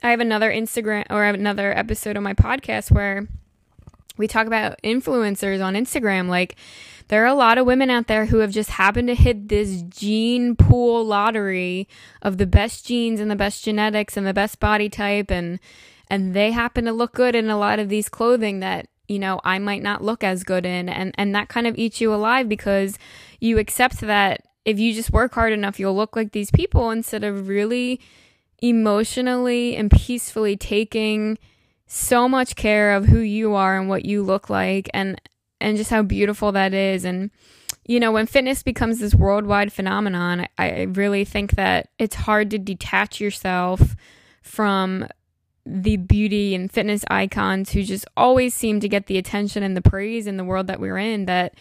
I 0.02 0.12
have 0.12 0.22
another 0.22 0.50
Instagram 0.50 1.08
or 1.10 1.26
another 1.26 1.78
episode 1.78 2.16
of 2.16 2.24
my 2.24 2.34
podcast 2.34 2.90
where 2.90 3.28
we 4.16 4.30
talk 4.30 4.48
about 4.48 4.82
influencers 4.82 5.62
on 5.62 5.74
Instagram. 5.74 6.30
Like, 6.30 6.56
there 7.10 7.24
are 7.24 7.28
a 7.28 7.36
lot 7.36 7.58
of 7.58 7.66
women 7.66 7.90
out 7.90 8.08
there 8.08 8.28
who 8.28 8.38
have 8.38 8.52
just 8.52 8.72
happened 8.72 9.08
to 9.08 9.16
hit 9.16 9.50
this 9.50 9.82
gene 9.82 10.56
pool 10.56 11.04
lottery 11.04 11.88
of 12.22 12.38
the 12.38 12.48
best 12.48 12.86
genes 12.86 13.20
and 13.20 13.30
the 13.30 13.36
best 13.36 13.64
genetics 13.64 14.16
and 14.16 14.26
the 14.26 14.34
best 14.34 14.60
body 14.60 14.90
type 14.90 15.30
and 15.30 15.60
and 16.08 16.34
they 16.34 16.52
happen 16.52 16.86
to 16.86 16.94
look 16.94 17.14
good 17.14 17.36
in 17.36 17.50
a 17.50 17.58
lot 17.58 17.80
of 17.80 17.90
these 17.90 18.10
clothing 18.10 18.62
that 18.62 18.88
you 19.08 19.20
know 19.20 19.42
I 19.44 19.60
might 19.60 19.84
not 19.84 20.04
look 20.04 20.24
as 20.24 20.44
good 20.44 20.66
in 20.66 20.88
and 20.88 21.14
and 21.18 21.36
that 21.36 21.50
kind 21.50 21.68
of 21.68 21.78
eats 21.78 22.00
you 22.00 22.14
alive 22.14 22.48
because 22.48 22.98
you 23.40 23.58
accept 23.58 24.00
that 24.02 24.42
if 24.64 24.80
you 24.80 24.94
just 24.94 25.12
work 25.12 25.34
hard 25.34 25.52
enough 25.52 25.80
you'll 25.80 25.96
look 25.96 26.16
like 26.16 26.32
these 26.32 26.52
people 26.52 26.92
instead 26.92 27.24
of 27.24 27.48
really 27.48 28.00
emotionally 28.62 29.76
and 29.76 29.90
peacefully 29.90 30.56
taking 30.56 31.38
so 31.88 32.30
much 32.30 32.56
care 32.56 32.94
of 32.94 33.06
who 33.06 33.20
you 33.20 33.56
are 33.56 33.80
and 33.80 33.90
what 33.90 34.06
you 34.06 34.22
look 34.22 34.48
like 34.48 34.88
and 34.94 35.20
and 35.62 35.78
just 35.78 35.90
how 35.90 36.02
beautiful 36.02 36.52
that 36.52 36.74
is. 36.74 37.06
And, 37.06 37.32
you 37.86 38.00
know, 38.00 38.12
when 38.12 38.26
fitness 38.26 38.64
becomes 38.64 39.00
this 39.00 39.16
worldwide 39.16 39.74
phenomenon, 39.74 40.48
I, 40.58 40.70
I 40.70 40.82
really 40.84 41.26
think 41.26 41.52
that 41.52 41.90
it's 41.98 42.16
hard 42.16 42.52
to 42.52 42.58
detach 42.58 43.20
yourself 43.20 43.96
from 44.42 45.08
the 45.66 45.98
beauty 45.98 46.56
and 46.56 46.72
fitness 46.72 47.04
icons 47.10 47.72
who 47.72 47.84
just 47.84 48.06
always 48.18 48.56
seem 48.56 48.80
to 48.80 48.90
get 48.90 49.06
the 49.06 49.18
attention 49.18 49.62
and 49.62 49.78
the 49.78 49.82
praise 49.82 50.26
in 50.26 50.38
the 50.38 50.44
world 50.44 50.68
that 50.68 50.80
we're 50.80 50.98
in 50.98 51.26
that 51.26 51.54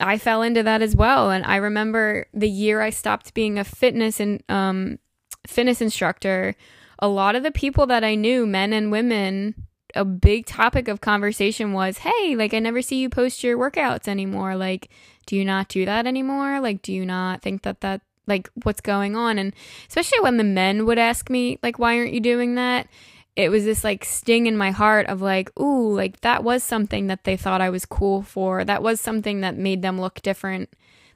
I 0.00 0.18
fell 0.18 0.42
into 0.42 0.62
that 0.64 0.82
as 0.82 0.96
well. 0.96 1.30
And 1.30 1.44
I 1.46 1.56
remember 1.56 2.26
the 2.34 2.48
year 2.48 2.80
I 2.80 2.90
stopped 2.90 3.34
being 3.34 3.58
a 3.58 3.64
fitness 3.64 4.20
and 4.20 4.42
um, 4.48 4.98
fitness 5.46 5.80
instructor, 5.80 6.54
a 6.98 7.08
lot 7.08 7.36
of 7.36 7.42
the 7.42 7.50
people 7.50 7.86
that 7.86 8.04
I 8.04 8.14
knew, 8.14 8.46
men 8.46 8.72
and 8.72 8.90
women, 8.90 9.54
a 9.94 10.04
big 10.04 10.46
topic 10.46 10.88
of 10.88 11.00
conversation 11.00 11.72
was, 11.72 11.98
hey, 11.98 12.36
like 12.36 12.54
I 12.54 12.58
never 12.58 12.82
see 12.82 12.96
you 12.96 13.08
post 13.08 13.42
your 13.42 13.58
workouts 13.58 14.08
anymore. 14.08 14.56
Like, 14.56 14.88
do 15.26 15.36
you 15.36 15.44
not 15.44 15.68
do 15.68 15.84
that 15.84 16.06
anymore? 16.06 16.60
Like, 16.60 16.82
do 16.82 16.92
you 16.92 17.04
not 17.04 17.42
think 17.42 17.62
that 17.62 17.80
that 17.80 18.00
like 18.26 18.50
what's 18.62 18.80
going 18.80 19.16
on? 19.16 19.38
And 19.38 19.54
especially 19.88 20.20
when 20.20 20.36
the 20.36 20.44
men 20.44 20.86
would 20.86 20.98
ask 20.98 21.30
me, 21.30 21.58
like, 21.62 21.78
why 21.78 21.98
aren't 21.98 22.12
you 22.12 22.20
doing 22.20 22.54
that? 22.56 22.88
It 23.34 23.48
was 23.48 23.64
this 23.64 23.82
like 23.82 24.04
sting 24.04 24.46
in 24.46 24.56
my 24.56 24.70
heart 24.70 25.06
of 25.06 25.22
like, 25.22 25.58
ooh, 25.58 25.94
like 25.94 26.20
that 26.20 26.44
was 26.44 26.62
something 26.62 27.06
that 27.06 27.24
they 27.24 27.36
thought 27.36 27.60
I 27.62 27.70
was 27.70 27.86
cool 27.86 28.22
for. 28.22 28.64
That 28.64 28.82
was 28.82 29.00
something 29.00 29.40
that 29.40 29.56
made 29.56 29.80
them 29.82 30.00
look 30.00 30.20
different, 30.20 30.68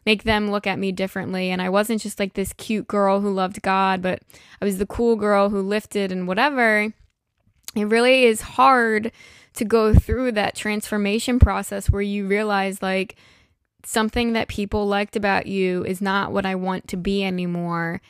make 0.06 0.22
them 0.22 0.50
look 0.50 0.66
at 0.66 0.78
me 0.78 0.92
differently. 0.92 1.50
And 1.50 1.60
I 1.60 1.68
wasn't 1.68 2.00
just 2.00 2.18
like 2.18 2.32
this 2.32 2.54
cute 2.54 2.88
girl 2.88 3.20
who 3.20 3.30
loved 3.30 3.60
God, 3.60 4.00
but 4.00 4.22
I 4.60 4.64
was 4.64 4.78
the 4.78 4.86
cool 4.86 5.16
girl 5.16 5.50
who 5.50 5.60
lifted 5.60 6.10
and 6.10 6.26
whatever 6.26 6.94
it 7.76 7.84
really 7.84 8.24
is 8.24 8.40
hard 8.40 9.12
to 9.54 9.64
go 9.64 9.94
through 9.94 10.32
that 10.32 10.54
transformation 10.54 11.38
process 11.38 11.90
where 11.90 12.02
you 12.02 12.26
realize 12.26 12.82
like 12.82 13.16
something 13.84 14.32
that 14.34 14.48
people 14.48 14.86
liked 14.86 15.16
about 15.16 15.46
you 15.46 15.84
is 15.84 16.00
not 16.00 16.32
what 16.32 16.44
I 16.44 16.54
want 16.54 16.88
to 16.88 16.96
be 16.96 17.24
anymore. 17.24 18.00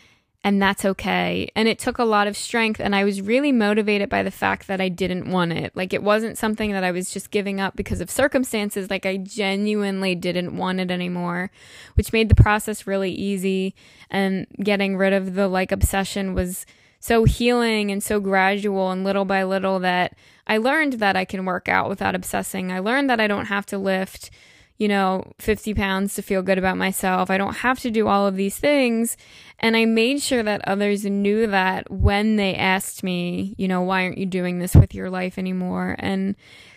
And 0.43 0.63
that's 0.63 0.85
okay. 0.85 1.51
And 1.57 1.67
it 1.67 1.81
took 1.81 1.99
a 1.99 2.05
lot 2.05 2.29
of 2.29 2.37
strength. 2.37 2.81
And 2.81 2.95
I 2.95 3.03
was 3.03 3.21
really 3.21 3.51
motivated 3.51 4.09
by 4.09 4.23
the 4.23 4.31
fact 4.31 4.69
that 4.69 4.81
I 4.81 4.89
didn't 4.89 5.29
want 5.29 5.53
it. 5.53 5.75
Like, 5.75 5.93
it 5.93 6.05
wasn't 6.05 6.39
something 6.39 6.71
that 6.71 6.85
I 6.85 6.93
was 6.93 7.11
just 7.11 7.33
giving 7.33 7.61
up 7.61 7.75
because 7.75 8.01
of 8.01 8.09
circumstances. 8.11 8.89
Like, 8.89 9.07
I 9.07 9.17
genuinely 9.17 10.15
didn't 10.15 10.57
want 10.57 10.79
it 10.79 10.93
anymore, 10.93 11.51
which 11.95 12.13
made 12.13 12.29
the 12.29 12.37
process 12.37 12.87
really 12.87 13.11
easy. 13.11 13.75
And 14.09 14.47
getting 14.63 14.97
rid 14.97 15.13
of 15.13 15.35
the 15.35 15.49
like 15.49 15.73
obsession 15.73 16.33
was 16.33 16.65
so 17.07 17.23
healing 17.23 17.93
and 17.93 18.03
so 18.03 18.19
gradual 18.19 18.91
and 18.91 19.05
little 19.05 19.25
by 19.25 19.45
little 19.45 19.79
that 19.79 20.17
I 20.49 20.57
learned 20.57 20.95
that 20.95 21.17
I 21.17 21.25
can 21.25 21.45
work 21.45 21.69
out 21.69 21.89
without 21.89 22.17
obsessing. 22.17 22.73
I 22.73 22.81
learned 22.81 23.09
that 23.11 23.21
I 23.21 23.29
don't 23.29 23.47
have 23.47 23.65
to 23.67 23.79
lift, 23.79 24.31
you 24.77 24.89
know, 24.89 25.33
50 25.39 25.73
pounds 25.75 26.17
to 26.17 26.23
feel 26.23 26.43
good 26.43 26.59
about 26.59 26.77
myself. 26.77 27.31
I 27.31 27.39
don't 27.39 27.59
have 27.59 27.79
to 27.81 27.93
do 27.93 28.09
all 28.09 28.27
of 28.27 28.35
these 28.35 28.59
things. 28.59 29.17
And 29.61 29.77
I 29.77 29.85
made 29.85 30.21
sure 30.21 30.43
that 30.43 30.67
others 30.67 31.05
knew 31.05 31.47
that 31.47 31.89
when 31.93 32.35
they 32.35 32.57
asked 32.57 33.05
me, 33.05 33.55
you 33.57 33.69
know, 33.69 33.83
why 33.83 34.03
aren't 34.03 34.19
you 34.19 34.27
doing 34.27 34.59
this 34.59 34.75
with 34.75 34.93
your 34.93 35.09
life 35.09 35.39
anymore? 35.39 35.95
And 36.01 36.35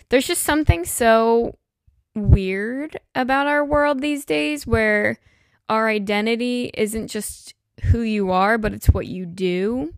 there's 0.10 0.28
just 0.28 0.44
something 0.44 0.86
so 0.86 1.58
weird 2.14 3.00
about 3.16 3.48
our 3.48 3.66
world 3.66 4.00
these 4.00 4.26
days 4.26 4.68
where 4.68 5.18
our 5.70 5.90
identity 5.90 6.70
isn't 6.76 7.08
just 7.08 7.56
who 7.86 8.02
you 8.02 8.30
are, 8.30 8.60
but 8.60 8.74
it's 8.74 8.90
what 8.90 9.08
you 9.08 9.26
do 9.26 9.92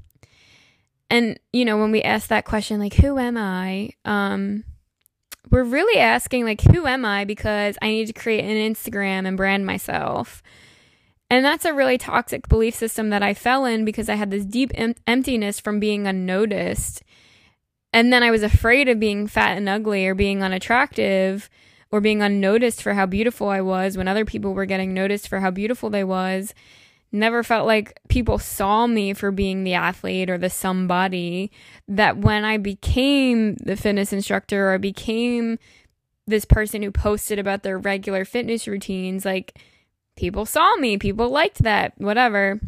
and 1.11 1.39
you 1.53 1.63
know 1.65 1.77
when 1.77 1.91
we 1.91 2.01
ask 2.01 2.29
that 2.29 2.45
question 2.45 2.79
like 2.79 2.95
who 2.95 3.19
am 3.19 3.37
i 3.37 3.91
um 4.05 4.63
we're 5.51 5.63
really 5.63 5.99
asking 5.99 6.43
like 6.45 6.61
who 6.61 6.87
am 6.87 7.05
i 7.05 7.25
because 7.25 7.77
i 7.81 7.87
need 7.87 8.07
to 8.07 8.13
create 8.13 8.43
an 8.43 8.73
instagram 8.73 9.27
and 9.27 9.37
brand 9.37 9.65
myself 9.65 10.41
And 11.29 11.45
that's 11.45 11.63
a 11.63 11.73
really 11.73 11.97
toxic 11.97 12.49
belief 12.49 12.75
system 12.75 13.09
that 13.11 13.23
I 13.23 13.33
fell 13.33 13.63
in 13.63 13.85
because 13.85 14.09
I 14.09 14.15
had 14.15 14.31
this 14.31 14.43
deep 14.45 14.71
em- 14.75 14.95
emptiness 15.07 15.61
from 15.61 15.79
being 15.79 16.05
unnoticed. 16.05 17.03
And 17.93 18.11
then 18.11 18.21
I 18.21 18.31
was 18.31 18.43
afraid 18.43 18.89
of 18.89 18.99
being 18.99 19.27
fat 19.27 19.55
and 19.57 19.69
ugly 19.69 20.05
or 20.05 20.13
being 20.13 20.43
unattractive 20.43 21.49
or 21.89 22.01
being 22.01 22.21
unnoticed 22.21 22.81
for 22.81 22.95
how 22.95 23.05
beautiful 23.05 23.47
I 23.47 23.61
was 23.61 23.95
when 23.95 24.09
other 24.09 24.25
people 24.25 24.53
were 24.53 24.65
getting 24.67 24.93
noticed 24.93 25.29
for 25.29 25.39
how 25.39 25.51
beautiful 25.51 25.89
they 25.89 26.03
was. 26.03 26.53
Never 27.11 27.43
felt 27.43 27.67
like 27.67 27.99
people 28.07 28.39
saw 28.39 28.87
me 28.87 29.13
for 29.13 29.31
being 29.31 29.63
the 29.63 29.73
athlete 29.73 30.29
or 30.29 30.37
the 30.37 30.49
somebody. 30.49 31.51
That 31.87 32.17
when 32.17 32.45
I 32.45 32.57
became 32.57 33.55
the 33.55 33.75
fitness 33.75 34.13
instructor 34.13 34.69
or 34.69 34.73
I 34.73 34.77
became 34.77 35.59
this 36.25 36.45
person 36.45 36.81
who 36.81 36.91
posted 36.91 37.37
about 37.37 37.63
their 37.63 37.77
regular 37.77 38.23
fitness 38.23 38.67
routines, 38.67 39.25
like 39.25 39.59
people 40.15 40.45
saw 40.45 40.75
me, 40.77 40.97
people 40.97 41.29
liked 41.29 41.63
that, 41.63 41.93
whatever. 41.97 42.61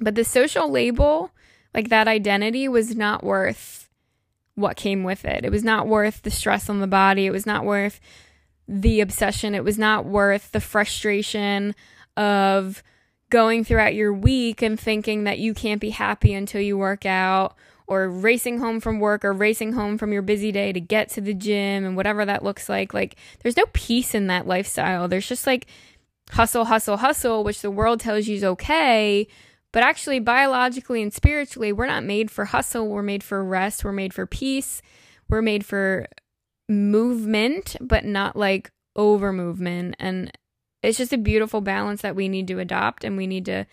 But 0.00 0.16
the 0.16 0.24
social 0.24 0.68
label, 0.68 1.30
like 1.72 1.88
that 1.90 2.08
identity, 2.08 2.66
was 2.66 2.96
not 2.96 3.22
worth 3.22 3.88
what 4.54 4.76
came 4.76 5.04
with 5.04 5.24
it. 5.24 5.44
It 5.44 5.52
was 5.52 5.62
not 5.62 5.86
worth 5.86 6.22
the 6.22 6.30
stress 6.30 6.68
on 6.68 6.80
the 6.80 6.86
body. 6.88 7.26
It 7.26 7.32
was 7.32 7.46
not 7.46 7.64
worth 7.64 8.00
the 8.66 9.00
obsession. 9.00 9.54
It 9.54 9.64
was 9.64 9.78
not 9.78 10.04
worth 10.04 10.50
the 10.50 10.60
frustration 10.60 11.74
of 12.16 12.82
going 13.32 13.64
throughout 13.64 13.94
your 13.94 14.12
week 14.12 14.60
and 14.60 14.78
thinking 14.78 15.24
that 15.24 15.38
you 15.38 15.54
can't 15.54 15.80
be 15.80 15.88
happy 15.88 16.34
until 16.34 16.60
you 16.60 16.76
work 16.76 17.06
out 17.06 17.56
or 17.86 18.06
racing 18.06 18.58
home 18.58 18.78
from 18.78 19.00
work 19.00 19.24
or 19.24 19.32
racing 19.32 19.72
home 19.72 19.96
from 19.96 20.12
your 20.12 20.20
busy 20.20 20.52
day 20.52 20.70
to 20.70 20.80
get 20.80 21.08
to 21.08 21.20
the 21.22 21.32
gym 21.32 21.86
and 21.86 21.96
whatever 21.96 22.26
that 22.26 22.44
looks 22.44 22.68
like. 22.68 22.92
Like, 22.92 23.16
there's 23.42 23.56
no 23.56 23.64
peace 23.72 24.14
in 24.14 24.26
that 24.26 24.46
lifestyle. 24.46 25.08
There's 25.08 25.26
just 25.26 25.46
like 25.46 25.66
hustle, 26.30 26.66
hustle, 26.66 26.98
hustle, 26.98 27.42
which 27.42 27.62
the 27.62 27.70
world 27.70 28.00
tells 28.00 28.26
you 28.26 28.36
is 28.36 28.44
okay. 28.44 29.26
But 29.72 29.82
actually, 29.82 30.20
biologically 30.20 31.02
and 31.02 31.12
spiritually, 31.12 31.72
we're 31.72 31.86
not 31.86 32.04
made 32.04 32.30
for 32.30 32.44
hustle. 32.44 32.86
We're 32.86 33.02
made 33.02 33.24
for 33.24 33.42
rest. 33.42 33.82
We're 33.82 33.92
made 33.92 34.12
for 34.12 34.26
peace. 34.26 34.82
We're 35.30 35.40
made 35.40 35.64
for 35.64 36.06
movement, 36.68 37.76
but 37.80 38.04
not 38.04 38.36
like 38.36 38.70
over 38.94 39.32
movement. 39.32 39.96
And 39.98 40.30
it's 40.82 40.98
just 40.98 41.12
a 41.12 41.18
beautiful 41.18 41.60
balance 41.60 42.02
that 42.02 42.16
we 42.16 42.28
need 42.28 42.48
to 42.48 42.58
adopt 42.58 43.04
and 43.04 43.16
we 43.16 43.26
need 43.26 43.44
to 43.46 43.66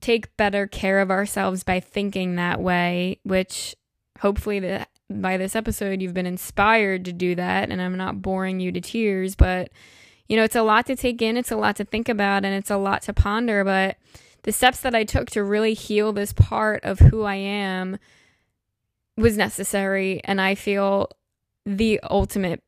take 0.00 0.36
better 0.36 0.66
care 0.66 1.00
of 1.00 1.10
ourselves 1.10 1.62
by 1.62 1.80
thinking 1.80 2.36
that 2.36 2.60
way, 2.60 3.20
which 3.22 3.74
hopefully 4.20 4.60
the, 4.60 4.86
by 5.10 5.36
this 5.36 5.56
episode 5.56 6.02
you've 6.02 6.14
been 6.14 6.26
inspired 6.26 7.04
to 7.04 7.12
do 7.12 7.34
that 7.34 7.70
and 7.70 7.80
I'm 7.80 7.96
not 7.96 8.22
boring 8.22 8.60
you 8.60 8.72
to 8.72 8.80
tears, 8.80 9.34
but 9.34 9.70
you 10.28 10.36
know, 10.36 10.44
it's 10.44 10.56
a 10.56 10.62
lot 10.62 10.86
to 10.86 10.96
take 10.96 11.22
in, 11.22 11.36
it's 11.36 11.50
a 11.50 11.56
lot 11.56 11.76
to 11.76 11.84
think 11.84 12.08
about 12.08 12.44
and 12.44 12.54
it's 12.54 12.70
a 12.70 12.76
lot 12.76 13.02
to 13.02 13.12
ponder, 13.14 13.64
but 13.64 13.96
the 14.42 14.52
steps 14.52 14.80
that 14.80 14.94
I 14.94 15.04
took 15.04 15.30
to 15.30 15.42
really 15.42 15.74
heal 15.74 16.12
this 16.12 16.32
part 16.32 16.84
of 16.84 16.98
who 16.98 17.22
I 17.22 17.36
am 17.36 17.98
was 19.16 19.36
necessary 19.36 20.20
and 20.24 20.40
I 20.40 20.54
feel 20.54 21.10
the 21.64 22.00
ultimate 22.00 22.62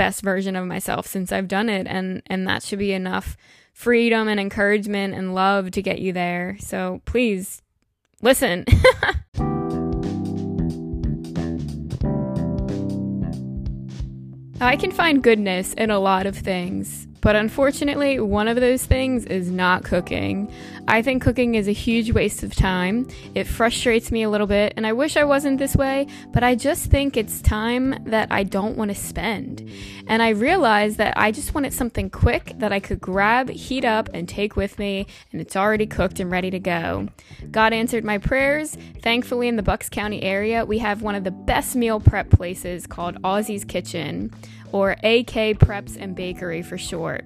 best 0.00 0.22
version 0.22 0.56
of 0.56 0.66
myself 0.66 1.06
since 1.06 1.30
I've 1.30 1.46
done 1.46 1.68
it 1.68 1.86
and 1.86 2.22
and 2.28 2.48
that 2.48 2.62
should 2.62 2.78
be 2.78 2.94
enough 2.94 3.36
freedom 3.74 4.28
and 4.28 4.40
encouragement 4.40 5.12
and 5.12 5.34
love 5.34 5.72
to 5.72 5.82
get 5.82 5.98
you 5.98 6.14
there. 6.14 6.56
So 6.58 7.02
please 7.04 7.60
listen. 8.22 8.64
I 14.58 14.74
can 14.76 14.90
find 14.90 15.22
goodness 15.22 15.74
in 15.74 15.90
a 15.90 15.98
lot 15.98 16.24
of 16.26 16.34
things. 16.34 17.06
But 17.20 17.36
unfortunately, 17.36 18.18
one 18.18 18.48
of 18.48 18.56
those 18.56 18.84
things 18.84 19.26
is 19.26 19.50
not 19.50 19.84
cooking. 19.84 20.52
I 20.88 21.02
think 21.02 21.22
cooking 21.22 21.54
is 21.54 21.68
a 21.68 21.72
huge 21.72 22.12
waste 22.12 22.42
of 22.42 22.54
time. 22.54 23.06
It 23.34 23.44
frustrates 23.44 24.10
me 24.10 24.22
a 24.22 24.30
little 24.30 24.46
bit, 24.46 24.72
and 24.76 24.86
I 24.86 24.92
wish 24.92 25.16
I 25.16 25.24
wasn't 25.24 25.58
this 25.58 25.76
way, 25.76 26.06
but 26.32 26.42
I 26.42 26.54
just 26.54 26.90
think 26.90 27.16
it's 27.16 27.40
time 27.42 27.94
that 28.06 28.28
I 28.30 28.42
don't 28.42 28.76
want 28.76 28.90
to 28.90 28.94
spend. 28.94 29.70
And 30.08 30.22
I 30.22 30.30
realized 30.30 30.96
that 30.98 31.14
I 31.16 31.30
just 31.30 31.54
wanted 31.54 31.72
something 31.72 32.10
quick 32.10 32.54
that 32.56 32.72
I 32.72 32.80
could 32.80 33.00
grab, 33.00 33.50
heat 33.50 33.84
up, 33.84 34.08
and 34.14 34.28
take 34.28 34.56
with 34.56 34.78
me, 34.78 35.06
and 35.32 35.40
it's 35.40 35.56
already 35.56 35.86
cooked 35.86 36.20
and 36.20 36.30
ready 36.30 36.50
to 36.50 36.58
go. 36.58 37.08
God 37.50 37.72
answered 37.72 38.04
my 38.04 38.18
prayers. 38.18 38.76
Thankfully, 39.02 39.48
in 39.48 39.56
the 39.56 39.62
Bucks 39.62 39.88
County 39.88 40.22
area, 40.22 40.64
we 40.64 40.78
have 40.78 41.02
one 41.02 41.14
of 41.14 41.24
the 41.24 41.30
best 41.30 41.76
meal 41.76 42.00
prep 42.00 42.30
places 42.30 42.86
called 42.86 43.18
Aussie's 43.22 43.64
Kitchen 43.64 44.32
or 44.72 44.92
AK 44.92 45.58
Preps 45.58 45.96
and 45.98 46.14
Bakery 46.14 46.62
for 46.62 46.78
short. 46.78 47.24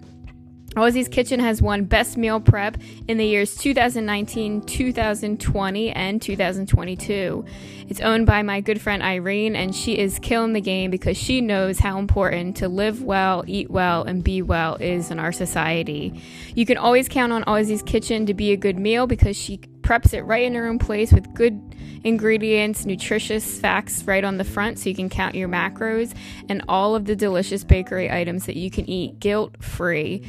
Aussie's 0.76 1.07
Kitchen 1.07 1.38
has 1.38 1.62
won 1.62 1.84
Best 1.84 2.16
Meal 2.16 2.40
Prep 2.40 2.76
in 3.07 3.16
the 3.16 3.24
years 3.24 3.55
2019, 3.55 4.62
2020, 4.62 5.90
and 5.90 6.20
2022. 6.20 7.45
It's 7.88 8.01
owned 8.01 8.26
by 8.26 8.42
my 8.42 8.61
good 8.61 8.80
friend 8.80 9.01
Irene, 9.01 9.55
and 9.55 9.72
she 9.72 9.97
is 9.97 10.18
killing 10.18 10.53
the 10.53 10.61
game 10.61 10.90
because 10.90 11.16
she 11.16 11.40
knows 11.40 11.78
how 11.78 11.99
important 11.99 12.57
to 12.57 12.68
live 12.68 13.03
well, 13.03 13.45
eat 13.47 13.70
well, 13.70 14.03
and 14.03 14.24
be 14.24 14.42
well 14.42 14.74
is 14.80 15.12
in 15.12 15.20
our 15.20 15.30
society. 15.30 16.20
You 16.57 16.66
can 16.66 16.76
always 16.76 17.09
count 17.09 17.32
on 17.32 17.45
Aussie's 17.45 17.82
Kitchen 17.82 18.26
to 18.26 18.34
be 18.34 18.51
a 18.51 18.57
good 18.57 18.78
meal 18.78 19.07
because 19.07 19.36
she 19.36 19.59
preps 19.82 20.12
it 20.12 20.22
right 20.22 20.42
in 20.42 20.55
her 20.55 20.66
own 20.66 20.80
place 20.80 21.12
with 21.12 21.32
good 21.34 21.74
ingredients, 22.05 22.84
nutritious 22.84 23.59
facts 23.59 24.05
right 24.05 24.22
on 24.22 24.38
the 24.38 24.44
front 24.44 24.78
so 24.78 24.88
you 24.88 24.94
can 24.94 25.09
count 25.09 25.34
your 25.34 25.48
macros, 25.48 26.14
and 26.48 26.62
all 26.68 26.94
of 26.94 27.07
the 27.07 27.16
delicious 27.16 27.64
bakery 27.64 28.11
items 28.11 28.46
that 28.46 28.57
you 28.57 28.70
can 28.70 28.88
eat 28.88 29.18
guilt 29.18 29.62
free. 29.62 30.22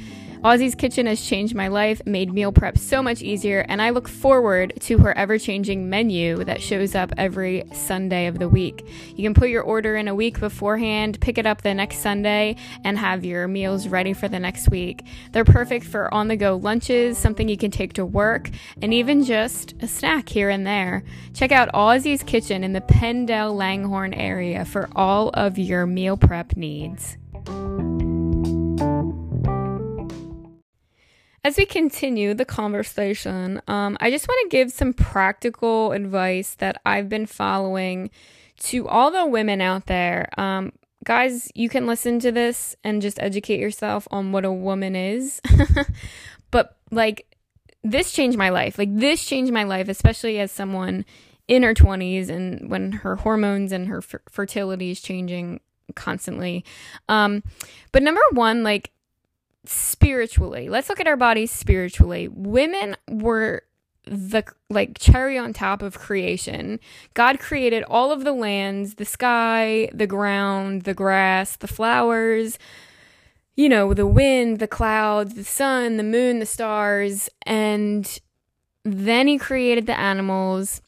Aussie's 0.46 0.76
Kitchen 0.76 1.08
has 1.08 1.26
changed 1.26 1.56
my 1.56 1.70
life, 1.70 2.06
made 2.06 2.32
meal 2.32 2.52
prep 2.52 2.78
so 2.78 3.02
much 3.02 3.24
easier, 3.24 3.66
and 3.68 3.82
I 3.82 3.89
look 3.89 4.08
forward 4.08 4.74
to 4.82 5.00
her 5.00 5.18
ever 5.18 5.39
changing 5.39 5.89
menu 5.89 6.43
that 6.43 6.62
shows 6.62 6.93
up 6.93 7.12
every 7.18 7.64
Sunday 7.74 8.28
of 8.28 8.38
the 8.38 8.48
week. 8.48 8.88
You 9.16 9.24
can 9.24 9.34
put 9.34 9.50
your 9.50 9.64
order 9.64 9.96
in 9.96 10.08
a 10.08 10.14
week 10.14 10.39
beforehand, 10.39 11.20
pick 11.20 11.39
it 11.39 11.48
up 11.48 11.64
the 11.64 11.74
next 11.74 11.98
Sunday, 11.98 12.58
and 12.84 12.96
have 13.00 13.26
your 13.26 13.48
meals 13.48 13.88
ready 13.88 14.14
for 14.14 14.28
the 14.28 14.39
next 14.39 14.70
week. 14.70 15.04
They're 15.32 15.46
perfect 15.46 15.84
for 15.84 16.14
on 16.14 16.28
the 16.28 16.38
go 16.38 16.58
lunches, 16.58 17.18
something 17.18 17.50
you 17.50 17.58
can 17.58 17.72
take 17.72 17.93
to 17.93 18.06
work, 18.06 18.52
and 18.84 18.93
even 18.93 19.24
just 19.24 19.74
a 19.82 19.88
snack 19.88 20.30
here 20.30 20.52
and 20.52 20.68
there. 20.68 21.04
Check 21.34 21.52
out 21.52 21.74
Aussie's 21.74 22.22
Kitchen 22.22 22.64
in 22.64 22.74
the 22.74 22.82
Penndel 22.82 23.56
Langhorne 23.56 24.14
area 24.14 24.64
for 24.64 24.89
all 24.96 25.30
of 25.30 25.58
your 25.58 25.88
meal 25.88 26.18
prep 26.18 26.56
needs. 26.56 27.18
As 31.46 31.58
we 31.58 31.66
continue 31.68 32.34
the 32.34 32.43
conversation, 32.43 33.62
um, 33.68 33.98
I 34.00 34.10
just 34.10 34.28
want 34.28 34.50
to 34.50 34.58
give 34.58 34.72
some 34.72 34.93
practical 34.93 35.91
advice 35.91 36.56
that 36.56 36.82
I've 36.84 37.08
been 37.08 37.28
following 37.28 38.10
to 38.62 38.88
all 38.88 39.12
the 39.12 39.28
women 39.28 39.62
out 39.62 39.86
there. 39.86 40.28
Um, 40.39 40.72
guys, 41.04 41.52
you 41.54 41.70
can 41.70 41.86
listen 41.86 42.20
to 42.22 42.32
this 42.32 42.76
and 42.84 43.00
just 43.00 43.22
educate 43.22 43.60
yourself 43.60 44.08
on 44.10 44.32
what 44.32 44.43
a 44.43 44.52
woman 44.52 44.96
is. 44.96 45.39
but, 46.50 46.80
like, 46.89 47.38
this 47.84 48.12
changed 48.12 48.39
my 48.39 48.50
life. 48.50 48.80
Like, 48.80 48.98
this 48.98 49.24
changed 49.24 49.54
my 49.54 49.66
life, 49.66 49.88
especially 49.88 50.39
as 50.39 50.52
someone 50.52 51.06
in 51.48 51.62
her 51.62 51.76
20s 51.76 52.28
and 52.28 52.72
when 52.72 52.91
her 52.91 53.18
hormones 53.18 53.72
and 53.72 53.88
her 53.88 54.00
f- 54.00 54.16
fertility 54.32 54.89
is 54.89 55.00
changing 55.00 55.60
constantly. 55.96 56.66
Um, 57.08 57.43
but 57.91 58.02
number 58.02 58.24
one, 58.32 58.64
like, 58.64 58.89
spiritually, 59.70 60.70
let's 60.70 60.89
look 60.89 60.99
at 60.99 61.07
our 61.07 61.18
bodies 61.18 61.51
spiritually. 61.51 62.28
Women 62.28 62.95
were 63.09 63.63
the 64.05 64.43
like 64.70 64.97
cherry 64.99 65.38
on 65.38 65.53
top 65.53 65.82
of 65.82 65.97
creation. 65.97 66.80
God 67.13 67.39
created 67.39 67.84
all 67.84 68.11
of 68.11 68.24
the 68.24 68.34
lands, 68.34 68.95
the 68.95 69.05
sky, 69.05 69.89
the 69.93 70.07
ground, 70.07 70.84
the 70.84 70.93
grass, 70.93 71.55
the 71.55 71.68
flowers, 71.68 72.59
you 73.55 73.70
know, 73.70 73.93
the 73.93 74.07
wind, 74.07 74.59
the 74.59 74.68
clouds, 74.68 75.34
the 75.34 75.43
sun, 75.43 75.97
the 75.97 76.03
moon, 76.03 76.39
the 76.39 76.45
stars, 76.45 77.30
and 77.43 78.20
then 78.84 79.28
he 79.28 79.38
created 79.38 79.88
the 79.88 79.99
animals. 79.99 80.82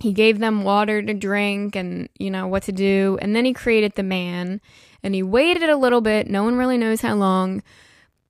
He 0.00 0.12
gave 0.12 0.38
them 0.38 0.64
water 0.64 1.00
to 1.00 1.14
drink 1.14 1.76
and, 1.76 2.08
you 2.18 2.30
know, 2.30 2.46
what 2.46 2.64
to 2.64 2.72
do. 2.72 3.16
And 3.22 3.34
then 3.34 3.44
he 3.44 3.54
created 3.54 3.94
the 3.94 4.02
man 4.02 4.60
and 5.02 5.14
he 5.14 5.22
waited 5.22 5.70
a 5.70 5.76
little 5.76 6.00
bit. 6.00 6.28
No 6.28 6.42
one 6.42 6.56
really 6.56 6.76
knows 6.76 7.00
how 7.00 7.14
long 7.14 7.62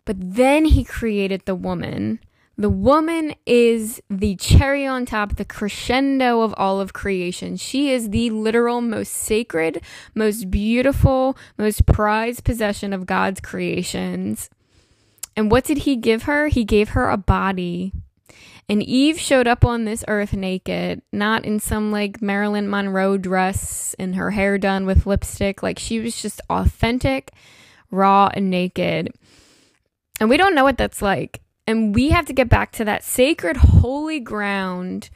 but 0.05 0.17
then 0.19 0.67
he 0.67 0.85
created 0.85 1.43
the 1.45 1.55
woman. 1.55 2.21
The 2.57 2.71
woman 2.71 3.35
is 3.47 4.01
the 4.09 4.37
cherry 4.37 4.87
on 4.87 5.07
top, 5.07 5.37
the 5.37 5.45
crescendo 5.45 6.43
of 6.43 6.55
all 6.57 6.81
of 6.81 6.93
creation. 6.93 7.57
She 7.57 7.91
is 7.91 8.11
the 8.11 8.31
literal 8.31 8.81
most 8.81 9.13
sacred, 9.13 9.83
most 10.15 10.51
beautiful, 10.51 11.37
most 11.59 11.85
prized 11.87 12.45
possession 12.45 12.93
of 12.93 13.07
God's 13.07 13.41
creations. 13.41 14.51
And 15.37 15.51
what 15.51 15.65
did 15.65 15.79
he 15.79 15.97
give 15.97 16.25
her? 16.25 16.47
He 16.47 16.65
gave 16.65 16.91
her 16.91 17.11
a 17.11 17.17
body. 17.17 17.93
And 18.69 18.83
Eve 18.83 19.19
showed 19.19 19.49
up 19.49 19.65
on 19.65 19.85
this 19.85 20.05
earth 20.07 20.33
naked, 20.33 21.03
not 21.13 21.45
in 21.45 21.59
some 21.59 21.91
like 21.91 22.23
Marilyn 22.23 22.71
Monroe 22.71 23.19
dress 23.19 23.95
and 23.99 24.15
her 24.15 24.31
hair 24.31 24.59
done 24.59 24.87
with 24.87 25.07
lipstick. 25.07 25.63
Like 25.63 25.79
she 25.79 25.99
was 25.99 26.23
just 26.23 26.41
authentic, 26.49 27.33
raw, 27.91 28.31
and 28.33 28.49
naked. 28.49 29.13
And 30.21 30.29
we 30.29 30.37
don't 30.37 30.55
know 30.55 30.65
what 30.65 30.79
that's 30.79 31.03
like. 31.03 31.41
And 31.67 31.95
we 31.95 32.11
have 32.11 32.27
to 32.27 32.33
get 32.33 32.49
back 32.49 32.73
to 32.73 32.85
that 32.85 33.03
sacred, 33.03 33.57
holy 33.57 34.21
ground 34.21 35.11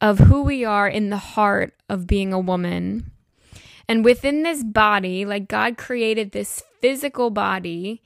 of 0.00 0.18
who 0.18 0.42
we 0.42 0.64
are 0.64 0.88
in 0.88 1.10
the 1.10 1.16
heart 1.16 1.74
of 1.88 2.06
being 2.06 2.32
a 2.32 2.38
woman. 2.38 3.10
And 3.88 4.04
within 4.04 4.42
this 4.42 4.62
body, 4.62 5.24
like 5.24 5.48
God 5.48 5.76
created 5.76 6.32
this 6.32 6.62
physical 6.80 7.30
body, 7.30 8.02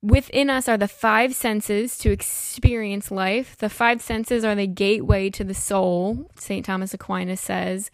within 0.00 0.48
us 0.48 0.68
are 0.68 0.78
the 0.78 0.88
five 0.88 1.34
senses 1.34 1.98
to 1.98 2.10
experience 2.10 3.10
life. 3.10 3.56
The 3.58 3.68
five 3.68 4.00
senses 4.00 4.44
are 4.44 4.54
the 4.54 4.66
gateway 4.66 5.28
to 5.30 5.44
the 5.44 5.54
soul, 5.54 6.30
St. 6.36 6.64
Thomas 6.64 6.94
Aquinas 6.94 7.40
says. 7.40 7.90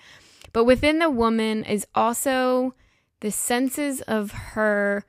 But 0.52 0.64
within 0.64 0.98
the 0.98 1.10
woman 1.10 1.64
is 1.64 1.86
also 1.94 2.74
the 3.20 3.30
senses 3.30 4.00
of 4.02 4.30
her 4.30 5.04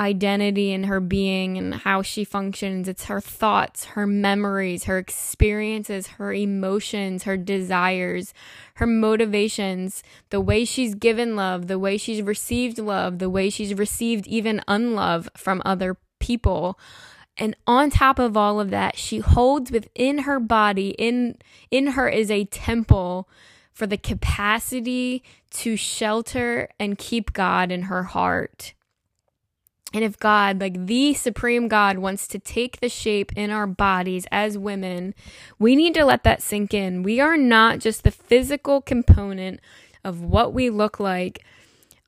identity 0.00 0.72
and 0.72 0.86
her 0.86 0.98
being 0.98 1.58
and 1.58 1.74
how 1.74 2.00
she 2.00 2.24
functions. 2.24 2.88
It's 2.88 3.04
her 3.04 3.20
thoughts, 3.20 3.84
her 3.84 4.06
memories, 4.06 4.84
her 4.84 4.96
experiences, 4.96 6.06
her 6.08 6.32
emotions, 6.32 7.24
her 7.24 7.36
desires, 7.36 8.32
her 8.76 8.86
motivations, 8.86 10.02
the 10.30 10.40
way 10.40 10.64
she's 10.64 10.94
given 10.94 11.36
love, 11.36 11.66
the 11.66 11.78
way 11.78 11.98
she's 11.98 12.22
received 12.22 12.78
love, 12.78 13.18
the 13.18 13.30
way 13.30 13.50
she's 13.50 13.74
received 13.74 14.26
even 14.26 14.62
unlove 14.66 15.28
from 15.36 15.60
other 15.66 15.98
people. 16.18 16.78
And 17.36 17.54
on 17.66 17.90
top 17.90 18.18
of 18.18 18.36
all 18.36 18.58
of 18.58 18.70
that, 18.70 18.96
she 18.96 19.18
holds 19.18 19.70
within 19.70 20.20
her 20.20 20.40
body, 20.40 20.90
in 20.98 21.36
in 21.70 21.88
her 21.88 22.08
is 22.08 22.30
a 22.30 22.44
temple 22.46 23.28
for 23.72 23.86
the 23.86 23.96
capacity 23.96 25.22
to 25.50 25.76
shelter 25.76 26.68
and 26.78 26.98
keep 26.98 27.32
God 27.32 27.70
in 27.70 27.82
her 27.82 28.02
heart. 28.02 28.74
And 29.92 30.04
if 30.04 30.18
God, 30.18 30.60
like 30.60 30.86
the 30.86 31.14
supreme 31.14 31.66
God, 31.66 31.98
wants 31.98 32.28
to 32.28 32.38
take 32.38 32.78
the 32.80 32.88
shape 32.88 33.32
in 33.36 33.50
our 33.50 33.66
bodies 33.66 34.26
as 34.30 34.56
women, 34.56 35.14
we 35.58 35.74
need 35.74 35.94
to 35.94 36.04
let 36.04 36.22
that 36.24 36.42
sink 36.42 36.72
in. 36.72 37.02
We 37.02 37.18
are 37.20 37.36
not 37.36 37.80
just 37.80 38.04
the 38.04 38.12
physical 38.12 38.80
component 38.80 39.60
of 40.04 40.22
what 40.22 40.52
we 40.52 40.70
look 40.70 41.00
like. 41.00 41.44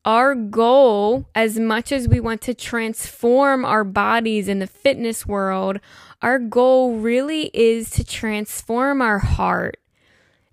Our 0.04 0.34
goal, 0.34 1.26
as 1.34 1.58
much 1.58 1.92
as 1.92 2.08
we 2.08 2.20
want 2.20 2.40
to 2.42 2.54
transform 2.54 3.64
our 3.64 3.84
bodies 3.84 4.48
in 4.48 4.58
the 4.58 4.66
fitness 4.66 5.26
world, 5.26 5.80
our 6.20 6.38
goal 6.38 6.96
really 6.96 7.50
is 7.52 7.90
to 7.90 8.04
transform 8.04 9.02
our 9.02 9.18
heart. 9.18 9.78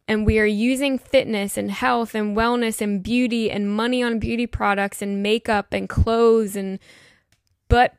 And 0.08 0.26
we 0.26 0.40
are 0.40 0.46
using 0.46 0.98
fitness 0.98 1.58
and 1.58 1.70
health 1.70 2.16
and 2.16 2.36
wellness 2.36 2.82
and 2.82 3.04
beauty 3.04 3.52
and 3.52 3.72
money 3.72 4.02
on 4.02 4.18
beauty 4.18 4.48
products 4.48 5.04
and 5.04 5.22
makeup 5.22 5.68
and 5.72 5.88
clothes 5.88 6.56
and 6.56 6.80
butt 7.70 7.96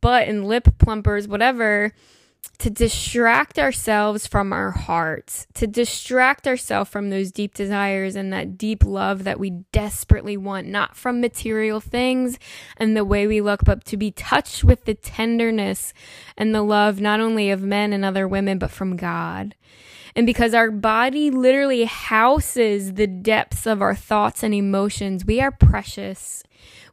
butt 0.00 0.28
and 0.28 0.46
lip 0.46 0.68
plumpers, 0.78 1.28
whatever, 1.28 1.92
to 2.58 2.70
distract 2.70 3.58
ourselves 3.58 4.26
from 4.26 4.52
our 4.52 4.72
hearts, 4.72 5.46
to 5.54 5.66
distract 5.66 6.46
ourselves 6.46 6.90
from 6.90 7.10
those 7.10 7.30
deep 7.30 7.54
desires 7.54 8.16
and 8.16 8.32
that 8.32 8.58
deep 8.58 8.84
love 8.84 9.24
that 9.24 9.38
we 9.38 9.50
desperately 9.72 10.36
want, 10.36 10.66
not 10.66 10.96
from 10.96 11.20
material 11.20 11.80
things 11.80 12.38
and 12.76 12.96
the 12.96 13.04
way 13.04 13.26
we 13.26 13.40
look, 13.40 13.64
but 13.64 13.84
to 13.84 13.96
be 13.96 14.10
touched 14.10 14.64
with 14.64 14.84
the 14.84 14.94
tenderness 14.94 15.92
and 16.36 16.54
the 16.54 16.62
love 16.62 17.00
not 17.00 17.20
only 17.20 17.50
of 17.50 17.62
men 17.62 17.92
and 17.92 18.04
other 18.04 18.26
women, 18.26 18.58
but 18.58 18.70
from 18.70 18.96
God. 18.96 19.54
And 20.16 20.26
because 20.26 20.52
our 20.52 20.72
body 20.72 21.30
literally 21.30 21.84
houses 21.84 22.94
the 22.94 23.06
depths 23.06 23.66
of 23.66 23.80
our 23.80 23.94
thoughts 23.94 24.42
and 24.42 24.52
emotions, 24.52 25.24
we 25.24 25.40
are 25.40 25.52
precious 25.52 26.42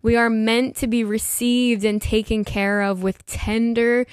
we 0.05 0.15
are 0.15 0.29
meant 0.29 0.75
to 0.75 0.85
be 0.85 1.03
received 1.03 1.83
and 1.83 1.99
taken 1.99 2.45
care 2.45 2.83
of 2.83 3.01
with 3.01 3.25
tender, 3.25 4.05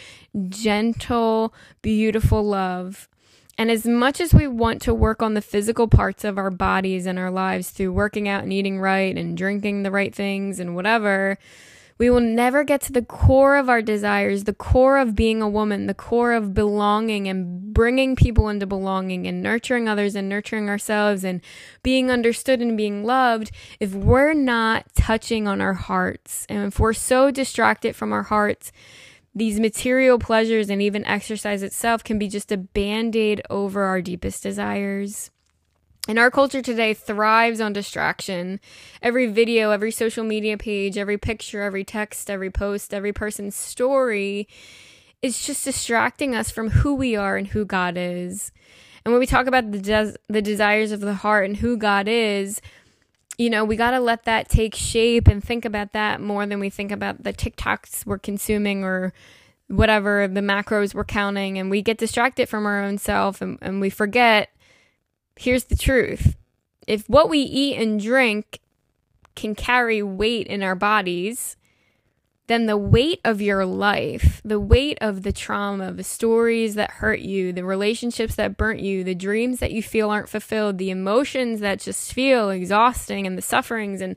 gentle, 0.48 1.52
beautiful 1.82 2.42
love. 2.42 3.10
And 3.58 3.70
as 3.70 3.84
much 3.84 4.18
as 4.18 4.32
we 4.32 4.46
want 4.46 4.80
to 4.82 4.94
work 4.94 5.20
on 5.20 5.34
the 5.34 5.42
physical 5.42 5.88
parts 5.88 6.24
of 6.24 6.38
our 6.38 6.50
bodies 6.50 7.04
and 7.04 7.18
our 7.18 7.30
lives 7.30 7.68
through 7.68 7.92
working 7.92 8.26
out 8.26 8.42
and 8.42 8.54
eating 8.54 8.80
right 8.80 9.14
and 9.14 9.36
drinking 9.36 9.82
the 9.82 9.90
right 9.90 10.14
things 10.14 10.58
and 10.58 10.74
whatever, 10.74 11.36
we 11.98 12.10
will 12.10 12.20
never 12.20 12.64
get 12.64 12.80
to 12.82 12.92
the 12.92 13.02
core 13.02 13.56
of 13.56 13.68
our 13.68 13.82
desires, 13.82 14.44
the 14.44 14.54
core 14.54 14.98
of 14.98 15.14
being 15.14 15.42
a 15.42 15.48
woman, 15.48 15.86
the 15.86 15.94
core 15.94 16.32
of 16.32 16.54
belonging 16.54 17.28
and 17.28 17.72
bringing 17.72 18.16
people 18.16 18.48
into 18.48 18.66
belonging 18.66 19.26
and 19.26 19.42
nurturing 19.42 19.88
others 19.88 20.14
and 20.14 20.28
nurturing 20.28 20.68
ourselves 20.68 21.24
and 21.24 21.40
being 21.82 22.10
understood 22.10 22.60
and 22.60 22.76
being 22.76 23.04
loved 23.04 23.50
if 23.80 23.94
we're 23.94 24.34
not 24.34 24.86
touching 24.94 25.48
on 25.48 25.60
our 25.60 25.74
hearts. 25.74 26.46
And 26.48 26.66
if 26.66 26.78
we're 26.78 26.92
so 26.92 27.30
distracted 27.30 27.96
from 27.96 28.12
our 28.12 28.24
hearts, 28.24 28.72
these 29.34 29.58
material 29.58 30.18
pleasures 30.18 30.68
and 30.68 30.82
even 30.82 31.06
exercise 31.06 31.62
itself 31.62 32.04
can 32.04 32.18
be 32.18 32.28
just 32.28 32.52
a 32.52 32.58
band 32.58 33.16
aid 33.16 33.40
over 33.48 33.82
our 33.84 34.02
deepest 34.02 34.42
desires. 34.42 35.30
And 36.08 36.18
our 36.18 36.32
culture 36.32 36.62
today 36.62 36.94
thrives 36.94 37.60
on 37.60 37.72
distraction. 37.72 38.58
Every 39.00 39.28
video, 39.28 39.70
every 39.70 39.92
social 39.92 40.24
media 40.24 40.58
page, 40.58 40.98
every 40.98 41.16
picture, 41.16 41.62
every 41.62 41.84
text, 41.84 42.28
every 42.28 42.50
post, 42.50 42.92
every 42.92 43.12
person's 43.12 43.54
story 43.54 44.48
is 45.22 45.46
just 45.46 45.64
distracting 45.64 46.34
us 46.34 46.50
from 46.50 46.70
who 46.70 46.94
we 46.94 47.14
are 47.14 47.36
and 47.36 47.46
who 47.46 47.64
God 47.64 47.96
is. 47.96 48.50
And 49.04 49.12
when 49.12 49.20
we 49.20 49.26
talk 49.26 49.46
about 49.46 49.70
the 49.70 49.78
des- 49.78 50.16
the 50.28 50.42
desires 50.42 50.90
of 50.90 51.00
the 51.00 51.14
heart 51.14 51.46
and 51.46 51.56
who 51.56 51.76
God 51.76 52.08
is, 52.08 52.60
you 53.38 53.48
know, 53.48 53.64
we 53.64 53.76
got 53.76 53.92
to 53.92 54.00
let 54.00 54.24
that 54.24 54.48
take 54.48 54.74
shape 54.74 55.28
and 55.28 55.42
think 55.42 55.64
about 55.64 55.92
that 55.92 56.20
more 56.20 56.46
than 56.46 56.58
we 56.58 56.68
think 56.68 56.90
about 56.90 57.22
the 57.22 57.32
TikToks 57.32 58.06
we're 58.06 58.18
consuming 58.18 58.82
or 58.82 59.12
whatever 59.68 60.26
the 60.28 60.40
macros 60.40 60.94
we're 60.94 61.04
counting 61.04 61.58
and 61.58 61.70
we 61.70 61.80
get 61.80 61.96
distracted 61.96 62.48
from 62.48 62.66
our 62.66 62.82
own 62.82 62.98
self 62.98 63.40
and, 63.40 63.58
and 63.62 63.80
we 63.80 63.88
forget 63.88 64.50
here's 65.42 65.64
the 65.64 65.76
truth. 65.76 66.36
If 66.86 67.08
what 67.08 67.28
we 67.28 67.40
eat 67.40 67.76
and 67.76 68.00
drink 68.00 68.60
can 69.34 69.54
carry 69.54 70.02
weight 70.02 70.46
in 70.46 70.62
our 70.62 70.74
bodies, 70.74 71.56
then 72.46 72.66
the 72.66 72.76
weight 72.76 73.20
of 73.24 73.40
your 73.40 73.64
life, 73.64 74.40
the 74.44 74.60
weight 74.60 74.98
of 75.00 75.22
the 75.22 75.32
trauma, 75.32 75.92
the 75.92 76.04
stories 76.04 76.74
that 76.74 76.90
hurt 76.90 77.20
you, 77.20 77.52
the 77.52 77.64
relationships 77.64 78.34
that 78.34 78.56
burnt 78.56 78.80
you, 78.80 79.04
the 79.04 79.14
dreams 79.14 79.58
that 79.60 79.72
you 79.72 79.82
feel 79.82 80.10
aren't 80.10 80.28
fulfilled, 80.28 80.78
the 80.78 80.90
emotions 80.90 81.60
that 81.60 81.80
just 81.80 82.12
feel 82.12 82.50
exhausting, 82.50 83.26
and 83.26 83.38
the 83.38 83.42
sufferings 83.42 84.00
and 84.00 84.16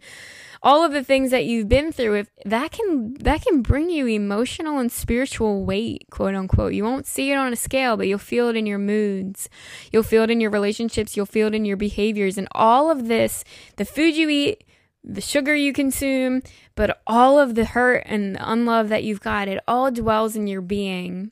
all 0.65 0.83
of 0.83 0.91
the 0.91 1.03
things 1.03 1.29
that 1.29 1.45
you've 1.45 1.69
been 1.69 1.91
through 1.91 2.15
if 2.15 2.29
that 2.43 2.71
can 2.71 3.13
that 3.19 3.43
can 3.43 3.61
bring 3.61 3.91
you 3.91 4.07
emotional 4.07 4.79
and 4.79 4.91
spiritual 4.91 5.63
weight 5.63 6.07
quote 6.09 6.33
unquote. 6.33 6.73
You 6.73 6.83
won't 6.83 7.05
see 7.05 7.31
it 7.31 7.35
on 7.35 7.53
a 7.53 7.55
scale 7.55 7.95
but 7.95 8.07
you'll 8.07 8.17
feel 8.17 8.49
it 8.49 8.55
in 8.55 8.65
your 8.65 8.79
moods. 8.79 9.47
You'll 9.91 10.01
feel 10.01 10.23
it 10.23 10.31
in 10.31 10.41
your 10.41 10.49
relationships. 10.49 11.15
You'll 11.15 11.27
feel 11.27 11.47
it 11.47 11.55
in 11.55 11.65
your 11.65 11.77
behaviors. 11.77 12.39
And 12.39 12.47
all 12.53 12.89
of 12.89 13.07
this 13.07 13.43
the 13.75 13.85
food 13.85 14.15
you 14.15 14.27
eat 14.27 14.63
the 15.03 15.21
sugar 15.21 15.55
you 15.55 15.71
consume 15.71 16.41
but 16.73 16.99
all 17.05 17.39
of 17.39 17.53
the 17.53 17.65
hurt 17.65 18.01
and 18.07 18.35
the 18.35 18.51
unlove 18.51 18.89
that 18.89 19.03
you've 19.03 19.21
got 19.21 19.47
it 19.47 19.63
all 19.67 19.91
dwells 19.91 20.35
in 20.35 20.47
your 20.47 20.61
being. 20.61 21.31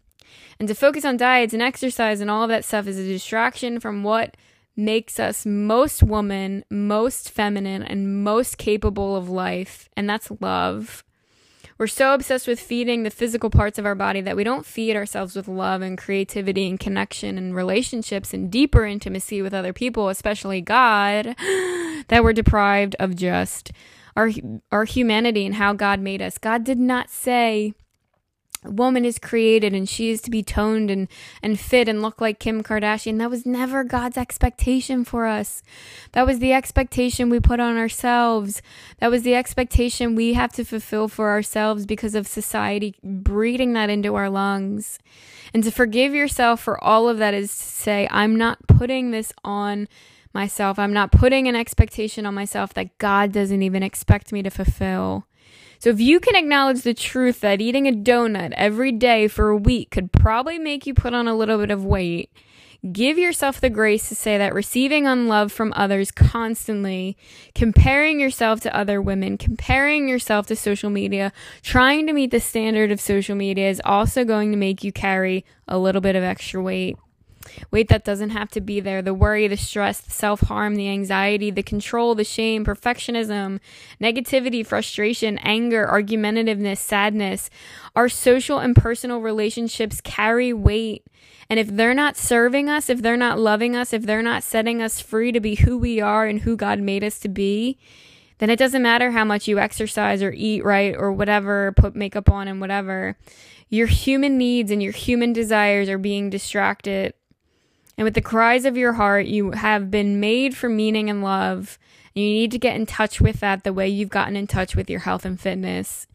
And 0.59 0.67
to 0.67 0.75
focus 0.75 1.03
on 1.03 1.17
diets 1.17 1.53
and 1.53 1.61
exercise 1.63 2.21
and 2.21 2.29
all 2.29 2.43
of 2.43 2.49
that 2.49 2.65
stuff 2.65 2.85
is 2.85 2.99
a 2.99 3.03
distraction 3.03 3.79
from 3.79 4.03
what 4.03 4.37
makes 4.75 5.19
us 5.19 5.45
most 5.45 6.03
woman, 6.03 6.63
most 6.69 7.29
feminine, 7.29 7.83
and 7.83 8.23
most 8.23 8.57
capable 8.57 9.15
of 9.15 9.29
life, 9.29 9.89
and 9.95 10.09
that's 10.09 10.31
love. 10.39 11.03
We're 11.77 11.87
so 11.87 12.13
obsessed 12.13 12.47
with 12.47 12.59
feeding 12.59 13.03
the 13.03 13.09
physical 13.09 13.49
parts 13.49 13.79
of 13.79 13.85
our 13.85 13.95
body 13.95 14.21
that 14.21 14.35
we 14.35 14.43
don't 14.43 14.65
feed 14.65 14.95
ourselves 14.95 15.35
with 15.35 15.47
love 15.47 15.81
and 15.81 15.97
creativity 15.97 16.69
and 16.69 16.79
connection 16.79 17.37
and 17.37 17.55
relationships 17.55 18.33
and 18.33 18.51
deeper 18.51 18.85
intimacy 18.85 19.41
with 19.41 19.53
other 19.53 19.73
people, 19.73 20.09
especially 20.09 20.61
God, 20.61 21.35
that 22.07 22.23
we're 22.23 22.33
deprived 22.33 22.95
of 22.99 23.15
just 23.15 23.71
our 24.15 24.29
our 24.71 24.85
humanity 24.85 25.45
and 25.45 25.55
how 25.55 25.73
God 25.73 25.99
made 25.99 26.21
us. 26.21 26.37
God 26.37 26.63
did 26.63 26.79
not 26.79 27.09
say 27.09 27.73
woman 28.65 29.05
is 29.05 29.19
created 29.19 29.73
and 29.73 29.87
she 29.87 30.09
is 30.09 30.21
to 30.21 30.31
be 30.31 30.43
toned 30.43 30.89
and, 30.89 31.07
and 31.41 31.59
fit 31.59 31.87
and 31.87 32.01
look 32.01 32.21
like 32.21 32.39
Kim 32.39 32.63
Kardashian. 32.63 33.17
That 33.17 33.29
was 33.29 33.45
never 33.45 33.83
God's 33.83 34.17
expectation 34.17 35.03
for 35.03 35.25
us. 35.25 35.63
That 36.13 36.25
was 36.25 36.39
the 36.39 36.53
expectation 36.53 37.29
we 37.29 37.39
put 37.39 37.59
on 37.59 37.77
ourselves. 37.77 38.61
That 38.99 39.11
was 39.11 39.23
the 39.23 39.35
expectation 39.35 40.15
we 40.15 40.33
have 40.33 40.53
to 40.53 40.65
fulfill 40.65 41.07
for 41.07 41.29
ourselves 41.29 41.85
because 41.85 42.15
of 42.15 42.27
society 42.27 42.95
breeding 43.03 43.73
that 43.73 43.89
into 43.89 44.15
our 44.15 44.29
lungs. 44.29 44.99
And 45.53 45.63
to 45.63 45.71
forgive 45.71 46.13
yourself 46.13 46.61
for 46.61 46.83
all 46.83 47.07
of 47.07 47.17
that 47.19 47.33
is 47.33 47.49
to 47.49 47.63
say, 47.63 48.07
I'm 48.09 48.35
not 48.35 48.67
putting 48.67 49.11
this 49.11 49.31
on 49.43 49.87
myself. 50.33 50.79
I'm 50.79 50.93
not 50.93 51.11
putting 51.11 51.47
an 51.47 51.55
expectation 51.55 52.25
on 52.25 52.33
myself 52.33 52.73
that 52.73 52.97
God 52.97 53.31
doesn't 53.31 53.61
even 53.61 53.83
expect 53.83 54.33
me 54.33 54.41
to 54.43 54.49
fulfill. 54.49 55.27
So 55.83 55.89
if 55.89 55.99
you 55.99 56.21
can 56.21 56.37
acknowledge 56.37 56.83
the 56.83 56.93
truth 56.93 57.41
that 57.41 57.59
eating 57.59 57.89
a 57.89 57.91
donut 57.91 58.53
every 58.55 58.93
day 58.93 59.27
for 59.27 59.49
a 59.49 59.57
week 59.57 59.89
could 59.91 60.13
probably 60.13 60.57
make 60.57 60.87
you 60.87 60.93
put 60.93 61.13
on 61.13 61.27
a 61.27 61.35
little 61.35 61.57
bit 61.57 61.71
of 61.71 61.83
weight, 61.83 62.29
Give 62.91 63.17
yourself 63.17 63.61
the 63.61 63.69
grace 63.69 64.09
to 64.09 64.15
say 64.15 64.37
that 64.37 64.53
receiving 64.53 65.07
unlove 65.07 65.53
from 65.53 65.71
others 65.73 66.11
constantly, 66.11 67.15
comparing 67.55 68.19
yourself 68.19 68.59
to 68.61 68.75
other 68.75 69.01
women, 69.01 69.37
comparing 69.37 70.09
yourself 70.09 70.47
to 70.47 70.55
social 70.57 70.89
media, 70.89 71.31
trying 71.61 72.07
to 72.07 72.13
meet 72.13 72.31
the 72.31 72.41
standard 72.41 72.91
of 72.91 72.99
social 72.99 73.35
media 73.35 73.69
is 73.69 73.81
also 73.85 74.25
going 74.25 74.51
to 74.51 74.57
make 74.57 74.83
you 74.83 74.91
carry 74.91 75.45
a 75.65 75.77
little 75.77 76.01
bit 76.01 76.17
of 76.17 76.23
extra 76.23 76.61
weight. 76.61 76.97
Weight 77.71 77.89
that 77.89 78.03
doesn't 78.03 78.31
have 78.31 78.49
to 78.51 78.61
be 78.61 78.79
there. 78.79 79.01
The 79.01 79.13
worry, 79.13 79.47
the 79.47 79.57
stress, 79.57 79.99
the 79.99 80.11
self 80.11 80.41
harm, 80.41 80.75
the 80.75 80.89
anxiety, 80.89 81.51
the 81.51 81.63
control, 81.63 82.15
the 82.15 82.23
shame, 82.23 82.65
perfectionism, 82.65 83.59
negativity, 84.01 84.65
frustration, 84.65 85.37
anger, 85.39 85.87
argumentativeness, 85.91 86.77
sadness. 86.77 87.49
Our 87.95 88.09
social 88.09 88.59
and 88.59 88.75
personal 88.75 89.19
relationships 89.19 90.01
carry 90.01 90.53
weight. 90.53 91.05
And 91.49 91.59
if 91.59 91.67
they're 91.67 91.93
not 91.93 92.17
serving 92.17 92.69
us, 92.69 92.89
if 92.89 93.01
they're 93.01 93.17
not 93.17 93.39
loving 93.39 93.75
us, 93.75 93.93
if 93.93 94.03
they're 94.03 94.23
not 94.23 94.43
setting 94.43 94.81
us 94.81 94.99
free 94.99 95.31
to 95.31 95.39
be 95.39 95.55
who 95.55 95.77
we 95.77 95.99
are 95.99 96.25
and 96.25 96.41
who 96.41 96.55
God 96.55 96.79
made 96.79 97.03
us 97.03 97.19
to 97.19 97.29
be, 97.29 97.77
then 98.39 98.49
it 98.49 98.59
doesn't 98.59 98.81
matter 98.81 99.11
how 99.11 99.23
much 99.23 99.47
you 99.47 99.59
exercise 99.59 100.21
or 100.21 100.33
eat 100.35 100.63
right 100.63 100.95
or 100.97 101.11
whatever, 101.11 101.71
put 101.73 101.95
makeup 101.95 102.29
on 102.29 102.47
and 102.47 102.59
whatever. 102.59 103.17
Your 103.69 103.87
human 103.87 104.37
needs 104.37 104.69
and 104.69 104.83
your 104.83 104.91
human 104.91 105.33
desires 105.33 105.89
are 105.89 105.97
being 105.97 106.29
distracted 106.29 107.13
and 107.97 108.05
with 108.05 108.15
the 108.15 108.21
cries 108.21 108.65
of 108.65 108.77
your 108.77 108.93
heart, 108.93 109.27
you 109.27 109.51
have 109.51 109.91
been 109.91 110.19
made 110.19 110.55
for 110.55 110.67
meaning 110.67 111.09
and 111.09 111.23
love. 111.23 111.77
And 112.15 112.23
you 112.23 112.31
need 112.31 112.51
to 112.51 112.59
get 112.59 112.75
in 112.75 112.85
touch 112.85 113.21
with 113.21 113.39
that 113.39 113.63
the 113.63 113.73
way 113.73 113.87
you've 113.87 114.09
gotten 114.09 114.35
in 114.35 114.47
touch 114.47 114.75
with 114.75 114.89
your 114.89 115.01
health 115.01 115.25
and 115.25 115.39
fitness. 115.39 116.07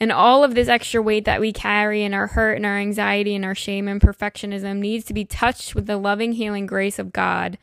And 0.00 0.10
all 0.10 0.42
of 0.44 0.54
this 0.54 0.68
extra 0.68 1.00
weight 1.00 1.24
that 1.24 1.40
we 1.40 1.52
carry 1.52 2.02
and 2.02 2.14
our 2.14 2.26
hurt 2.26 2.56
and 2.56 2.66
our 2.66 2.76
anxiety 2.76 3.34
and 3.34 3.44
our 3.44 3.54
shame 3.54 3.88
and 3.88 4.00
perfectionism 4.00 4.78
needs 4.78 5.04
to 5.06 5.14
be 5.14 5.24
touched 5.24 5.74
with 5.74 5.86
the 5.86 5.96
loving, 5.96 6.32
healing 6.32 6.66
grace 6.66 6.98
of 6.98 7.12
God, 7.12 7.58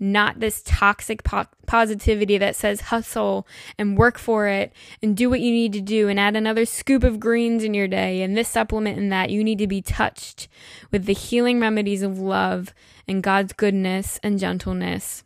not 0.00 0.40
this 0.40 0.62
toxic 0.64 1.22
po- 1.22 1.46
positivity 1.66 2.36
that 2.38 2.56
says 2.56 2.82
hustle 2.82 3.46
and 3.78 3.96
work 3.96 4.18
for 4.18 4.48
it 4.48 4.72
and 5.02 5.16
do 5.16 5.30
what 5.30 5.40
you 5.40 5.50
need 5.50 5.72
to 5.72 5.80
do 5.80 6.08
and 6.08 6.18
add 6.18 6.36
another 6.36 6.64
scoop 6.64 7.04
of 7.04 7.20
greens 7.20 7.62
in 7.62 7.74
your 7.74 7.88
day 7.88 8.22
and 8.22 8.36
this 8.36 8.48
supplement 8.48 8.98
and 8.98 9.12
that. 9.12 9.30
You 9.30 9.44
need 9.44 9.58
to 9.58 9.66
be 9.66 9.82
touched 9.82 10.48
with 10.90 11.04
the 11.04 11.14
healing 11.14 11.60
remedies 11.60 12.02
of 12.02 12.18
love 12.18 12.74
and 13.06 13.22
God's 13.22 13.52
goodness 13.52 14.18
and 14.22 14.38
gentleness. 14.38 15.22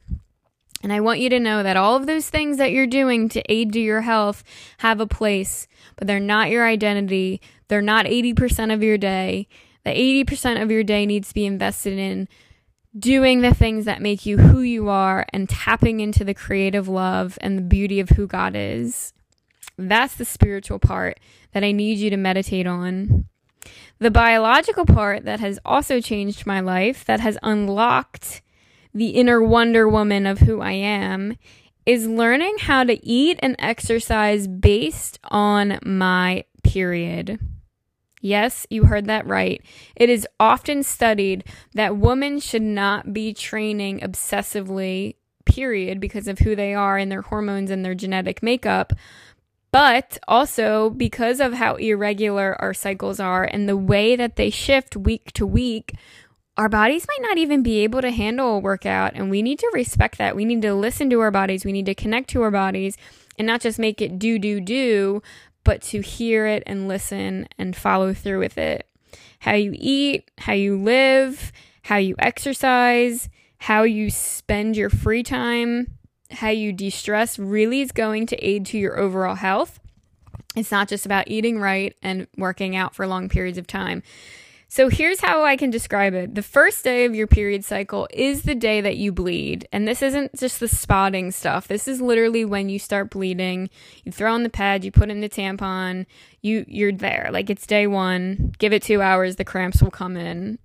And 0.83 0.93
I 0.93 1.01
want 1.01 1.21
you 1.21 1.29
to 1.31 1.41
know 1.41 1.62
that 1.62 1.77
all 1.77 1.97
of 1.97 2.07
those 2.07 2.31
things 2.31 2.59
that 2.59 2.71
you're 2.71 2.87
doing 2.87 3.29
to 3.31 3.53
aid 3.53 3.73
to 3.73 3.81
your 3.81 4.03
health 4.03 4.45
have 4.79 5.01
a 5.01 5.07
place, 5.07 5.66
but 5.97 6.07
they're 6.07 6.21
not 6.21 6.51
your 6.51 6.66
identity. 6.66 7.41
They're 7.66 7.83
not 7.83 8.07
80% 8.07 8.73
of 8.73 8.83
your 8.83 8.99
day. 8.99 9.49
The 9.85 9.91
80% 9.91 10.62
of 10.62 10.71
your 10.71 10.85
day 10.85 11.05
needs 11.07 11.29
to 11.29 11.35
be 11.35 11.47
invested 11.47 11.99
in 11.99 12.29
doing 12.97 13.41
the 13.41 13.55
things 13.55 13.84
that 13.84 14.03
make 14.03 14.24
you 14.24 14.39
who 14.39 14.61
you 14.61 14.89
are 14.89 15.26
and 15.32 15.49
tapping 15.49 16.01
into 16.01 16.24
the 16.24 16.34
creative 16.34 16.89
love 16.89 17.39
and 17.41 17.59
the 17.59 17.62
beauty 17.62 18.01
of 18.01 18.11
who 18.11 18.26
God 18.26 18.55
is. 18.57 19.12
That's 19.76 20.14
the 20.14 20.24
spiritual 20.24 20.78
part 20.78 21.20
that 21.53 21.64
I 21.64 21.72
need 21.72 21.99
you 21.99 22.11
to 22.11 22.16
meditate 22.16 22.66
on. 22.66 23.26
The 23.99 24.11
biological 24.11 24.86
part 24.86 25.24
that 25.24 25.41
has 25.41 25.59
also 25.64 26.01
changed 26.01 26.47
my 26.47 26.61
life, 26.61 27.05
that 27.05 27.20
has 27.20 27.39
unlocked 27.43 28.43
the 28.95 29.11
inner 29.11 29.43
Wonder 29.43 29.89
Woman 29.89 30.26
of 30.26 30.41
who 30.41 30.61
I 30.61 30.72
am, 30.72 31.36
is 31.84 32.07
learning 32.07 32.57
how 32.61 32.84
to 32.84 33.05
eat 33.07 33.39
and 33.43 33.57
exercise 33.59 34.47
based 34.47 35.18
on 35.24 35.78
my 35.84 36.45
period. 36.62 37.39
Yes, 38.21 38.66
you 38.71 38.85
heard 38.85 39.07
that 39.07 39.27
right. 39.27 39.62
It 39.95 40.11
is 40.11 40.27
often 40.41 40.83
studied 40.83 41.45
that 41.75 41.97
women 41.97 42.41
should 42.41 42.62
not 42.62 43.12
be 43.12 43.33
training 43.33 44.01
obsessively, 44.01 45.14
period, 45.45 46.01
because 46.01 46.29
of 46.29 46.41
who 46.41 46.57
they 46.57 46.75
are 46.75 46.99
and 46.99 47.11
their 47.11 47.23
hormones 47.23 47.71
and 47.71 47.85
their 47.85 47.95
genetic 47.95 48.43
makeup. 48.43 48.93
But 49.71 50.19
also 50.27 50.91
because 50.91 51.41
of 51.41 51.53
how 51.55 51.77
irregular 51.77 52.57
our 52.61 52.73
cycles 52.73 53.21
are 53.21 53.45
and 53.45 53.69
the 53.69 53.77
way 53.77 54.16
that 54.16 54.37
they 54.37 54.51
shift 54.51 54.97
week 54.97 55.31
to 55.33 55.47
week, 55.47 55.95
our 56.57 56.69
bodies 56.69 57.07
might 57.07 57.29
not 57.29 57.39
even 57.39 57.62
be 57.62 57.85
able 57.85 58.01
to 58.01 58.11
handle 58.11 58.57
a 58.57 58.59
workout. 58.59 59.12
And 59.14 59.31
we 59.31 59.43
need 59.43 59.59
to 59.61 59.71
respect 59.75 60.19
that. 60.19 60.35
We 60.35 60.45
need 60.45 60.62
to 60.62 60.75
listen 60.75 61.11
to 61.11 61.21
our 61.21 61.31
bodies. 61.31 61.64
We 61.64 61.73
need 61.73 61.87
to 61.87 61.95
connect 61.95 62.31
to 62.31 62.43
our 62.43 62.51
bodies 62.51 62.97
and 63.39 63.47
not 63.47 63.61
just 63.61 63.79
make 63.79 64.01
it 64.03 64.19
do, 64.19 64.39
do, 64.39 64.61
do, 64.61 65.23
but 65.65 65.83
to 65.83 66.01
hear 66.01 66.47
it 66.47 66.63
and 66.67 66.89
listen 66.89 67.49
and 67.59 67.77
follow 67.77 68.15
through 68.15 68.39
with 68.39 68.59
it. 68.59 68.87
How 69.41 69.55
you 69.55 69.73
eat, 69.75 70.31
how 70.39 70.53
you 70.53 70.81
live, 70.81 71.53
how 71.83 71.97
you 71.97 72.15
exercise, 72.19 73.29
how 73.59 73.83
you 73.83 74.11
spend 74.11 74.77
your 74.77 74.91
free 74.91 75.23
time, 75.23 75.99
how 76.31 76.49
you 76.51 76.73
de 76.73 76.91
stress 76.91 77.39
really 77.39 77.81
is 77.81 77.93
going 77.93 78.27
to 78.27 78.37
aid 78.37 78.67
to 78.67 78.79
your 78.79 78.99
overall 78.99 79.37
health. 79.37 79.81
It's 80.57 80.71
not 80.71 80.89
just 80.89 81.07
about 81.07 81.29
eating 81.29 81.61
right 81.61 81.97
and 82.03 82.27
working 82.37 82.75
out 82.75 82.95
for 82.95 83.07
long 83.07 83.29
periods 83.29 83.59
of 83.59 83.67
time. 83.67 84.03
So 84.71 84.91
here's 84.91 85.21
how 85.21 85.45
I 85.45 85.57
can 85.57 85.71
describe 85.71 86.12
it. 86.12 86.35
The 86.35 86.43
first 86.43 86.85
day 86.85 87.07
of 87.07 87.14
your 87.14 87.27
period 87.27 87.64
cycle 87.64 88.07
is 88.12 88.43
the 88.43 88.55
day 88.55 88.83
that 88.83 88.99
you 88.99 89.12
bleed. 89.12 89.66
And 89.73 89.89
this 89.89 90.03
isn't 90.03 90.39
just 90.39 90.61
the 90.61 90.69
spotting 90.69 91.31
stuff. 91.31 91.69
This 91.69 91.89
is 91.89 92.03
literally 92.03 92.45
when 92.45 92.69
you 92.69 92.79
start 92.79 93.09
bleeding. 93.09 93.71
You 94.05 94.12
throw 94.12 94.35
in 94.35 94.43
the 94.43 94.51
pad, 94.51 94.85
you 94.85 94.93
put 94.93 95.09
in 95.09 95.23
the 95.23 95.29
tampon, 95.29 96.05
you 96.43 96.66
you're 96.69 96.93
there. 96.93 97.31
Like 97.33 97.49
it's 97.49 97.66
day 97.66 97.87
1. 97.87 98.57
Give 98.59 98.75
it 98.75 98.83
2 98.83 99.01
hours, 99.01 99.37
the 99.37 99.45
cramps 99.45 99.83
will 99.83 99.91
come 99.91 100.19
in. 100.19 100.59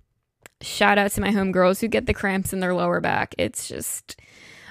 Shout 0.60 0.97
out 0.97 1.12
to 1.12 1.22
my 1.22 1.30
homegirls 1.30 1.80
who 1.80 1.88
get 1.88 2.06
the 2.06 2.14
cramps 2.14 2.51
in 2.51 2.60
their 2.60 2.74
lower 2.74 2.99
back. 2.99 3.34
It's 3.38 3.70
just 3.70 4.20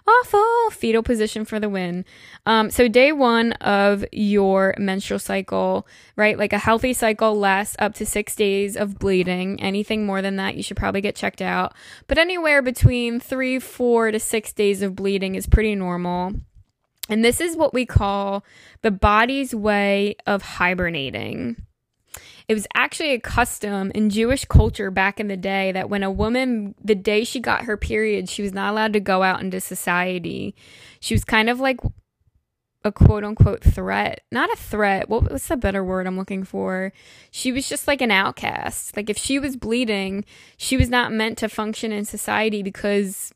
awful 0.06 0.70
fetal 0.70 1.02
position 1.02 1.44
for 1.44 1.60
the 1.60 1.68
win. 1.68 2.04
Um, 2.46 2.70
so 2.70 2.88
day 2.88 3.12
one 3.12 3.52
of 3.54 4.04
your 4.12 4.74
menstrual 4.78 5.18
cycle, 5.18 5.86
right? 6.16 6.38
Like 6.38 6.52
a 6.52 6.58
healthy 6.58 6.92
cycle 6.92 7.34
lasts 7.34 7.76
up 7.78 7.94
to 7.94 8.06
six 8.06 8.34
days 8.34 8.76
of 8.76 8.98
bleeding. 8.98 9.60
Anything 9.60 10.06
more 10.06 10.22
than 10.22 10.36
that, 10.36 10.56
you 10.56 10.62
should 10.62 10.76
probably 10.76 11.00
get 11.00 11.16
checked 11.16 11.42
out. 11.42 11.74
But 12.08 12.18
anywhere 12.18 12.62
between 12.62 13.20
three, 13.20 13.58
four 13.58 14.10
to 14.10 14.18
six 14.18 14.52
days 14.52 14.82
of 14.82 14.96
bleeding 14.96 15.34
is 15.34 15.46
pretty 15.46 15.74
normal. 15.74 16.32
And 17.08 17.24
this 17.24 17.40
is 17.40 17.56
what 17.56 17.74
we 17.74 17.84
call 17.84 18.44
the 18.82 18.90
body's 18.90 19.54
way 19.54 20.16
of 20.26 20.42
hibernating. 20.42 21.56
It 22.52 22.56
was 22.56 22.66
actually 22.74 23.14
a 23.14 23.18
custom 23.18 23.90
in 23.94 24.10
Jewish 24.10 24.44
culture 24.44 24.90
back 24.90 25.18
in 25.18 25.28
the 25.28 25.38
day 25.38 25.72
that 25.72 25.88
when 25.88 26.02
a 26.02 26.10
woman, 26.10 26.74
the 26.84 26.94
day 26.94 27.24
she 27.24 27.40
got 27.40 27.64
her 27.64 27.78
period, 27.78 28.28
she 28.28 28.42
was 28.42 28.52
not 28.52 28.70
allowed 28.70 28.92
to 28.92 29.00
go 29.00 29.22
out 29.22 29.40
into 29.40 29.58
society. 29.58 30.54
She 31.00 31.14
was 31.14 31.24
kind 31.24 31.48
of 31.48 31.60
like 31.60 31.80
a 32.84 32.92
quote 32.92 33.24
unquote 33.24 33.64
threat. 33.64 34.20
Not 34.30 34.52
a 34.52 34.56
threat. 34.56 35.08
What, 35.08 35.30
what's 35.30 35.48
the 35.48 35.56
better 35.56 35.82
word 35.82 36.06
I'm 36.06 36.18
looking 36.18 36.44
for? 36.44 36.92
She 37.30 37.52
was 37.52 37.66
just 37.70 37.88
like 37.88 38.02
an 38.02 38.10
outcast. 38.10 38.98
Like 38.98 39.08
if 39.08 39.16
she 39.16 39.38
was 39.38 39.56
bleeding, 39.56 40.22
she 40.58 40.76
was 40.76 40.90
not 40.90 41.10
meant 41.10 41.38
to 41.38 41.48
function 41.48 41.90
in 41.90 42.04
society 42.04 42.62
because 42.62 43.32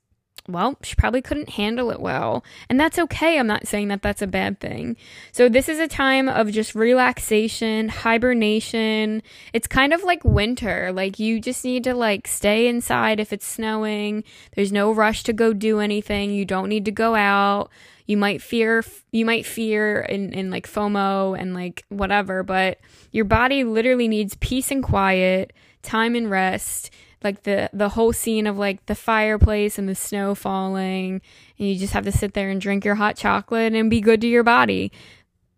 well, 0.49 0.77
she 0.83 0.95
probably 0.95 1.23
couldn't 1.23 1.51
handle 1.51 1.91
it 1.91 2.01
well. 2.01 2.45
And 2.69 2.79
that's 2.79 2.99
okay. 2.99 3.39
I'm 3.39 3.47
not 3.47 3.67
saying 3.67 3.89
that 3.89 4.03
that's 4.03 4.23
a 4.23 4.27
bad 4.27 4.61
thing. 4.61 4.97
So, 5.33 5.49
this 5.49 5.69
is 5.69 5.79
a 5.79 5.89
time 5.89 6.29
of 6.29 6.51
just 6.51 6.75
relaxation, 6.75 7.89
hibernation. 7.89 9.23
It's 9.53 9.67
kind 9.67 9.93
of 9.93 10.03
like 10.05 10.25
winter. 10.25 10.93
Like, 10.93 11.19
you 11.19 11.41
just 11.41 11.65
need 11.65 11.85
to, 11.85 11.95
like, 11.95 12.27
stay 12.27 12.69
inside 12.69 13.21
if 13.21 13.33
it's 13.33 13.47
snowing. 13.47 14.25
There's 14.55 14.73
no 14.73 14.93
rush 14.93 15.23
to 15.25 15.33
go 15.33 15.53
do 15.53 15.81
anything. 15.81 16.33
You 16.33 16.45
don't 16.45 16.69
need 16.69 16.85
to 16.87 16.93
go 16.93 17.15
out. 17.15 17.71
You 18.07 18.17
might 18.17 18.41
fear, 18.41 18.85
you 19.11 19.27
might 19.27 19.45
fear 19.45 20.01
in, 20.01 20.33
in 20.33 20.49
like 20.49 20.71
FOMO 20.71 21.37
and 21.37 21.55
like 21.55 21.85
whatever, 21.89 22.45
but 22.45 22.79
your 23.11 23.25
body 23.25 23.65
literally 23.65 24.07
needs 24.07 24.37
peace 24.37 24.71
and 24.71 24.81
quiet, 24.81 25.53
time 25.83 26.15
and 26.15 26.31
rest 26.31 26.91
like 27.27 27.43
the 27.43 27.69
the 27.73 27.91
whole 27.91 28.13
scene 28.13 28.47
of 28.47 28.57
like 28.57 28.87
the 28.87 28.95
fireplace 28.95 29.79
and 29.79 29.89
the 29.89 29.95
snow 29.95 30.35
falling 30.35 31.21
and 31.59 31.69
you 31.69 31.77
just 31.77 31.93
have 31.93 32.05
to 32.05 32.13
sit 32.13 32.35
there 32.35 32.49
and 32.49 32.61
drink 32.61 32.85
your 32.85 32.95
hot 32.95 33.17
chocolate 33.17 33.75
and 33.75 33.91
be 33.91 34.01
good 34.01 34.21
to 34.21 34.29
your 34.29 34.45
body. 34.45 34.93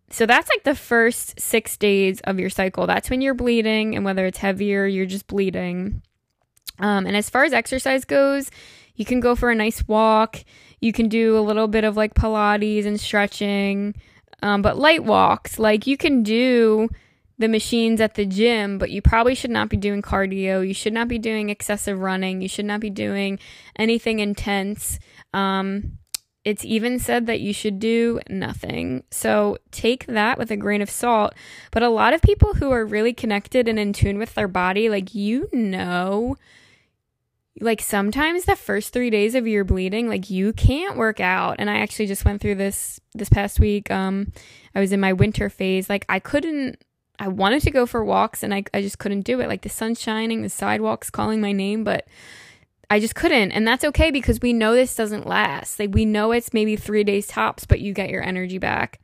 So 0.09 0.25
that's 0.25 0.49
like 0.49 0.63
the 0.63 0.75
first 0.75 1.39
six 1.39 1.77
days 1.77 2.19
of 2.21 2.39
your 2.39 2.49
cycle. 2.49 2.87
That's 2.87 3.11
when 3.11 3.21
you're 3.21 3.35
bleeding 3.35 3.95
and 3.95 4.03
whether 4.03 4.25
it's 4.25 4.39
heavier 4.39 4.87
you're 4.87 5.05
just 5.05 5.27
bleeding. 5.27 6.01
Um, 6.79 7.05
and 7.05 7.15
as 7.15 7.29
far 7.29 7.43
as 7.43 7.53
exercise 7.53 8.05
goes 8.05 8.49
you 8.95 9.05
can 9.05 9.21
go 9.21 9.33
for 9.33 9.49
a 9.49 9.55
nice 9.55 9.87
walk. 9.87 10.43
You 10.81 10.91
can 10.91 11.07
do 11.07 11.37
a 11.37 11.39
little 11.39 11.69
bit 11.69 11.85
of 11.85 11.95
like 11.95 12.15
pilates 12.15 12.85
and 12.85 12.99
stretching 12.99 13.95
um, 14.41 14.61
but 14.61 14.77
light 14.77 15.03
walks. 15.03 15.59
Like 15.59 15.87
you 15.87 15.97
can 15.97 16.23
do 16.23 16.89
the 17.39 17.47
machines 17.47 18.01
at 18.01 18.15
the 18.15 18.25
gym, 18.25 18.77
but 18.77 18.91
you 18.91 19.01
probably 19.01 19.33
should 19.33 19.49
not 19.49 19.69
be 19.69 19.77
doing 19.77 20.01
cardio. 20.01 20.65
You 20.65 20.73
should 20.73 20.93
not 20.93 21.07
be 21.07 21.17
doing 21.17 21.49
excessive 21.49 21.99
running. 21.99 22.41
You 22.41 22.49
should 22.49 22.65
not 22.65 22.81
be 22.81 22.89
doing 22.89 23.39
anything 23.77 24.19
intense. 24.19 24.99
Um, 25.33 25.97
it's 26.43 26.65
even 26.65 26.99
said 26.99 27.27
that 27.27 27.39
you 27.39 27.53
should 27.53 27.79
do 27.79 28.19
nothing. 28.29 29.03
So 29.09 29.57
take 29.71 30.05
that 30.07 30.37
with 30.37 30.51
a 30.51 30.57
grain 30.57 30.81
of 30.81 30.89
salt. 30.89 31.33
But 31.71 31.81
a 31.81 31.89
lot 31.89 32.13
of 32.13 32.21
people 32.21 32.55
who 32.55 32.71
are 32.71 32.85
really 32.85 33.13
connected 33.13 33.69
and 33.69 33.79
in 33.79 33.93
tune 33.93 34.17
with 34.17 34.35
their 34.35 34.47
body, 34.49 34.89
like 34.89 35.15
you 35.15 35.47
know, 35.53 36.35
like 37.61 37.81
sometimes 37.81 38.45
the 38.45 38.55
first 38.55 38.93
3 38.93 39.09
days 39.09 39.35
of 39.35 39.45
your 39.45 39.65
bleeding 39.65 40.07
like 40.07 40.29
you 40.29 40.53
can't 40.53 40.95
work 40.95 41.19
out 41.19 41.57
and 41.59 41.69
I 41.69 41.79
actually 41.79 42.07
just 42.07 42.23
went 42.23 42.41
through 42.41 42.55
this 42.55 43.01
this 43.13 43.27
past 43.27 43.59
week 43.59 43.91
um 43.91 44.31
I 44.73 44.79
was 44.79 44.93
in 44.93 45.01
my 45.01 45.11
winter 45.11 45.49
phase 45.49 45.89
like 45.89 46.05
I 46.07 46.19
couldn't 46.19 46.81
I 47.19 47.27
wanted 47.27 47.61
to 47.63 47.71
go 47.71 47.85
for 47.85 48.03
walks 48.03 48.43
and 48.43 48.53
I 48.53 48.63
I 48.73 48.81
just 48.81 48.97
couldn't 48.97 49.21
do 49.21 49.41
it 49.41 49.47
like 49.47 49.61
the 49.61 49.69
sun's 49.69 50.01
shining 50.01 50.41
the 50.41 50.49
sidewalks 50.49 51.09
calling 51.09 51.41
my 51.41 51.51
name 51.51 51.83
but 51.83 52.07
I 52.89 52.99
just 52.99 53.15
couldn't. 53.15 53.51
And 53.51 53.67
that's 53.67 53.85
okay 53.85 54.09
because 54.09 54.41
we 54.41 54.51
know 54.51 54.73
this 54.73 54.95
doesn't 54.95 55.27
last. 55.27 55.79
Like 55.79 55.93
we 55.93 56.05
know 56.05 56.31
it's 56.31 56.53
maybe 56.53 56.75
3 56.75 57.03
days 57.03 57.27
tops, 57.27 57.65
but 57.65 57.79
you 57.79 57.93
get 57.93 58.09
your 58.09 58.23
energy 58.23 58.57
back. 58.57 58.99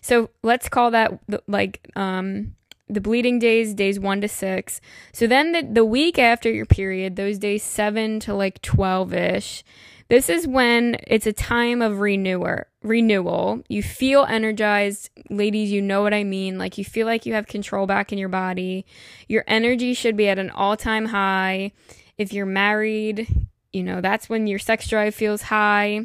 So 0.00 0.30
let's 0.42 0.68
call 0.68 0.92
that 0.92 1.18
like 1.46 1.86
um 1.96 2.54
the 2.88 3.00
bleeding 3.00 3.40
days, 3.40 3.74
days 3.74 3.98
1 3.98 4.20
to 4.20 4.28
6. 4.28 4.80
So 5.12 5.26
then 5.26 5.52
the 5.52 5.62
the 5.70 5.84
week 5.84 6.18
after 6.18 6.50
your 6.50 6.66
period, 6.66 7.16
those 7.16 7.38
days 7.38 7.62
7 7.62 8.20
to 8.20 8.34
like 8.34 8.62
12ish, 8.62 9.62
this 10.08 10.28
is 10.28 10.46
when 10.46 10.96
it's 11.06 11.26
a 11.26 11.32
time 11.32 11.82
of 11.82 12.00
renewer, 12.00 12.68
renewal. 12.82 13.62
You 13.68 13.82
feel 13.82 14.24
energized. 14.24 15.10
Ladies, 15.30 15.72
you 15.72 15.82
know 15.82 16.02
what 16.02 16.14
I 16.14 16.24
mean. 16.24 16.58
Like 16.58 16.78
you 16.78 16.84
feel 16.84 17.06
like 17.06 17.26
you 17.26 17.34
have 17.34 17.46
control 17.46 17.86
back 17.86 18.12
in 18.12 18.18
your 18.18 18.28
body. 18.28 18.86
Your 19.28 19.44
energy 19.46 19.94
should 19.94 20.16
be 20.16 20.28
at 20.28 20.38
an 20.38 20.50
all-time 20.50 21.06
high 21.06 21.72
if 22.18 22.32
you're 22.32 22.46
married, 22.46 23.28
you 23.72 23.82
know, 23.82 24.00
that's 24.00 24.28
when 24.28 24.46
your 24.46 24.58
sex 24.58 24.88
drive 24.88 25.14
feels 25.14 25.42
high. 25.42 26.00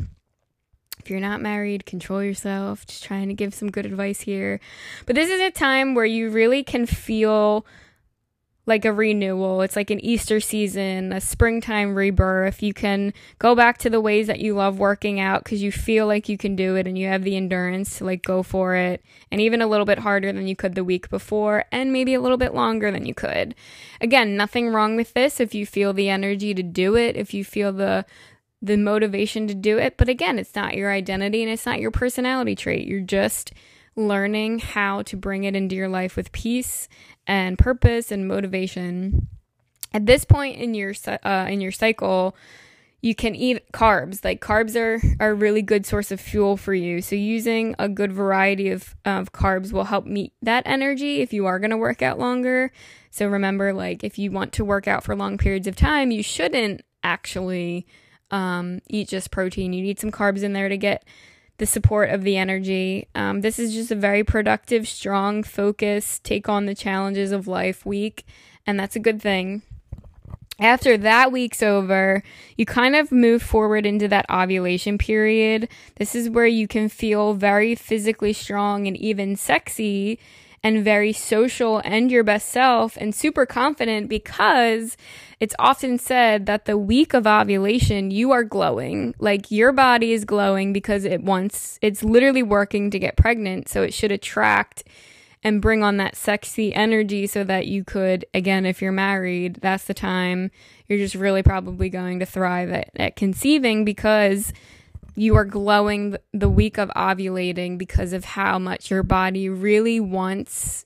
If 1.00 1.10
you're 1.10 1.20
not 1.20 1.42
married, 1.42 1.86
control 1.86 2.22
yourself. 2.22 2.86
Just 2.86 3.04
trying 3.04 3.28
to 3.30 3.34
give 3.34 3.54
some 3.54 3.72
good 3.72 3.86
advice 3.86 4.22
here. 4.22 4.60
But 5.06 5.16
this 5.16 5.30
is 5.30 5.42
a 5.42 5.50
time 5.50 5.96
where 5.96 6.06
you 6.06 6.30
really 6.30 6.64
can 6.64 6.86
feel 6.86 7.66
like 8.66 8.86
a 8.86 8.94
renewal. 8.94 9.62
It's 9.62 9.76
like 9.76 9.90
an 9.90 10.04
Easter 10.04 10.40
season, 10.40 11.14
a 11.14 11.20
springtime 11.20 11.96
rebirth. 11.96 12.62
You 12.62 12.74
can 12.74 13.14
go 13.40 13.56
back 13.56 13.80
to 13.80 13.90
the 13.90 14.02
ways 14.02 14.28
that 14.28 14.40
you 14.40 14.54
love 14.54 14.78
working 14.78 15.20
out 15.20 15.44
because 15.44 15.64
you 15.64 15.72
feel 15.72 16.06
like 16.06 16.30
you 16.30 16.38
can 16.38 16.56
do 16.56 16.76
it 16.76 16.88
and 16.88 16.98
you 16.98 17.08
have 17.08 17.24
the 17.24 17.36
endurance 17.36 17.98
to 17.98 18.06
like 18.06 18.24
go 18.24 18.44
for 18.44 18.76
it. 18.76 19.04
And 19.32 19.42
even 19.42 19.62
a 19.62 19.68
little 19.68 19.86
bit 19.86 20.00
harder 20.00 20.32
than 20.32 20.48
you 20.48 20.56
could 20.56 20.76
the 20.76 20.84
week 20.84 21.10
before 21.10 21.66
and 21.72 21.92
maybe 21.92 22.14
a 22.14 22.22
little 22.22 22.38
bit 22.38 22.54
longer 22.54 22.92
than 22.92 23.06
you 23.06 23.16
could. 23.16 23.56
Again, 24.00 24.38
nothing 24.38 24.70
wrong 24.70 24.96
with 24.96 25.14
this 25.14 25.40
if 25.40 25.56
you 25.56 25.66
feel 25.66 25.92
the 25.94 26.10
energy 26.10 26.54
to 26.54 26.64
do 26.64 26.96
it, 26.96 27.16
if 27.16 27.34
you 27.34 27.44
feel 27.44 27.74
the 27.74 28.06
the 28.64 28.78
motivation 28.78 29.48
to 29.48 29.56
do 29.56 29.80
it. 29.80 29.98
But 29.98 30.08
again, 30.08 30.38
it's 30.38 30.54
not 30.54 30.76
your 30.76 30.92
identity 30.92 31.42
and 31.42 31.52
it's 31.52 31.66
not 31.66 31.80
your 31.80 31.90
personality 31.90 32.56
trait. 32.56 32.86
You're 32.88 33.02
just 33.02 33.52
learning 33.96 34.60
how 34.60 35.02
to 35.02 35.18
bring 35.18 35.44
it 35.44 35.56
into 35.56 35.76
your 35.76 35.90
life 35.90 36.16
with 36.16 36.32
peace 36.32 36.88
and 37.28 37.58
purpose 37.58 38.12
and 38.12 38.28
motivation. 38.28 39.28
At 39.94 40.06
this 40.06 40.26
point 40.26 40.58
in 40.58 40.74
your 40.74 40.94
uh, 41.24 41.48
in 41.50 41.62
your 41.62 41.72
cycle, 41.72 42.36
you 43.02 43.16
can 43.16 43.36
eat 43.36 43.72
carbs. 43.72 44.24
Like 44.24 44.42
carbs 44.42 44.76
are, 44.76 45.02
are 45.20 45.32
a 45.32 45.34
really 45.36 45.62
good 45.62 45.86
source 45.86 46.12
of 46.12 46.22
fuel 46.22 46.56
for 46.56 46.74
you. 46.74 47.02
So 47.02 47.16
using 47.16 47.76
a 47.80 47.90
good 47.90 48.12
variety 48.12 48.70
of, 48.70 48.96
of 49.06 49.34
carbs 49.34 49.72
will 49.72 49.86
help 49.86 50.06
meet 50.06 50.34
that 50.42 50.64
energy 50.66 51.22
if 51.22 51.34
you 51.34 51.48
are 51.48 51.60
going 51.60 51.72
to 51.72 51.78
work 51.78 52.02
out 52.02 52.20
longer. 52.20 52.72
So 53.10 53.28
remember, 53.28 53.74
like 53.74 54.04
if 54.04 54.20
you 54.20 54.32
want 54.32 54.54
to 54.54 54.66
work 54.66 54.88
out 54.88 55.04
for 55.04 55.16
long 55.16 55.38
periods 55.38 55.68
of 55.68 55.76
time, 55.76 56.12
you 56.12 56.22
shouldn't 56.22 56.82
actually 57.04 57.88
um, 58.30 58.82
eat 58.88 59.10
just 59.10 59.32
protein. 59.32 59.74
You 59.74 59.82
need 59.82 60.00
some 60.00 60.12
carbs 60.12 60.44
in 60.44 60.54
there 60.54 60.70
to 60.70 60.78
get 60.78 61.04
the 61.62 61.68
support 61.68 62.10
of 62.10 62.24
the 62.24 62.38
energy. 62.38 63.08
Um, 63.14 63.42
this 63.42 63.60
is 63.60 63.72
just 63.72 63.92
a 63.92 63.96
very 63.96 64.24
productive, 64.24 64.88
strong, 64.88 65.44
focused, 65.44 66.24
take 66.24 66.50
on 66.50 66.66
the 66.66 66.74
challenges 66.74 67.32
of 67.32 67.48
life 67.48 67.86
week, 67.86 68.26
and 68.66 68.80
that's 68.80 68.96
a 68.96 69.00
good 69.00 69.22
thing. 69.22 69.62
After 70.60 70.98
that 70.98 71.32
week's 71.32 71.62
over, 71.62 72.24
you 72.58 72.66
kind 72.66 72.96
of 72.96 73.12
move 73.12 73.44
forward 73.44 73.86
into 73.86 74.08
that 74.08 74.26
ovulation 74.28 74.98
period. 74.98 75.70
This 75.98 76.16
is 76.16 76.32
where 76.32 76.48
you 76.48 76.68
can 76.68 76.90
feel 76.90 77.36
very 77.36 77.76
physically 77.76 78.34
strong 78.34 78.88
and 78.88 78.98
even 78.98 79.36
sexy 79.36 80.18
and 80.64 80.84
very 80.84 81.12
social 81.12 81.82
and 81.84 82.12
your 82.12 82.24
best 82.24 82.50
self 82.50 82.96
and 82.98 83.16
super 83.16 83.46
confident 83.46 84.08
because 84.10 84.96
it's 85.40 85.56
often 85.58 85.98
said 85.98 86.46
that 86.46 86.66
the 86.66 86.78
week 86.78 87.14
of 87.14 87.26
ovulation, 87.26 88.12
you 88.12 88.32
are 88.32 88.44
glowing. 88.44 89.16
Like 89.18 89.50
your 89.50 89.72
body 89.72 90.12
is 90.12 90.24
glowing 90.24 90.72
because 90.72 91.04
it 91.04 91.24
wants, 91.24 91.80
it's 91.82 92.04
literally 92.04 92.44
working 92.44 92.92
to 92.92 93.00
get 93.00 93.18
pregnant. 93.18 93.70
So 93.70 93.82
it 93.82 93.94
should 93.94 94.12
attract 94.12 94.84
and 95.44 95.62
bring 95.62 95.82
on 95.82 95.98
that 95.98 96.16
sexy 96.16 96.74
energy 96.74 97.26
so 97.26 97.44
that 97.44 97.66
you 97.66 97.84
could, 97.84 98.26
again, 98.34 98.66
if 98.66 98.82
you're 98.82 98.92
married, 98.92 99.56
that's 99.62 99.86
the 99.86 99.94
time 99.96 100.52
you're 100.88 101.00
just 101.00 101.16
really 101.16 101.42
probably 101.42 101.90
going 101.90 102.20
to 102.20 102.26
thrive 102.28 102.70
at, 102.70 102.92
at 102.96 103.16
conceiving 103.16 103.84
because 103.84 104.54
you 105.22 105.36
are 105.36 105.46
glowing 105.46 106.18
the 106.34 106.50
week 106.50 106.80
of 106.80 106.90
ovulating 106.96 107.78
because 107.78 108.12
of 108.12 108.26
how 108.26 108.58
much 108.58 108.90
your 108.90 109.04
body 109.04 109.48
really 109.50 110.00
wants 110.00 110.84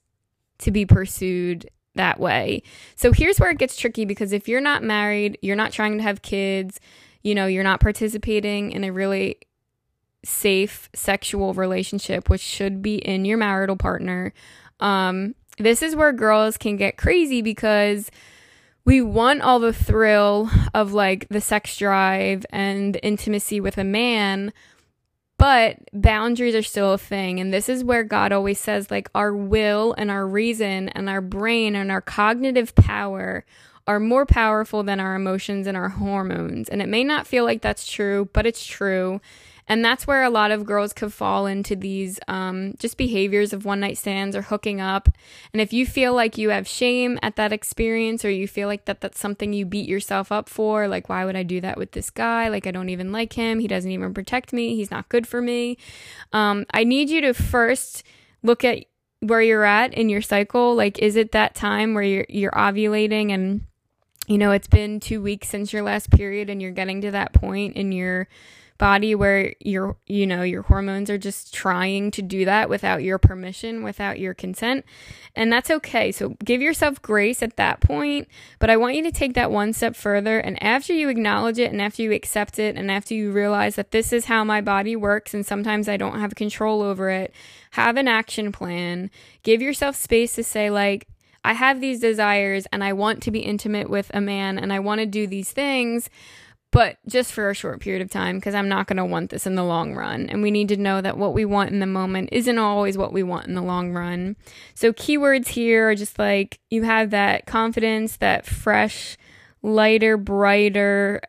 to 0.57 0.71
be 0.71 0.85
pursued 0.85 1.69
that 1.93 2.19
way. 2.19 2.61
So 2.97 3.13
here's 3.13 3.39
where 3.39 3.51
it 3.51 3.59
gets 3.59 3.77
tricky 3.77 4.03
because 4.03 4.33
if 4.33 4.49
you're 4.49 4.59
not 4.59 4.83
married, 4.83 5.37
you're 5.41 5.55
not 5.55 5.71
trying 5.71 5.95
to 5.99 6.03
have 6.03 6.21
kids, 6.21 6.81
you 7.23 7.33
know, 7.33 7.45
you're 7.45 7.63
not 7.63 7.79
participating 7.79 8.73
in 8.73 8.83
a 8.83 8.91
really 8.91 9.37
safe 10.25 10.89
sexual 10.93 11.53
relationship, 11.53 12.29
which 12.29 12.41
should 12.41 12.81
be 12.81 12.97
in 12.97 13.23
your 13.23 13.37
marital 13.37 13.77
partner. 13.77 14.33
Um, 14.81 15.33
this 15.59 15.81
is 15.81 15.95
where 15.95 16.11
girls 16.11 16.57
can 16.57 16.75
get 16.75 16.97
crazy 16.97 17.41
because 17.41 18.11
we 18.85 19.01
want 19.01 19.41
all 19.41 19.59
the 19.59 19.73
thrill 19.73 20.49
of 20.73 20.93
like 20.93 21.27
the 21.29 21.41
sex 21.41 21.75
drive 21.77 22.45
and 22.51 22.99
intimacy 23.01 23.59
with 23.59 23.77
a 23.79 23.83
man, 23.83 24.53
but 25.37 25.77
boundaries 25.91 26.55
are 26.55 26.61
still 26.61 26.93
a 26.93 26.97
thing. 26.97 27.39
And 27.39 27.51
this 27.51 27.67
is 27.67 27.83
where 27.83 28.03
God 28.03 28.31
always 28.31 28.59
says, 28.59 28.89
like, 28.89 29.09
our 29.13 29.35
will 29.35 29.93
and 29.97 30.09
our 30.09 30.25
reason 30.25 30.89
and 30.89 31.09
our 31.09 31.21
brain 31.21 31.75
and 31.75 31.91
our 31.91 32.01
cognitive 32.01 32.73
power 32.75 33.43
are 33.87 33.99
more 33.99 34.25
powerful 34.25 34.83
than 34.83 34.99
our 34.99 35.15
emotions 35.15 35.67
and 35.67 35.77
our 35.77 35.89
hormones. 35.89 36.69
And 36.69 36.81
it 36.81 36.89
may 36.89 37.03
not 37.03 37.27
feel 37.27 37.43
like 37.43 37.61
that's 37.61 37.89
true, 37.89 38.29
but 38.33 38.45
it's 38.45 38.65
true. 38.65 39.21
And 39.67 39.83
that's 39.83 40.05
where 40.05 40.23
a 40.23 40.29
lot 40.29 40.51
of 40.51 40.65
girls 40.65 40.93
could 40.93 41.11
fall 41.11 41.47
into 41.47 41.75
these 41.75 42.19
um, 42.27 42.75
just 42.77 42.97
behaviors 42.97 43.51
of 43.51 43.65
one 43.65 43.79
night 43.79 43.97
stands 43.97 44.35
or 44.35 44.43
hooking 44.43 44.79
up. 44.79 45.09
And 45.53 45.61
if 45.61 45.73
you 45.73 45.87
feel 45.87 46.13
like 46.13 46.37
you 46.37 46.49
have 46.49 46.67
shame 46.67 47.17
at 47.23 47.35
that 47.37 47.51
experience 47.51 48.23
or 48.23 48.29
you 48.29 48.47
feel 48.47 48.67
like 48.67 48.85
that 48.85 49.01
that's 49.01 49.19
something 49.19 49.53
you 49.53 49.65
beat 49.65 49.89
yourself 49.89 50.31
up 50.31 50.49
for, 50.49 50.87
like, 50.87 51.09
why 51.09 51.25
would 51.25 51.35
I 51.35 51.43
do 51.43 51.61
that 51.61 51.77
with 51.77 51.93
this 51.93 52.11
guy? 52.11 52.47
Like, 52.49 52.67
I 52.67 52.71
don't 52.71 52.89
even 52.89 53.11
like 53.11 53.33
him. 53.33 53.59
He 53.59 53.67
doesn't 53.67 53.89
even 53.89 54.13
protect 54.13 54.53
me. 54.53 54.75
He's 54.75 54.91
not 54.91 55.09
good 55.09 55.27
for 55.27 55.41
me. 55.41 55.77
Um, 56.31 56.65
I 56.71 56.83
need 56.83 57.09
you 57.09 57.21
to 57.21 57.33
first 57.33 58.03
look 58.43 58.63
at 58.63 58.85
where 59.21 59.41
you're 59.41 59.65
at 59.65 59.95
in 59.95 60.09
your 60.09 60.21
cycle. 60.21 60.75
Like, 60.75 60.99
is 60.99 61.15
it 61.15 61.31
that 61.31 61.55
time 61.55 61.95
where 61.95 62.03
you're, 62.03 62.25
you're 62.29 62.51
ovulating 62.51 63.31
and 63.31 63.61
you 64.27 64.37
know, 64.37 64.51
it's 64.51 64.67
been 64.67 64.99
two 64.99 65.21
weeks 65.21 65.49
since 65.49 65.71
your 65.71 65.83
last 65.83 66.09
period 66.09 66.49
and 66.49 66.61
you're 66.61 66.71
getting 66.71 67.01
to 67.01 67.11
that 67.11 67.33
point 67.33 67.75
in 67.75 67.91
your 67.91 68.27
body 68.77 69.15
where 69.15 69.53
your 69.61 69.95
you 70.05 70.27
know 70.27 70.41
your 70.41 70.63
hormones 70.63 71.09
are 71.09 71.17
just 71.17 71.53
trying 71.53 72.11
to 72.11 72.21
do 72.21 72.43
that 72.43 72.69
without 72.69 73.01
your 73.01 73.17
permission 73.17 73.83
without 73.83 74.19
your 74.19 74.33
consent. 74.33 74.83
And 75.33 75.51
that's 75.51 75.71
okay. 75.71 76.11
So 76.11 76.35
give 76.43 76.61
yourself 76.61 77.01
grace 77.01 77.41
at 77.41 77.55
that 77.55 77.79
point. 77.79 78.27
But 78.59 78.69
i 78.69 78.77
want 78.77 78.95
you 78.95 79.03
to 79.03 79.11
take 79.11 79.33
that 79.35 79.51
one 79.51 79.71
step 79.71 79.95
further. 79.95 80.39
And 80.39 80.61
after 80.61 80.93
you 80.93 81.07
acknowledge 81.07 81.57
it 81.57 81.71
and 81.71 81.81
after 81.81 82.01
you 82.01 82.11
accept 82.11 82.59
it 82.59 82.75
and 82.75 82.91
after 82.91 83.13
you 83.13 83.31
realize 83.31 83.75
that 83.75 83.91
this 83.91 84.11
is 84.11 84.25
how 84.25 84.43
my 84.43 84.59
body 84.59 84.95
works 84.95 85.33
and 85.33 85.45
sometimes 85.45 85.87
i 85.87 85.97
don't 85.97 86.19
have 86.19 86.35
control 86.35 86.81
over 86.81 87.09
it 87.09 87.33
have 87.71 87.97
an 87.97 88.07
action 88.07 88.51
plan. 88.51 89.09
Give 89.43 89.61
yourself 89.61 89.95
space 89.95 90.35
to 90.35 90.43
say 90.43 90.69
like 90.69 91.07
I 91.45 91.53
have 91.53 91.79
these 91.79 91.99
desires 91.99 92.65
and 92.71 92.83
I 92.83 92.93
want 92.93 93.21
to 93.23 93.31
be 93.31 93.39
intimate 93.39 93.89
with 93.89 94.09
a 94.13 94.21
man 94.21 94.57
and 94.57 94.73
I 94.73 94.79
want 94.79 94.99
to 94.99 95.05
do 95.05 95.27
these 95.27 95.51
things, 95.51 96.09
but 96.71 96.97
just 97.07 97.31
for 97.31 97.49
a 97.49 97.53
short 97.53 97.79
period 97.79 98.01
of 98.01 98.09
time 98.09 98.37
because 98.37 98.55
I'm 98.55 98.67
not 98.67 98.87
going 98.87 98.97
to 98.97 99.05
want 99.05 99.29
this 99.29 99.45
in 99.45 99.55
the 99.55 99.63
long 99.63 99.93
run. 99.93 100.27
And 100.27 100.41
we 100.41 100.51
need 100.51 100.69
to 100.69 100.77
know 100.77 101.01
that 101.01 101.17
what 101.17 101.33
we 101.33 101.45
want 101.45 101.69
in 101.69 101.79
the 101.79 101.85
moment 101.85 102.29
isn't 102.31 102.57
always 102.57 102.97
what 102.97 103.13
we 103.13 103.23
want 103.23 103.47
in 103.47 103.53
the 103.53 103.61
long 103.61 103.93
run. 103.93 104.35
So, 104.73 104.91
keywords 104.91 105.47
here 105.49 105.89
are 105.89 105.95
just 105.95 106.17
like 106.17 106.59
you 106.69 106.83
have 106.83 107.11
that 107.11 107.45
confidence, 107.45 108.17
that 108.17 108.45
fresh, 108.45 109.15
lighter, 109.61 110.17
brighter 110.17 111.21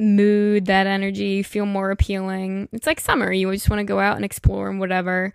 mood, 0.00 0.66
that 0.66 0.86
energy, 0.86 1.42
feel 1.42 1.66
more 1.66 1.90
appealing. 1.90 2.68
It's 2.72 2.86
like 2.86 3.00
summer. 3.00 3.32
You 3.32 3.52
just 3.52 3.68
want 3.68 3.80
to 3.80 3.84
go 3.84 4.00
out 4.00 4.16
and 4.16 4.24
explore 4.24 4.68
and 4.68 4.80
whatever. 4.80 5.32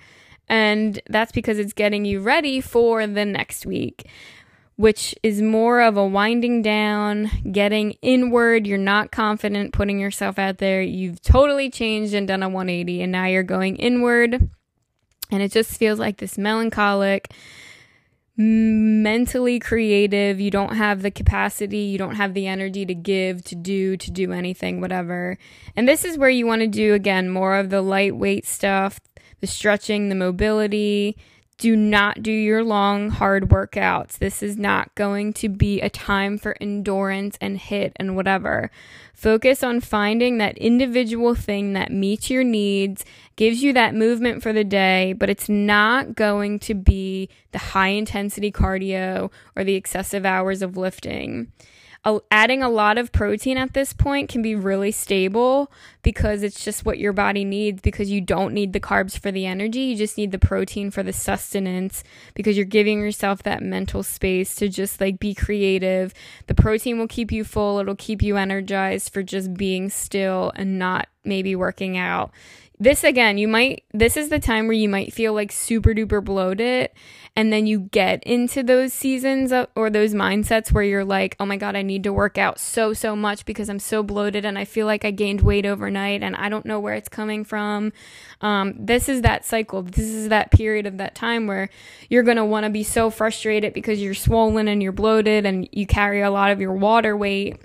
And 0.54 1.02
that's 1.10 1.32
because 1.32 1.58
it's 1.58 1.74
getting 1.74 2.06
you 2.06 2.20
ready 2.20 2.62
for 2.62 3.08
the 3.08 3.26
next 3.26 3.66
week 3.66 4.08
which 4.76 5.14
is 5.22 5.42
more 5.42 5.82
of 5.82 5.98
a 5.98 6.06
winding 6.06 6.62
down, 6.62 7.30
getting 7.52 7.92
inward. 8.02 8.66
You're 8.66 8.78
not 8.78 9.12
confident 9.12 9.72
putting 9.74 10.00
yourself 10.00 10.40
out 10.40 10.58
there. 10.58 10.82
You've 10.82 11.22
totally 11.22 11.70
changed 11.70 12.14
and 12.14 12.28
done 12.28 12.42
a 12.42 12.50
180, 12.50 13.04
and 13.04 13.12
now 13.12 13.26
you're 13.26 13.44
going 13.44 13.76
inward. 13.76 14.50
And 15.32 15.42
it 15.42 15.52
just 15.52 15.78
feels 15.78 16.00
like 16.00 16.18
this 16.18 16.38
melancholic, 16.38 17.32
mentally 18.36 19.60
creative, 19.60 20.40
you 20.40 20.50
don't 20.50 20.76
have 20.76 21.02
the 21.02 21.12
capacity, 21.12 21.78
you 21.78 21.98
don't 21.98 22.16
have 22.16 22.34
the 22.34 22.48
energy 22.48 22.86
to 22.86 22.96
give, 22.96 23.44
to 23.46 23.56
do, 23.56 23.96
to 23.98 24.12
do 24.12 24.32
anything, 24.32 24.82
whatever. 24.82 25.38
And 25.76 25.88
this 25.88 26.04
is 26.04 26.18
where 26.18 26.30
you 26.30 26.48
want 26.48 26.62
to 26.62 26.68
do 26.68 26.94
again 26.94 27.30
more 27.30 27.56
of 27.56 27.70
the 27.70 27.82
lightweight 27.82 28.46
stuff, 28.46 29.00
the 29.40 29.48
stretching, 29.48 30.10
the 30.10 30.16
mobility, 30.16 31.18
do 31.64 31.78
not 31.78 32.22
do 32.22 32.30
your 32.30 32.62
long, 32.62 33.10
hard 33.10 33.48
workouts. 33.48 34.18
This 34.18 34.44
is 34.44 34.58
not 34.58 34.94
going 34.96 35.32
to 35.36 35.48
be 35.48 35.80
a 35.80 35.90
time 35.90 36.38
for 36.38 36.58
endurance 36.60 37.38
and 37.40 37.58
HIIT 37.58 37.94
and 37.96 38.18
whatever. 38.18 38.70
Focus 39.14 39.64
on 39.64 39.80
finding 39.80 40.40
that 40.40 40.58
individual 40.58 41.36
thing 41.36 41.72
that 41.72 41.90
meets 41.90 42.30
your 42.30 42.44
needs, 42.44 43.06
gives 43.38 43.64
you 43.64 43.72
that 43.72 43.96
movement 43.96 44.44
for 44.44 44.52
the 44.52 44.66
day, 44.66 45.14
but 45.14 45.30
it's 45.30 45.48
not 45.48 46.16
going 46.16 46.60
to 46.60 46.74
be 46.74 47.30
the 47.54 47.60
high 47.60 47.88
intensity 47.88 48.52
cardio 48.52 49.32
or 49.56 49.64
the 49.64 49.76
excessive 49.76 50.26
hours 50.26 50.62
of 50.62 50.76
lifting 50.76 51.50
adding 52.30 52.62
a 52.62 52.70
lot 52.70 52.98
of 52.98 53.12
protein 53.14 53.58
at 53.58 53.74
this 53.74 53.94
point 53.94 54.30
can 54.30 54.42
be 54.42 54.56
really 54.56 54.92
stable 54.92 55.72
because 56.02 56.44
it's 56.44 56.64
just 56.64 56.86
what 56.86 57.00
your 57.00 57.14
body 57.14 57.46
needs 57.46 57.82
because 57.82 58.12
you 58.12 58.20
don't 58.20 58.54
need 58.54 58.74
the 58.74 58.80
carbs 58.80 59.18
for 59.18 59.32
the 59.32 59.46
energy. 59.46 59.80
You 59.80 59.96
just 59.96 60.18
need 60.18 60.32
the 60.32 60.40
protein 60.40 60.92
for 60.92 61.02
the 61.02 61.14
sustenance 61.14 62.04
because 62.34 62.58
you're 62.58 62.66
giving 62.66 63.00
yourself 63.00 63.44
that 63.44 63.64
mental 63.64 64.04
space 64.04 64.56
to 64.56 64.68
just 64.68 65.00
like 65.00 65.18
be 65.18 65.34
creative. 65.34 66.14
The 66.48 66.56
protein 66.56 67.00
will 67.00 67.08
keep 67.08 67.32
you 67.32 67.46
full, 67.46 67.80
it'll 67.80 67.96
keep 67.96 68.22
you 68.22 68.36
energized 68.36 69.14
for 69.14 69.24
just 69.24 69.54
being 69.54 69.90
still 69.90 70.52
and 70.56 70.78
not 70.78 71.08
maybe 71.24 71.56
working 71.56 71.98
out 71.98 72.32
this 72.80 73.04
again, 73.04 73.38
you 73.38 73.48
might, 73.48 73.84
this 73.94 74.18
is 74.18 74.30
the 74.30 74.40
time 74.40 74.68
where 74.68 74.74
you 74.76 74.90
might 74.90 75.14
feel 75.14 75.34
like 75.34 75.52
super 75.52 75.94
duper 75.94 76.24
bloated. 76.24 76.90
And 77.36 77.52
then 77.52 77.66
you 77.66 77.80
get 77.80 78.24
into 78.24 78.62
those 78.62 78.94
seasons 78.94 79.52
or 79.76 79.90
those 79.90 80.14
mindsets 80.14 80.72
where 80.72 80.84
you're 80.84 81.06
like, 81.06 81.36
oh 81.40 81.48
my 81.48 81.58
God, 81.58 81.76
I 81.76 81.82
need 81.82 82.04
to 82.04 82.14
work 82.14 82.38
out 82.38 82.60
so, 82.60 82.94
so 82.94 83.16
much 83.16 83.46
because 83.46 83.70
I'm 83.70 83.80
so 83.80 84.04
bloated 84.04 84.46
and 84.46 84.58
I 84.58 84.66
feel 84.66 84.86
like 84.86 85.04
I 85.04 85.10
gained 85.10 85.42
weight 85.42 85.66
overnight 85.66 86.22
and 86.22 86.36
I 86.36 86.50
don't 86.50 86.66
know 86.66 86.80
where 86.80 86.94
it's 86.94 87.10
coming 87.10 87.44
from. 87.44 87.92
Um, 88.42 88.76
this 88.78 89.10
is 89.10 89.22
that 89.22 89.46
cycle. 89.46 89.82
This 89.82 90.06
is 90.06 90.30
that 90.30 90.52
period 90.52 90.86
of 90.86 90.98
that 90.98 91.16
time 91.16 91.48
where 91.48 91.70
you're 92.08 92.24
going 92.24 92.38
to 92.38 92.46
want 92.46 92.66
to 92.66 92.70
be 92.70 92.84
so 92.84 93.10
frustrated 93.10 93.74
because 93.74 94.00
you're 94.00 94.14
swollen 94.14 94.68
and 94.68 94.84
you're 94.84 94.92
bloated 94.92 95.48
and 95.48 95.68
you 95.72 95.88
carry 95.88 96.22
a 96.22 96.30
lot 96.30 96.52
of 96.52 96.62
your 96.62 96.74
water 96.74 97.18
weight 97.18 97.58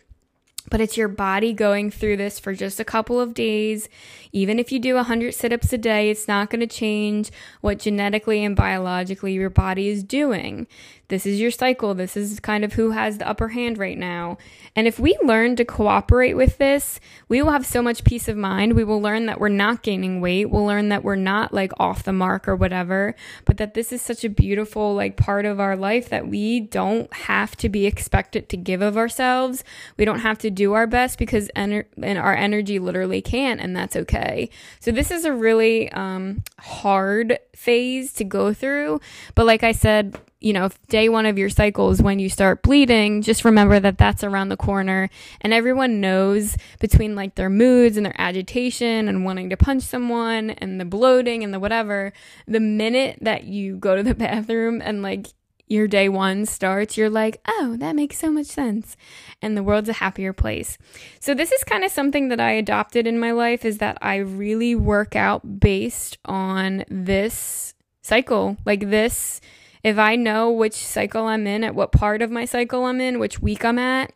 but 0.71 0.81
it's 0.81 0.97
your 0.97 1.09
body 1.09 1.53
going 1.53 1.91
through 1.91 2.16
this 2.16 2.39
for 2.39 2.55
just 2.55 2.81
a 2.81 2.85
couple 2.85 3.21
of 3.21 3.35
days. 3.35 3.89
Even 4.33 4.59
if 4.59 4.71
you 4.71 4.79
do 4.79 4.95
100 4.95 5.35
sit 5.35 5.53
ups 5.53 5.73
a 5.73 5.79
day, 5.79 6.11
it's 6.11 6.29
not 6.29 6.51
going 6.51 6.61
to 6.61 6.66
change 6.66 7.31
what 7.61 7.79
genetically 7.79 8.45
and 8.45 8.57
biologically 8.57 9.33
your 9.33 9.51
body 9.51 9.89
is 9.89 10.03
doing. 10.03 10.66
This 11.09 11.25
is 11.25 11.41
your 11.41 11.51
cycle. 11.51 11.95
This 11.95 12.17
is 12.17 12.39
kind 12.39 12.65
of 12.65 12.75
who 12.75 12.91
has 12.91 13.17
the 13.17 13.27
upper 13.29 13.49
hand 13.49 13.79
right 13.79 13.97
now. 13.97 14.37
And 14.77 14.87
if 14.87 14.99
we 14.99 15.17
learn 15.23 15.57
to 15.57 15.65
cooperate 15.65 16.35
with 16.35 16.59
this, 16.59 17.01
we 17.29 17.41
will 17.41 17.51
have 17.51 17.65
so 17.65 17.81
much 17.81 18.05
peace 18.05 18.29
of 18.29 18.37
mind. 18.37 18.75
We 18.75 18.85
will 18.85 19.01
learn 19.01 19.25
that 19.27 19.41
we're 19.41 19.49
not 19.49 19.83
gaining 19.83 20.21
weight. 20.21 20.51
We'll 20.51 20.67
learn 20.67 20.91
that 20.91 21.03
we're 21.03 21.17
not 21.17 21.55
like 21.55 21.73
off 21.81 22.03
the 22.03 22.13
mark 22.13 22.47
or 22.47 22.55
whatever, 22.55 23.15
but 23.47 23.57
that 23.57 23.73
this 23.73 23.91
is 23.91 24.03
such 24.03 24.23
a 24.23 24.29
beautiful 24.29 24.95
like 24.95 25.17
part 25.17 25.47
of 25.47 25.59
our 25.59 25.77
life 25.77 26.11
that 26.11 26.29
we 26.29 26.61
don't 26.61 27.13
have 27.13 27.57
to 27.57 27.71
be 27.71 27.87
expected 27.87 28.51
to 28.51 28.59
give 28.59 28.83
of 28.83 28.99
ourselves. 28.99 29.65
We 29.97 30.05
don't 30.05 30.21
have 30.21 30.39
to 30.39 30.51
do 30.51 30.75
our 30.75 30.87
best 30.87 31.19
because 31.19 31.51
ener- 31.57 31.87
and 32.03 32.19
our 32.19 32.37
energy 32.37 32.79
literally 32.79 33.23
can't, 33.23 33.61
and 33.61 33.75
that's 33.75 33.97
okay. 33.97 34.51
So 34.81 34.91
this 34.91 35.11
is 35.11 35.25
a 35.25 35.33
really 35.33 35.91
um, 35.93 36.45
hard 36.59 37.39
phase 37.55 38.13
to 38.15 38.25
go 38.25 38.53
through. 38.53 39.01
But 39.35 39.47
like 39.47 39.65
I 39.65 39.73
said, 39.73 40.19
you 40.41 40.53
know, 40.53 40.66
if 40.66 40.80
day 40.86 41.09
one 41.09 41.26
of 41.26 41.36
your 41.36 41.51
cycle 41.51 41.91
is 41.91 42.01
when 42.01 42.20
you 42.20 42.28
start 42.28 42.62
bleeding, 42.62 43.22
just 43.22 43.45
remember 43.45 43.80
that 43.80 43.99
that's 43.99 44.22
around 44.22 44.51
the 44.51 44.57
corner. 44.57 45.11
And 45.41 45.53
everyone 45.53 46.01
knows 46.01 46.57
between 46.78 47.16
like 47.16 47.34
their 47.34 47.51
moods 47.51 47.97
and 47.97 48.07
their 48.07 48.20
agitation 48.20 49.09
and 49.09 49.24
wanting 49.24 49.51
to 49.51 49.57
punch 49.57 49.82
someone 49.82 50.51
and 50.51 50.80
the 50.80 50.84
bloating 50.84 51.43
and 51.43 51.53
the 51.53 51.59
whatever, 51.59 52.12
the 52.47 52.61
minute 52.61 53.18
that 53.22 53.45
you 53.45 53.76
go 53.76 53.97
to 53.97 54.03
the 54.03 54.14
bathroom 54.14 54.80
and 54.80 55.03
like 55.03 55.26
your 55.68 55.86
day 55.86 56.09
one 56.09 56.47
starts, 56.47 56.97
you're 56.97 57.11
like, 57.11 57.41
oh, 57.47 57.76
that 57.78 57.95
makes 57.95 58.18
so 58.18 58.30
much 58.30 58.47
sense. 58.47 58.97
And 59.43 59.57
the 59.57 59.62
world's 59.62 59.89
a 59.89 59.95
happier 59.95 60.32
place. 60.32 60.78
So, 61.20 61.34
this 61.34 61.53
is 61.53 61.62
kind 61.64 61.84
of 61.84 61.91
something 61.91 62.28
that 62.28 62.41
I 62.41 62.53
adopted 62.53 63.07
in 63.07 63.20
my 63.20 63.32
life 63.32 63.64
is 63.64 63.78
that 63.78 63.99
I 64.01 64.16
really 64.16 64.74
work 64.74 65.14
out 65.14 65.61
based 65.61 66.16
on 66.24 66.84
this 66.89 67.74
cycle. 68.01 68.57
Like, 68.64 68.89
this 68.89 69.41
if 69.89 69.99
I 69.99 70.16
know 70.16 70.51
which 70.51 70.74
cycle 70.74 71.24
I'm 71.24 71.47
in, 71.47 71.64
at 71.64 71.74
what 71.74 71.93
part 71.93 72.22
of 72.22 72.30
my 72.30 72.45
cycle 72.45 72.84
I'm 72.84 73.01
in, 73.01 73.18
which 73.18 73.41
week 73.41 73.64
I'm 73.64 73.78
at, 73.78 74.12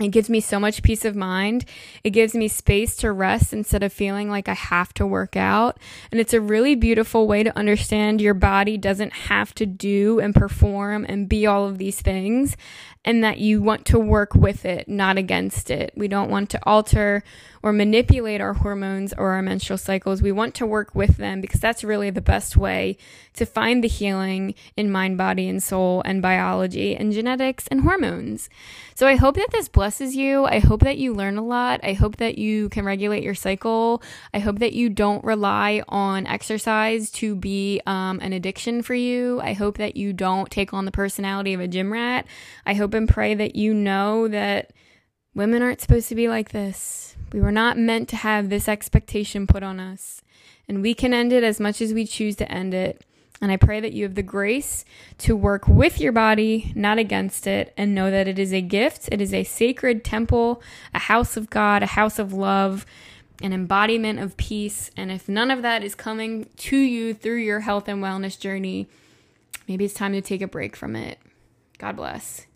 it 0.00 0.12
gives 0.12 0.30
me 0.30 0.40
so 0.40 0.60
much 0.60 0.84
peace 0.84 1.04
of 1.04 1.16
mind. 1.16 1.64
It 2.04 2.10
gives 2.10 2.32
me 2.32 2.46
space 2.46 2.94
to 2.98 3.10
rest 3.10 3.52
instead 3.52 3.82
of 3.82 3.92
feeling 3.92 4.30
like 4.30 4.48
I 4.48 4.54
have 4.54 4.94
to 4.94 5.04
work 5.04 5.36
out. 5.36 5.78
And 6.12 6.20
it's 6.20 6.32
a 6.32 6.40
really 6.40 6.76
beautiful 6.76 7.26
way 7.26 7.42
to 7.42 7.58
understand 7.58 8.20
your 8.20 8.34
body 8.34 8.76
doesn't 8.76 9.12
have 9.12 9.52
to 9.56 9.66
do 9.66 10.20
and 10.20 10.34
perform 10.34 11.04
and 11.08 11.28
be 11.28 11.46
all 11.46 11.66
of 11.66 11.78
these 11.78 12.00
things, 12.00 12.56
and 13.04 13.24
that 13.24 13.38
you 13.38 13.60
want 13.60 13.86
to 13.86 13.98
work 13.98 14.34
with 14.34 14.64
it, 14.64 14.88
not 14.88 15.18
against 15.18 15.68
it. 15.68 15.92
We 15.96 16.06
don't 16.06 16.30
want 16.30 16.50
to 16.50 16.60
alter 16.62 17.24
or 17.68 17.72
manipulate 17.72 18.40
our 18.40 18.54
hormones 18.54 19.12
or 19.18 19.32
our 19.32 19.42
menstrual 19.42 19.76
cycles. 19.76 20.22
We 20.22 20.32
want 20.32 20.54
to 20.54 20.64
work 20.64 20.94
with 20.94 21.18
them 21.18 21.42
because 21.42 21.60
that's 21.60 21.84
really 21.84 22.08
the 22.08 22.22
best 22.22 22.56
way 22.56 22.96
to 23.34 23.44
find 23.44 23.84
the 23.84 23.88
healing 23.88 24.54
in 24.74 24.90
mind, 24.90 25.18
body, 25.18 25.46
and 25.46 25.62
soul, 25.62 26.00
and 26.06 26.22
biology, 26.22 26.96
and 26.96 27.12
genetics 27.12 27.66
and 27.66 27.82
hormones. 27.82 28.48
So 28.94 29.06
I 29.06 29.16
hope 29.16 29.34
that 29.34 29.50
this 29.52 29.68
blesses 29.68 30.16
you. 30.16 30.46
I 30.46 30.60
hope 30.60 30.80
that 30.80 30.96
you 30.96 31.12
learn 31.12 31.36
a 31.36 31.44
lot. 31.44 31.80
I 31.82 31.92
hope 31.92 32.16
that 32.16 32.38
you 32.38 32.70
can 32.70 32.86
regulate 32.86 33.22
your 33.22 33.34
cycle. 33.34 34.02
I 34.32 34.38
hope 34.38 34.60
that 34.60 34.72
you 34.72 34.88
don't 34.88 35.22
rely 35.22 35.82
on 35.88 36.26
exercise 36.26 37.10
to 37.10 37.36
be 37.36 37.82
um, 37.84 38.18
an 38.22 38.32
addiction 38.32 38.82
for 38.82 38.94
you. 38.94 39.42
I 39.42 39.52
hope 39.52 39.76
that 39.76 39.94
you 39.94 40.14
don't 40.14 40.50
take 40.50 40.72
on 40.72 40.86
the 40.86 40.90
personality 40.90 41.52
of 41.52 41.60
a 41.60 41.68
gym 41.68 41.92
rat. 41.92 42.26
I 42.64 42.72
hope 42.72 42.94
and 42.94 43.06
pray 43.06 43.34
that 43.34 43.56
you 43.56 43.74
know 43.74 44.26
that 44.28 44.72
women 45.34 45.60
aren't 45.60 45.82
supposed 45.82 46.08
to 46.08 46.14
be 46.14 46.28
like 46.28 46.48
this. 46.52 47.14
We 47.32 47.40
were 47.40 47.52
not 47.52 47.78
meant 47.78 48.08
to 48.10 48.16
have 48.16 48.48
this 48.48 48.68
expectation 48.68 49.46
put 49.46 49.62
on 49.62 49.80
us. 49.80 50.22
And 50.68 50.82
we 50.82 50.94
can 50.94 51.14
end 51.14 51.32
it 51.32 51.42
as 51.42 51.60
much 51.60 51.80
as 51.80 51.92
we 51.92 52.06
choose 52.06 52.36
to 52.36 52.50
end 52.50 52.74
it. 52.74 53.04
And 53.40 53.52
I 53.52 53.56
pray 53.56 53.80
that 53.80 53.92
you 53.92 54.02
have 54.02 54.16
the 54.16 54.22
grace 54.22 54.84
to 55.18 55.36
work 55.36 55.68
with 55.68 56.00
your 56.00 56.12
body, 56.12 56.72
not 56.74 56.98
against 56.98 57.46
it, 57.46 57.72
and 57.76 57.94
know 57.94 58.10
that 58.10 58.26
it 58.26 58.38
is 58.38 58.52
a 58.52 58.60
gift. 58.60 59.08
It 59.12 59.20
is 59.20 59.32
a 59.32 59.44
sacred 59.44 60.04
temple, 60.04 60.60
a 60.92 60.98
house 60.98 61.36
of 61.36 61.48
God, 61.48 61.82
a 61.82 61.86
house 61.86 62.18
of 62.18 62.32
love, 62.32 62.84
an 63.40 63.52
embodiment 63.52 64.18
of 64.18 64.36
peace. 64.36 64.90
And 64.96 65.12
if 65.12 65.28
none 65.28 65.52
of 65.52 65.62
that 65.62 65.84
is 65.84 65.94
coming 65.94 66.48
to 66.56 66.76
you 66.76 67.14
through 67.14 67.38
your 67.38 67.60
health 67.60 67.86
and 67.86 68.02
wellness 68.02 68.38
journey, 68.38 68.88
maybe 69.68 69.84
it's 69.84 69.94
time 69.94 70.12
to 70.12 70.20
take 70.20 70.42
a 70.42 70.48
break 70.48 70.74
from 70.74 70.96
it. 70.96 71.18
God 71.78 71.94
bless. 71.94 72.47